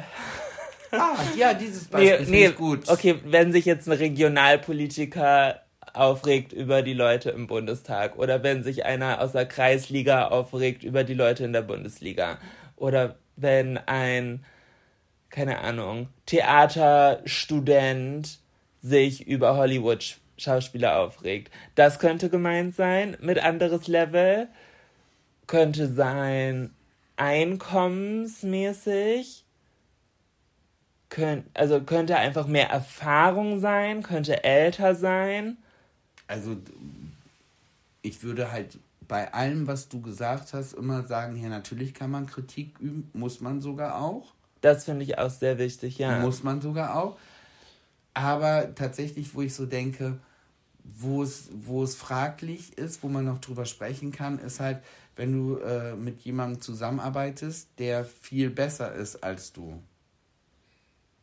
Ah, 0.91 1.15
ja, 1.35 1.53
dieses 1.53 1.89
nee, 1.91 2.09
Beispiel 2.09 2.27
nee, 2.29 2.45
ich 2.47 2.55
gut. 2.55 2.89
okay, 2.89 3.19
wenn 3.25 3.51
sich 3.51 3.65
jetzt 3.65 3.87
ein 3.87 3.93
Regionalpolitiker 3.93 5.61
aufregt 5.93 6.51
über 6.51 6.81
die 6.81 6.93
Leute 6.93 7.29
im 7.29 7.45
Bundestag 7.45 8.17
oder 8.17 8.41
wenn 8.41 8.63
sich 8.63 8.85
einer 8.85 9.21
aus 9.21 9.33
der 9.33 9.45
Kreisliga 9.45 10.27
aufregt 10.29 10.83
über 10.83 11.03
die 11.03 11.13
Leute 11.13 11.43
in 11.45 11.53
der 11.53 11.61
Bundesliga 11.61 12.39
oder 12.75 13.17
wenn 13.35 13.77
ein, 13.77 14.43
keine 15.29 15.59
Ahnung, 15.59 16.07
Theaterstudent 16.25 18.39
sich 18.81 19.27
über 19.27 19.57
Hollywood-Schauspieler 19.57 20.97
aufregt. 20.99 21.51
Das 21.75 21.99
könnte 21.99 22.29
gemeint 22.29 22.73
sein 22.75 23.17
mit 23.21 23.37
anderes 23.39 23.87
Level. 23.87 24.47
Könnte 25.47 25.93
sein 25.93 26.73
einkommensmäßig. 27.17 29.43
Könnt, 31.09 31.45
also 31.55 31.81
könnte 31.81 32.15
einfach 32.17 32.47
mehr 32.47 32.69
Erfahrung 32.69 33.59
sein, 33.59 34.03
könnte 34.03 34.43
älter 34.43 34.93
sein. 34.95 35.57
Also, 36.27 36.55
ich 38.03 38.21
würde 38.23 38.51
halt 38.51 38.77
bei 39.07 39.33
allem, 39.33 39.65
was 39.65 39.89
du 39.89 40.01
gesagt 40.01 40.53
hast, 40.53 40.73
immer 40.73 41.07
sagen, 41.07 41.35
ja, 41.35 41.49
natürlich 41.49 41.95
kann 41.95 42.11
man 42.11 42.27
Kritik 42.27 42.77
üben, 42.79 43.09
muss 43.13 43.41
man 43.41 43.59
sogar 43.59 43.99
auch. 43.99 44.35
Das 44.61 44.85
finde 44.85 45.03
ich 45.03 45.17
auch 45.17 45.29
sehr 45.29 45.57
wichtig, 45.57 45.97
ja. 45.97 46.19
Muss 46.19 46.43
man 46.43 46.61
sogar 46.61 46.95
auch. 46.95 47.17
Aber 48.13 48.75
tatsächlich, 48.75 49.33
wo 49.33 49.41
ich 49.41 49.53
so 49.53 49.65
denke, 49.65 50.19
wo 50.83 51.23
es, 51.23 51.49
wo 51.53 51.83
es 51.83 51.95
fraglich 51.95 52.77
ist, 52.77 53.03
wo 53.03 53.07
man 53.07 53.25
noch 53.25 53.39
drüber 53.39 53.65
sprechen 53.65 54.11
kann, 54.11 54.39
ist 54.39 54.59
halt, 54.59 54.83
wenn 55.15 55.31
du 55.33 55.57
äh, 55.57 55.95
mit 55.95 56.21
jemandem 56.21 56.61
zusammenarbeitest, 56.61 57.69
der 57.77 58.05
viel 58.05 58.49
besser 58.49 58.93
ist 58.93 59.23
als 59.23 59.53
du. 59.53 59.81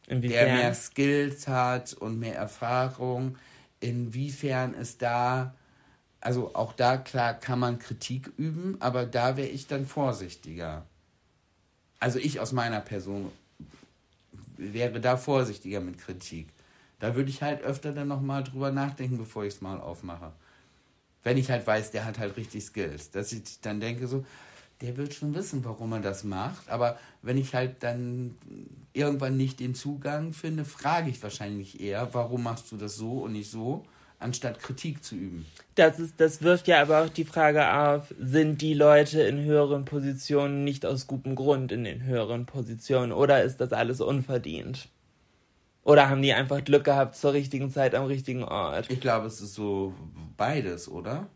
Der 0.08 0.16
Inwiefern? 0.16 0.54
mehr 0.54 0.74
Skills 0.74 1.48
hat 1.48 1.94
und 1.94 2.18
mehr 2.18 2.36
Erfahrung. 2.36 3.36
Inwiefern 3.80 4.74
ist 4.74 5.02
da, 5.02 5.54
also 6.20 6.54
auch 6.54 6.72
da 6.72 6.96
klar 6.96 7.34
kann 7.34 7.58
man 7.58 7.78
Kritik 7.78 8.30
üben, 8.36 8.76
aber 8.80 9.04
da 9.04 9.36
wäre 9.36 9.48
ich 9.48 9.66
dann 9.66 9.86
vorsichtiger. 9.86 10.86
Also 11.98 12.18
ich 12.18 12.40
aus 12.40 12.52
meiner 12.52 12.80
Person 12.80 13.30
wäre 14.56 15.00
da 15.00 15.16
vorsichtiger 15.16 15.80
mit 15.80 15.98
Kritik. 15.98 16.48
Da 16.98 17.14
würde 17.14 17.30
ich 17.30 17.42
halt 17.42 17.62
öfter 17.62 17.92
dann 17.92 18.08
nochmal 18.08 18.42
drüber 18.44 18.70
nachdenken, 18.70 19.18
bevor 19.18 19.44
ich 19.44 19.54
es 19.54 19.60
mal 19.60 19.80
aufmache. 19.80 20.32
Wenn 21.22 21.36
ich 21.36 21.50
halt 21.50 21.66
weiß, 21.66 21.90
der 21.90 22.04
hat 22.04 22.18
halt 22.18 22.36
richtig 22.36 22.64
Skills. 22.64 23.10
Dass 23.10 23.32
ich 23.32 23.60
dann 23.60 23.80
denke 23.80 24.06
so, 24.06 24.24
der 24.80 24.96
wird 24.96 25.14
schon 25.14 25.34
wissen, 25.34 25.64
warum 25.64 25.92
er 25.92 26.00
das 26.00 26.24
macht. 26.24 26.68
Aber 26.68 26.98
wenn 27.22 27.38
ich 27.38 27.54
halt 27.54 27.82
dann 27.82 28.36
irgendwann 28.92 29.36
nicht 29.36 29.60
den 29.60 29.74
Zugang 29.74 30.32
finde, 30.32 30.64
frage 30.64 31.10
ich 31.10 31.22
wahrscheinlich 31.22 31.80
eher, 31.80 32.12
warum 32.14 32.42
machst 32.42 32.70
du 32.72 32.76
das 32.76 32.96
so 32.96 33.24
und 33.24 33.32
nicht 33.32 33.50
so, 33.50 33.84
anstatt 34.18 34.60
Kritik 34.60 35.04
zu 35.04 35.14
üben. 35.14 35.46
Das, 35.74 35.98
ist, 35.98 36.14
das 36.18 36.42
wirft 36.42 36.68
ja 36.68 36.80
aber 36.80 37.02
auch 37.02 37.08
die 37.08 37.24
Frage 37.24 37.72
auf, 37.72 38.14
sind 38.18 38.62
die 38.62 38.74
Leute 38.74 39.22
in 39.22 39.44
höheren 39.44 39.84
Positionen 39.84 40.64
nicht 40.64 40.86
aus 40.86 41.06
gutem 41.06 41.34
Grund 41.34 41.72
in 41.72 41.84
den 41.84 42.02
höheren 42.04 42.46
Positionen 42.46 43.12
oder 43.12 43.42
ist 43.42 43.60
das 43.60 43.72
alles 43.72 44.00
unverdient? 44.00 44.88
Oder 45.82 46.08
haben 46.08 46.22
die 46.22 46.32
einfach 46.32 46.64
Glück 46.64 46.84
gehabt 46.84 47.14
zur 47.14 47.32
richtigen 47.32 47.70
Zeit 47.70 47.94
am 47.94 48.06
richtigen 48.06 48.42
Ort? 48.42 48.90
Ich 48.90 49.00
glaube, 49.00 49.26
es 49.26 49.40
ist 49.40 49.54
so 49.54 49.94
beides, 50.36 50.88
oder? 50.88 51.28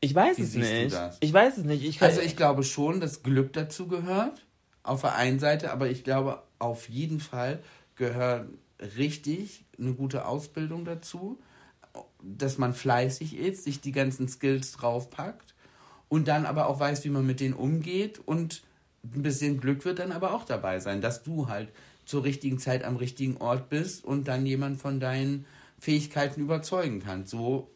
Ich 0.00 0.14
weiß 0.14 0.38
Wie 0.38 0.42
es 0.42 0.54
nicht. 0.54 0.96
Ich 1.20 1.32
weiß 1.32 1.58
es 1.58 1.64
nicht. 1.64 1.84
Ich 1.84 2.00
Also 2.02 2.20
ich 2.20 2.36
glaube 2.36 2.62
schon, 2.62 3.00
dass 3.00 3.22
Glück 3.22 3.52
dazu 3.52 3.88
gehört, 3.88 4.46
auf 4.82 5.00
der 5.00 5.14
einen 5.14 5.38
Seite, 5.38 5.72
aber 5.72 5.88
ich 5.88 6.04
glaube 6.04 6.42
auf 6.58 6.88
jeden 6.88 7.20
Fall 7.20 7.60
gehört 7.96 8.48
richtig 8.96 9.64
eine 9.78 9.94
gute 9.94 10.26
Ausbildung 10.26 10.84
dazu, 10.84 11.38
dass 12.22 12.58
man 12.58 12.74
fleißig 12.74 13.36
ist, 13.36 13.64
sich 13.64 13.80
die 13.80 13.92
ganzen 13.92 14.28
Skills 14.28 14.72
draufpackt 14.72 15.54
und 16.08 16.28
dann 16.28 16.46
aber 16.46 16.66
auch 16.66 16.78
weiß, 16.78 17.04
wie 17.04 17.10
man 17.10 17.26
mit 17.26 17.40
denen 17.40 17.54
umgeht 17.54 18.20
und 18.24 18.62
ein 19.04 19.22
bisschen 19.22 19.60
Glück 19.60 19.84
wird 19.84 19.98
dann 19.98 20.12
aber 20.12 20.32
auch 20.34 20.44
dabei 20.44 20.78
sein, 20.78 21.00
dass 21.00 21.22
du 21.22 21.48
halt 21.48 21.68
zur 22.04 22.24
richtigen 22.24 22.58
Zeit 22.58 22.84
am 22.84 22.96
richtigen 22.96 23.36
Ort 23.38 23.68
bist 23.68 24.04
und 24.04 24.28
dann 24.28 24.46
jemand 24.46 24.80
von 24.80 25.00
deinen 25.00 25.46
Fähigkeiten 25.78 26.40
überzeugen 26.40 27.02
kannst. 27.04 27.30
So 27.30 27.68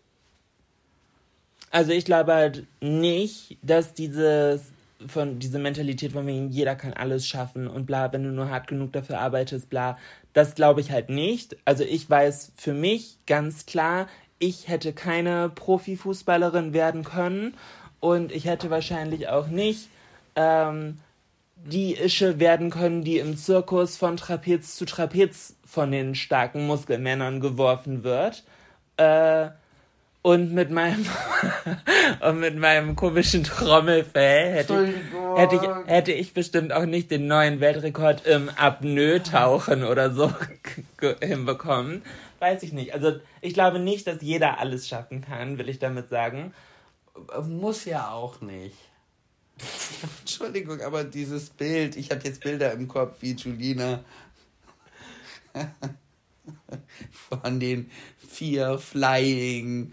Also 1.70 1.92
ich 1.92 2.04
glaube 2.04 2.34
halt 2.34 2.66
nicht, 2.80 3.58
dass 3.62 3.94
dieses 3.94 4.62
von 5.06 5.38
diese 5.38 5.58
Mentalität 5.58 6.12
von 6.12 6.26
wegen 6.26 6.50
jeder 6.50 6.74
kann 6.74 6.92
alles 6.92 7.26
schaffen 7.26 7.66
und 7.68 7.86
bla, 7.86 8.12
wenn 8.12 8.24
du 8.24 8.30
nur 8.30 8.50
hart 8.50 8.66
genug 8.66 8.92
dafür 8.92 9.20
arbeitest, 9.20 9.68
bla, 9.68 9.98
das 10.32 10.54
glaube 10.54 10.80
ich 10.80 10.90
halt 10.90 11.10
nicht. 11.10 11.56
Also 11.64 11.84
ich 11.84 12.08
weiß 12.08 12.52
für 12.56 12.72
mich 12.72 13.18
ganz 13.26 13.66
klar, 13.66 14.06
ich 14.38 14.68
hätte 14.68 14.92
keine 14.92 15.48
Profifußballerin 15.48 16.72
werden 16.72 17.04
können 17.04 17.54
und 18.00 18.32
ich 18.32 18.44
hätte 18.46 18.70
wahrscheinlich 18.70 19.28
auch 19.28 19.48
nicht 19.48 19.88
ähm, 20.34 20.98
die 21.64 21.94
Ische 21.94 22.38
werden 22.38 22.70
können, 22.70 23.02
die 23.02 23.18
im 23.18 23.36
Zirkus 23.36 23.96
von 23.96 24.16
Trapez 24.16 24.76
zu 24.76 24.84
Trapez 24.84 25.56
von 25.64 25.90
den 25.90 26.14
starken 26.14 26.66
Muskelmännern 26.66 27.40
geworfen 27.40 28.04
wird. 28.04 28.44
Äh, 28.96 29.48
und 30.26 30.52
mit 30.52 30.72
meinem 30.72 31.06
und 32.20 32.40
mit 32.40 32.56
meinem 32.56 32.96
komischen 32.96 33.44
Trommelfell 33.44 34.54
hätte, 34.54 34.74
Entschuldigung. 34.74 35.36
hätte, 35.36 35.54
ich, 35.54 35.88
hätte 35.88 36.12
ich 36.12 36.34
bestimmt 36.34 36.72
auch 36.72 36.84
nicht 36.84 37.12
den 37.12 37.28
neuen 37.28 37.60
Weltrekord 37.60 38.26
im 38.26 38.50
Apnoe-Tauchen 38.56 39.84
oder 39.84 40.12
so 40.12 40.32
hinbekommen. 41.22 42.02
Weiß 42.40 42.64
ich 42.64 42.72
nicht. 42.72 42.92
Also 42.92 43.20
ich 43.40 43.54
glaube 43.54 43.78
nicht, 43.78 44.08
dass 44.08 44.20
jeder 44.20 44.58
alles 44.58 44.88
schaffen 44.88 45.20
kann, 45.20 45.58
will 45.58 45.68
ich 45.68 45.78
damit 45.78 46.08
sagen. 46.08 46.52
Muss 47.46 47.84
ja 47.84 48.10
auch 48.10 48.40
nicht. 48.40 48.76
Entschuldigung, 50.22 50.80
aber 50.80 51.04
dieses 51.04 51.50
Bild, 51.50 51.94
ich 51.94 52.10
habe 52.10 52.22
jetzt 52.24 52.42
Bilder 52.42 52.72
im 52.72 52.88
Kopf 52.88 53.18
wie 53.20 53.34
Julina 53.34 54.00
von 57.30 57.60
den 57.60 57.92
vier 58.28 58.80
Flying 58.80 59.92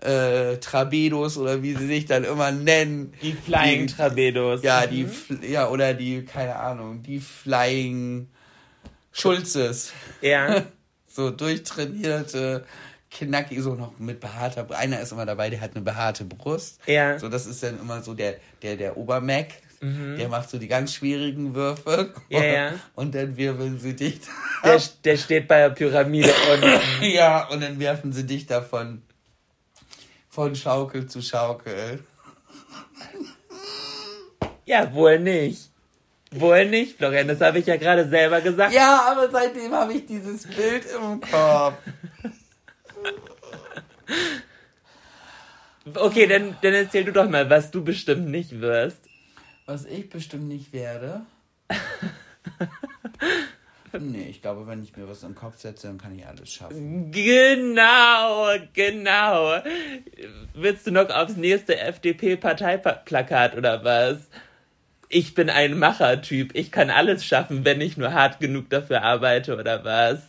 äh, 0.00 0.56
Trabedos 0.58 1.38
oder 1.38 1.62
wie 1.62 1.74
sie 1.74 1.86
sich 1.86 2.06
dann 2.06 2.24
immer 2.24 2.50
nennen. 2.50 3.12
Die 3.22 3.32
Flying 3.32 3.86
Die- 3.86 3.92
Trabedos. 3.94 4.62
Ja, 4.62 4.86
die, 4.86 5.06
Fl- 5.06 5.46
ja, 5.46 5.68
oder 5.68 5.94
die, 5.94 6.24
keine 6.24 6.56
Ahnung, 6.56 7.02
die 7.02 7.20
Flying 7.20 8.28
Schulzes. 9.12 9.92
Ja. 10.20 10.62
So 11.06 11.30
durchtrainierte, 11.30 12.64
knackig, 13.08 13.60
so 13.62 13.76
noch 13.76 14.00
mit 14.00 14.18
behaarter 14.18 14.66
Einer 14.76 14.98
ist 14.98 15.12
immer 15.12 15.24
dabei, 15.24 15.48
der 15.48 15.60
hat 15.60 15.76
eine 15.76 15.84
behaarte 15.84 16.24
Brust. 16.24 16.80
Ja. 16.86 17.16
So, 17.20 17.28
das 17.28 17.46
ist 17.46 17.62
dann 17.62 17.78
immer 17.78 18.02
so 18.02 18.14
der, 18.14 18.34
der, 18.62 18.76
der 18.76 18.96
Obermac. 18.96 19.46
Der 19.80 20.28
macht 20.28 20.50
so 20.50 20.58
die 20.58 20.66
ganz 20.66 20.92
schwierigen 20.94 21.54
Würfe. 21.54 22.12
Ja, 22.30 22.42
ja. 22.44 22.72
Und 22.96 23.14
dann 23.14 23.36
wirbeln 23.36 23.78
sie 23.78 23.94
dich. 23.94 24.18
Der, 24.64 24.80
der 25.04 25.16
steht 25.16 25.46
bei 25.46 25.58
der 25.58 25.70
Pyramide 25.70 26.32
unten. 26.52 27.04
ja, 27.04 27.46
und 27.48 27.62
dann 27.62 27.78
werfen 27.78 28.10
sie 28.12 28.24
dich 28.26 28.46
davon 28.46 29.02
von 30.34 30.56
Schaukel 30.56 31.06
zu 31.06 31.22
Schaukel. 31.22 32.04
Ja, 34.66 34.92
wohl 34.92 35.20
nicht. 35.20 35.70
Wohl 36.32 36.68
nicht, 36.68 36.96
Florian, 36.96 37.28
das 37.28 37.40
habe 37.40 37.60
ich 37.60 37.66
ja 37.66 37.76
gerade 37.76 38.08
selber 38.08 38.40
gesagt. 38.40 38.74
Ja, 38.74 39.12
aber 39.12 39.30
seitdem 39.30 39.72
habe 39.72 39.92
ich 39.92 40.06
dieses 40.06 40.48
Bild 40.48 40.84
im 40.86 41.20
Kopf. 41.20 41.74
Okay, 45.94 46.26
dann, 46.26 46.56
dann 46.62 46.74
erzähl 46.74 47.04
du 47.04 47.12
doch 47.12 47.28
mal, 47.28 47.48
was 47.48 47.70
du 47.70 47.84
bestimmt 47.84 48.28
nicht 48.28 48.60
wirst. 48.60 48.98
Was 49.66 49.84
ich 49.84 50.10
bestimmt 50.10 50.48
nicht 50.48 50.72
werde. 50.72 51.20
nee, 54.00 54.28
ich 54.28 54.42
glaube, 54.42 54.66
wenn 54.66 54.82
ich 54.82 54.96
mir 54.96 55.08
was 55.08 55.22
im 55.22 55.34
Kopf 55.34 55.58
setze, 55.58 55.86
dann 55.86 55.98
kann 55.98 56.16
ich 56.18 56.26
alles 56.26 56.52
schaffen. 56.52 57.10
Genau, 57.10 58.48
genau. 58.72 59.60
Willst 60.54 60.86
du 60.86 60.90
noch 60.90 61.10
aufs 61.10 61.36
nächste 61.36 61.78
FDP-Parteiplakat 61.78 63.56
oder 63.56 63.84
was? 63.84 64.28
Ich 65.08 65.34
bin 65.34 65.50
ein 65.50 65.78
Machertyp. 65.78 66.54
Ich 66.54 66.72
kann 66.72 66.90
alles 66.90 67.24
schaffen, 67.24 67.64
wenn 67.64 67.80
ich 67.80 67.96
nur 67.96 68.12
hart 68.12 68.40
genug 68.40 68.70
dafür 68.70 69.02
arbeite 69.02 69.56
oder 69.56 69.84
was? 69.84 70.20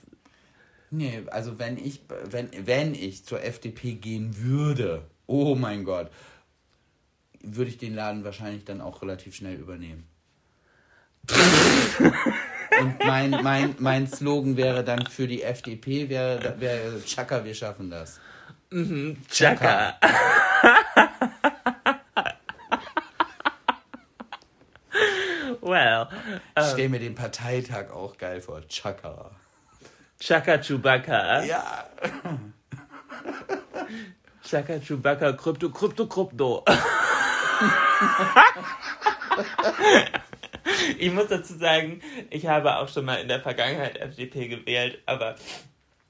Nee, 0.91 1.24
also 1.28 1.59
wenn 1.59 1.78
ich, 1.78 2.01
wenn, 2.30 2.49
wenn 2.66 2.93
ich 2.93 3.26
zur 3.26 3.43
FDP 3.43 3.93
gehen 3.93 4.38
würde, 4.38 5.03
oh 5.28 5.55
mein 5.55 5.84
Gott, 5.84 6.11
würde 7.41 7.70
ich 7.70 7.78
den 7.78 7.95
Laden 7.95 8.24
wahrscheinlich 8.24 8.66
dann 8.66 8.82
auch 8.82 9.01
relativ 9.01 9.36
schnell 9.36 9.55
übernehmen. 9.55 10.05
Und 12.82 12.99
mein, 12.99 13.32
mein, 13.43 13.76
mein 13.80 14.07
Slogan 14.07 14.57
wäre 14.57 14.84
dann 14.84 15.05
für 15.07 15.28
die 15.28 15.43
FDP, 15.43 16.09
wäre, 16.09 16.59
wäre 16.59 17.01
Chaka, 17.05 17.43
wir 17.43 17.53
schaffen 17.53 17.89
das. 17.89 18.19
Chaka. 19.30 19.95
well, 25.61 26.07
Ich 26.57 26.65
stelle 26.65 26.89
mir 26.89 26.99
den 26.99 27.15
Parteitag 27.15 27.91
auch 27.91 28.17
geil 28.17 28.41
vor. 28.41 28.61
Chaka. 28.67 29.32
Chaka 30.19 30.57
Chewbacca. 30.57 31.43
Ja. 31.43 31.86
Chaka 34.43 34.80
Chewbacca, 34.80 35.34
Krypto, 35.34 35.69
Krypto, 35.69 36.07
Krypto. 36.07 36.65
ich 40.97 41.11
muss 41.11 41.27
dazu 41.27 41.55
sagen, 41.55 42.01
ich 42.29 42.47
habe 42.47 42.77
auch 42.77 42.88
schon 42.88 43.05
mal 43.05 43.15
in 43.15 43.27
der 43.27 43.41
Vergangenheit 43.41 43.97
FDP 43.97 44.47
gewählt, 44.47 44.99
aber 45.05 45.36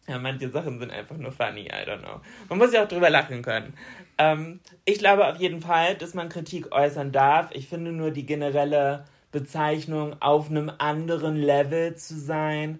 ja, 0.08 0.20
manche 0.20 0.50
Sachen 0.50 0.80
sind 0.80 0.92
einfach 0.92 1.18
nur 1.18 1.32
funny, 1.32 1.66
I 1.66 1.90
don't 1.90 2.00
know. 2.00 2.22
Man 2.50 2.60
muss 2.60 2.74
ja 2.74 2.84
auch 2.84 2.88
drüber 2.88 3.10
lachen 3.10 3.42
können. 3.42 3.74
Ähm, 4.18 4.60
ich 4.86 5.00
glaube 5.00 5.28
auf 5.28 5.38
jeden 5.38 5.62
Fall, 5.62 5.96
dass 5.96 6.14
man 6.14 6.30
Kritik 6.30 6.72
äußern 6.72 7.12
darf. 7.12 7.50
Ich 7.54 7.68
finde 7.68 7.92
nur 7.92 8.12
die 8.12 8.26
generelle 8.26 9.06
Bezeichnung 9.32 10.22
auf 10.22 10.50
einem 10.50 10.72
anderen 10.78 11.36
Level 11.36 11.96
zu 11.96 12.18
sein, 12.18 12.80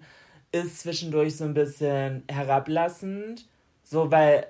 ist 0.52 0.80
zwischendurch 0.80 1.36
so 1.36 1.44
ein 1.44 1.54
bisschen 1.54 2.22
herablassend. 2.28 3.46
So, 3.82 4.10
weil 4.10 4.46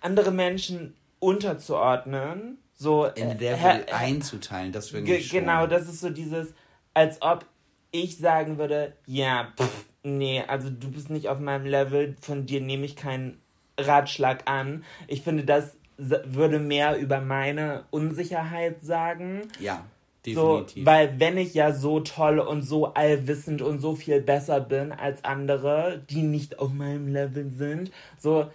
andere 0.00 0.30
Menschen 0.30 0.94
unterzuordnen, 1.20 2.58
so 2.80 3.06
In 3.06 3.30
äh, 3.30 3.34
Level 3.34 3.58
her- 3.58 3.84
einzuteilen, 3.92 4.70
das 4.72 4.90
finde 4.90 5.16
ich 5.16 5.26
schon. 5.28 5.40
genau, 5.40 5.66
das 5.66 5.88
ist 5.88 6.00
so 6.00 6.10
dieses, 6.10 6.54
als 6.94 7.20
ob 7.20 7.44
ich 7.90 8.18
sagen 8.18 8.56
würde, 8.58 8.92
ja, 9.06 9.52
pff, 9.60 9.84
nee, 10.04 10.42
also 10.46 10.70
du 10.70 10.90
bist 10.90 11.10
nicht 11.10 11.28
auf 11.28 11.40
meinem 11.40 11.66
Level, 11.66 12.14
von 12.20 12.46
dir 12.46 12.60
nehme 12.60 12.84
ich 12.86 12.94
keinen 12.96 13.40
Ratschlag 13.78 14.42
an. 14.48 14.84
Ich 15.08 15.22
finde, 15.22 15.44
das 15.44 15.76
würde 15.96 16.60
mehr 16.60 16.96
über 16.98 17.20
meine 17.20 17.84
Unsicherheit 17.90 18.84
sagen. 18.84 19.42
Ja, 19.58 19.84
So, 20.24 20.58
definitiv. 20.60 20.86
weil 20.86 21.18
wenn 21.18 21.36
ich 21.36 21.54
ja 21.54 21.72
so 21.72 21.98
toll 22.00 22.38
und 22.38 22.62
so 22.62 22.94
allwissend 22.94 23.62
und 23.62 23.80
so 23.80 23.96
viel 23.96 24.20
besser 24.20 24.60
bin 24.60 24.92
als 24.92 25.24
andere, 25.24 26.00
die 26.10 26.22
nicht 26.22 26.58
auf 26.60 26.72
meinem 26.72 27.08
Level 27.12 27.50
sind, 27.56 27.90
so, 28.18 28.48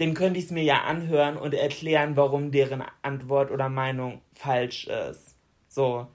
den 0.00 0.14
könnte 0.14 0.38
ich 0.38 0.46
es 0.46 0.50
mir 0.50 0.64
ja 0.64 0.82
anhören 0.84 1.36
und 1.36 1.54
erklären, 1.54 2.16
warum 2.16 2.50
deren 2.50 2.82
Antwort 3.02 3.50
oder 3.50 3.68
Meinung 3.68 4.22
falsch 4.32 4.86
ist. 4.86 5.36
So, 5.68 6.08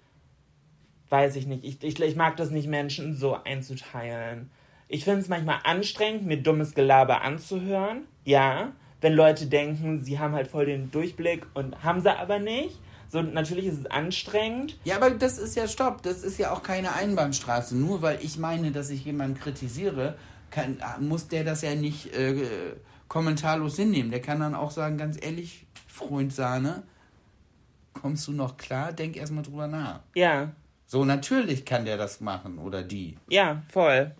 weiß 1.09 1.35
ich 1.35 1.45
nicht. 1.45 1.63
Ich, 1.63 1.83
ich, 1.83 1.99
ich 1.99 2.15
mag 2.15 2.35
das 2.35 2.49
nicht, 2.49 2.67
Menschen 2.67 3.15
so 3.15 3.37
einzuteilen. 3.43 4.49
Ich 4.87 5.03
finde 5.03 5.21
es 5.21 5.29
manchmal 5.29 5.59
anstrengend, 5.63 6.25
mir 6.25 6.41
dummes 6.41 6.73
Gelaber 6.73 7.21
anzuhören. 7.21 8.05
Ja, 8.23 8.73
wenn 9.01 9.13
Leute 9.13 9.45
denken, 9.45 10.03
sie 10.03 10.17
haben 10.17 10.33
halt 10.33 10.47
voll 10.47 10.65
den 10.65 10.89
Durchblick 10.89 11.45
und 11.53 11.83
haben 11.83 12.01
sie 12.01 12.15
aber 12.15 12.39
nicht. 12.39 12.79
So, 13.07 13.21
natürlich 13.21 13.67
ist 13.67 13.79
es 13.79 13.85
anstrengend. 13.85 14.79
Ja, 14.83 14.95
aber 14.95 15.11
das 15.11 15.37
ist 15.37 15.55
ja 15.55 15.67
Stopp. 15.67 16.01
Das 16.01 16.23
ist 16.23 16.39
ja 16.39 16.51
auch 16.51 16.63
keine 16.63 16.93
Einbahnstraße. 16.93 17.77
Nur 17.77 18.01
weil 18.01 18.17
ich 18.21 18.37
meine, 18.39 18.71
dass 18.71 18.89
ich 18.89 19.05
jemanden 19.05 19.39
kritisiere, 19.39 20.15
kann, 20.49 20.77
muss 20.99 21.27
der 21.27 21.43
das 21.43 21.61
ja 21.61 21.75
nicht 21.75 22.15
äh, 22.15 22.33
kommentarlos 23.07 23.75
hinnehmen. 23.75 24.11
Der 24.11 24.21
kann 24.21 24.39
dann 24.39 24.55
auch 24.55 24.71
sagen, 24.71 24.97
ganz 24.97 25.17
ehrlich, 25.23 25.65
Freund 25.87 26.33
Sahne, 26.33 26.83
kommst 27.93 28.27
du 28.27 28.31
noch 28.31 28.57
klar? 28.57 28.91
Denk 28.93 29.15
erstmal 29.17 29.43
drüber 29.43 29.67
nach. 29.67 30.01
Ja, 30.15 30.51
So, 30.87 31.05
natürlich 31.05 31.65
kann 31.65 31.85
der 31.85 31.97
das 31.97 32.21
machen 32.21 32.57
oder 32.59 32.83
die. 32.83 33.17
ja, 33.29 33.63
voll. 33.69 34.13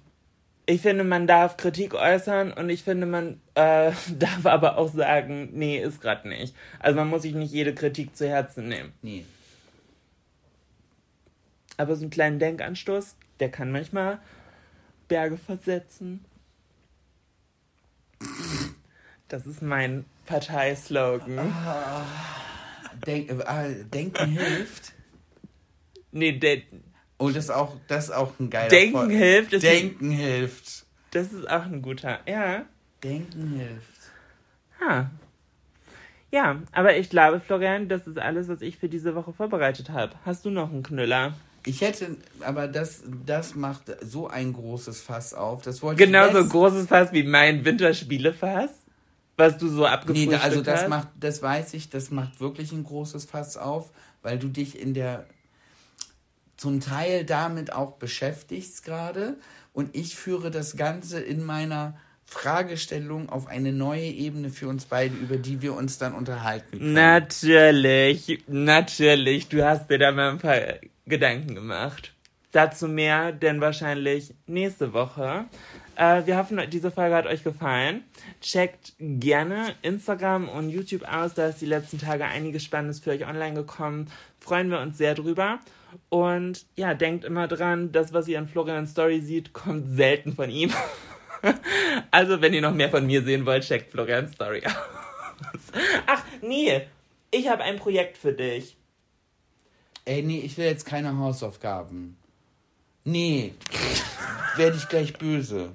Ich 0.68 0.82
finde, 0.82 1.04
man 1.04 1.28
darf 1.28 1.58
Kritik 1.58 1.94
äußern 1.94 2.52
und 2.52 2.72
ich 2.72 2.82
finde, 2.84 3.06
man 3.06 3.40
äh, 3.54 3.92
darf 4.18 4.46
aber 4.48 4.80
auch 4.80 4.92
sagen, 4.92 5.50
nee, 5.54 5.78
ist 5.78 6.02
gerade 6.02 6.28
nicht. 6.28 6.56
Also 6.80 6.98
man 6.98 7.08
muss 7.08 7.22
sich 7.22 7.36
nicht 7.36 7.54
jede 7.54 7.76
Kritik 7.76 8.16
zu 8.16 8.28
Herzen 8.28 8.68
nehmen. 8.70 8.92
Nee. 9.04 9.26
Aber 11.78 11.96
so 11.96 12.02
einen 12.02 12.10
kleinen 12.10 12.40
Denkanstoß, 12.40 13.16
der 13.40 13.52
kann 13.52 13.72
manchmal 13.72 14.18
Berge 15.08 15.38
versetzen. 15.38 16.26
Das 19.28 19.46
ist 19.46 19.62
mein 19.62 20.06
Parteislogan. 20.26 21.54
Denk, 23.06 23.30
äh, 23.32 23.84
denken 23.86 24.26
hilft. 24.28 24.94
Nee, 26.12 26.34
de 26.34 26.64
Und 27.18 27.36
das 27.36 27.46
ist 27.46 27.50
auch, 27.50 27.76
das 27.88 28.06
ist 28.06 28.12
auch 28.12 28.40
ein 28.40 28.50
geiler 28.50 28.70
Denken 28.70 28.96
Vol- 28.98 29.10
hilft. 29.12 29.54
Ist 29.54 29.64
Denken 29.64 30.12
hilft. 30.12 30.86
Das 31.12 31.32
ist 31.34 31.50
auch 31.50 31.64
ein 31.64 31.82
guter. 31.82 32.20
Ja. 32.28 32.66
Denken 33.04 33.58
hilft. 33.58 34.12
Ah. 34.82 35.06
Ja, 36.32 36.62
aber 36.72 36.98
ich 36.98 37.10
glaube, 37.10 37.40
Florian, 37.40 37.88
das 37.88 38.08
ist 38.08 38.18
alles, 38.18 38.48
was 38.48 38.62
ich 38.62 38.78
für 38.78 38.90
diese 38.90 39.16
Woche 39.16 39.32
vorbereitet 39.34 39.90
habe. 39.90 40.14
Hast 40.26 40.46
du 40.46 40.50
noch 40.50 40.72
einen 40.72 40.84
Knüller? 40.84 41.34
Ich 41.66 41.82
hätte, 41.82 42.18
aber 42.42 42.68
das, 42.68 43.04
das 43.26 43.56
macht 43.56 43.84
so 44.02 44.28
ein 44.28 44.54
großes 44.54 45.02
Fass 45.02 45.34
auf. 45.34 45.64
Das 45.64 45.82
wollte 45.82 46.02
ich 46.04 46.08
Genauso 46.08 46.40
letzt- 46.40 46.52
großes 46.52 46.88
Fass 46.88 47.12
wie 47.14 47.24
mein 47.24 47.64
Winterspielefass, 47.66 48.70
was 49.38 49.58
du 49.58 49.68
so 49.68 49.82
Nee, 49.82 49.88
abgefrühstückt 49.88 50.34
da- 50.34 50.46
also 50.46 50.62
das 50.62 50.82
hast. 50.82 50.90
macht, 50.90 51.08
das 51.20 51.42
weiß 51.42 51.74
ich, 51.74 51.90
das 51.90 52.12
macht 52.12 52.40
wirklich 52.40 52.72
ein 52.72 52.84
großes 52.84 53.26
Fass 53.26 53.58
auf, 53.58 53.92
weil 54.22 54.40
du 54.40 54.48
dich 54.48 54.80
in 54.80 54.94
der 54.94 55.26
zum 56.58 56.80
Teil 56.80 57.26
damit 57.26 57.74
auch 57.74 57.94
beschäftigst 57.98 58.86
gerade 58.86 59.36
und 59.74 59.94
ich 59.96 60.16
führe 60.16 60.52
das 60.52 60.78
Ganze 60.78 61.20
in 61.20 61.44
meiner 61.44 61.98
Fragestellung 62.26 63.30
auf 63.30 63.48
eine 63.48 63.72
neue 63.74 64.06
Ebene 64.06 64.50
für 64.50 64.68
uns 64.68 64.86
beide, 64.86 65.16
über 65.16 65.38
die 65.38 65.62
wir 65.62 65.74
uns 65.76 65.98
dann 65.98 66.14
unterhalten 66.14 66.80
können. 66.80 66.94
Natürlich, 66.94 68.42
natürlich. 68.48 69.48
Du 69.50 69.64
hast 69.64 69.90
dir 69.92 70.00
da 70.00 70.12
mal 70.12 70.32
ein 70.32 70.40
paar 70.40 70.60
Gedanken 71.06 71.54
gemacht. 71.56 72.14
Dazu 72.52 72.88
mehr, 72.88 73.32
denn 73.34 73.60
wahrscheinlich 73.62 74.34
nächste 74.48 74.94
Woche. 74.94 75.46
Äh, 75.96 76.26
wir 76.26 76.38
hoffen, 76.38 76.60
diese 76.70 76.91
Folge 76.91 77.16
hat 77.16 77.26
euch 77.26 77.43
gefallen. 77.43 78.04
Checkt 78.41 78.93
gerne 79.00 79.76
Instagram 79.82 80.50
und 80.50 80.70
YouTube 80.70 81.04
aus. 81.04 81.34
Da 81.34 81.48
ist 81.48 81.62
die 81.62 81.66
letzten 81.66 82.00
Tage 82.00 82.26
einiges 82.26 82.64
Spannendes 82.64 83.00
für 83.00 83.12
euch 83.12 83.28
online 83.28 83.56
gekommen. 83.56 84.12
Freuen 84.39 84.70
wir 84.70 84.80
uns 84.80 84.98
sehr 84.98 85.16
drüber. 85.16 85.60
Und 86.10 86.66
ja, 86.76 86.93
denkt 86.93 87.24
immer 87.24 87.48
dran, 87.48 87.91
das, 87.91 88.14
was 88.14 88.28
ihr 88.28 88.38
in 88.38 88.48
Florian 88.48 88.88
Story 88.88 89.22
seht, 89.22 89.54
kommt 89.54 89.96
selten 89.96 90.34
von 90.34 90.50
ihm. 90.50 90.72
also, 92.12 92.41
wenn 92.41 92.54
ihr 92.54 92.62
noch 92.62 92.74
mehr 92.74 92.89
von 92.89 93.06
mir 93.06 93.24
sehen 93.24 93.46
wollt, 93.46 93.64
checkt 93.64 93.91
Florian 93.91 94.28
Story 94.28 94.64
aus. 94.66 94.74
Ach, 96.08 96.24
nee, 96.41 96.82
ich 97.32 97.48
habe 97.50 97.64
ein 97.64 97.78
Projekt 97.78 98.18
für 98.18 98.34
dich. 98.34 98.78
Ey, 100.06 100.22
nee, 100.22 100.39
ich 100.39 100.58
will 100.58 100.66
jetzt 100.66 100.86
keine 100.86 101.18
Hausaufgaben. 101.18 102.18
Nee. 103.06 103.53
werde 104.58 104.78
ich 104.78 104.89
gleich 104.89 105.14
böse. 105.14 105.70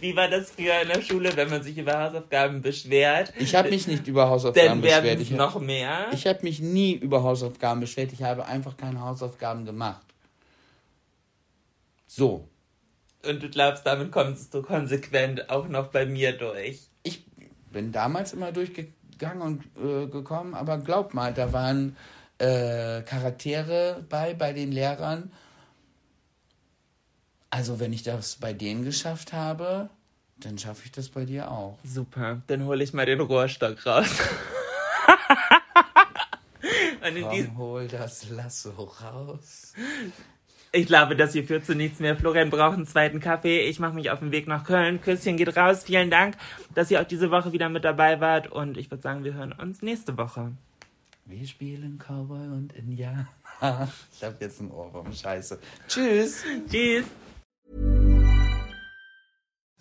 Wie 0.00 0.16
war 0.16 0.28
das 0.28 0.50
früher 0.50 0.80
in 0.82 0.88
der 0.88 1.00
Schule, 1.00 1.34
wenn 1.36 1.48
man 1.48 1.62
sich 1.62 1.78
über 1.78 2.02
Hausaufgaben 2.02 2.60
beschwert? 2.60 3.32
Ich 3.38 3.54
habe 3.54 3.70
mich 3.70 3.86
nicht 3.86 4.08
über 4.08 4.28
Hausaufgaben 4.28 4.68
Dann 4.68 4.80
beschwert. 4.80 5.20
Ich, 5.20 5.30
noch 5.30 5.60
mehr. 5.60 6.08
ich 6.12 6.26
habe 6.26 6.40
mich 6.42 6.60
nie 6.60 6.94
über 6.94 7.22
Hausaufgaben 7.22 7.80
beschwert. 7.80 8.12
Ich 8.12 8.22
habe 8.22 8.46
einfach 8.46 8.76
keine 8.76 9.00
Hausaufgaben 9.00 9.64
gemacht. 9.64 10.04
So. 12.08 12.48
Und 13.24 13.42
du 13.42 13.48
glaubst, 13.48 13.86
damit 13.86 14.10
kommst 14.10 14.52
du 14.52 14.62
konsequent 14.62 15.48
auch 15.50 15.68
noch 15.68 15.88
bei 15.88 16.04
mir 16.04 16.32
durch. 16.32 16.80
Ich 17.04 17.24
bin 17.70 17.92
damals 17.92 18.32
immer 18.32 18.50
durchgegangen 18.50 19.40
und 19.40 19.62
äh, 19.76 20.08
gekommen, 20.08 20.54
aber 20.54 20.78
glaub 20.78 21.14
mal, 21.14 21.32
da 21.32 21.52
waren 21.52 21.96
äh, 22.38 23.02
Charaktere 23.02 24.04
bei, 24.08 24.34
bei 24.34 24.52
den 24.52 24.72
Lehrern. 24.72 25.30
Also 27.54 27.78
wenn 27.80 27.92
ich 27.92 28.02
das 28.02 28.36
bei 28.36 28.54
denen 28.54 28.82
geschafft 28.82 29.34
habe, 29.34 29.90
dann 30.38 30.56
schaffe 30.56 30.86
ich 30.86 30.92
das 30.92 31.10
bei 31.10 31.26
dir 31.26 31.50
auch. 31.50 31.78
Super, 31.84 32.40
dann 32.46 32.64
hole 32.64 32.82
ich 32.82 32.94
mal 32.94 33.04
den 33.04 33.20
Rohrstock 33.20 33.84
raus. 33.84 34.08
Und 37.06 37.16
in 37.16 37.28
dies- 37.30 37.46
Komm, 37.48 37.58
hol 37.58 37.88
das 37.88 38.30
Lasso 38.30 38.70
raus. 38.70 39.74
ich 40.70 40.86
glaube, 40.86 41.14
das 41.16 41.32
hier 41.32 41.44
führt 41.44 41.66
zu 41.66 41.74
nichts 41.74 41.98
mehr. 42.00 42.16
Florian 42.16 42.48
braucht 42.48 42.74
einen 42.76 42.86
zweiten 42.86 43.20
Kaffee. 43.20 43.60
Ich 43.68 43.78
mache 43.80 43.94
mich 43.94 44.10
auf 44.10 44.20
den 44.20 44.30
Weg 44.32 44.46
nach 44.46 44.64
Köln. 44.64 45.00
Küsschen 45.02 45.36
geht 45.36 45.54
raus. 45.56 45.82
Vielen 45.84 46.10
Dank, 46.10 46.36
dass 46.74 46.90
ihr 46.90 47.00
auch 47.02 47.06
diese 47.06 47.30
Woche 47.30 47.52
wieder 47.52 47.68
mit 47.68 47.84
dabei 47.84 48.20
wart. 48.20 48.50
Und 48.50 48.78
ich 48.78 48.90
würde 48.90 49.02
sagen, 49.02 49.24
wir 49.24 49.34
hören 49.34 49.52
uns 49.52 49.82
nächste 49.82 50.16
Woche. 50.16 50.52
Wir 51.26 51.46
spielen 51.46 51.98
Cowboy 51.98 52.46
und 52.48 52.72
Indianer. 52.72 53.28
Ich 54.16 54.24
hab 54.24 54.40
jetzt 54.40 54.58
einen 54.60 54.70
Ohrwurm, 54.72 55.12
scheiße. 55.12 55.58
Tschüss. 55.86 56.42
Tschüss. 56.68 57.04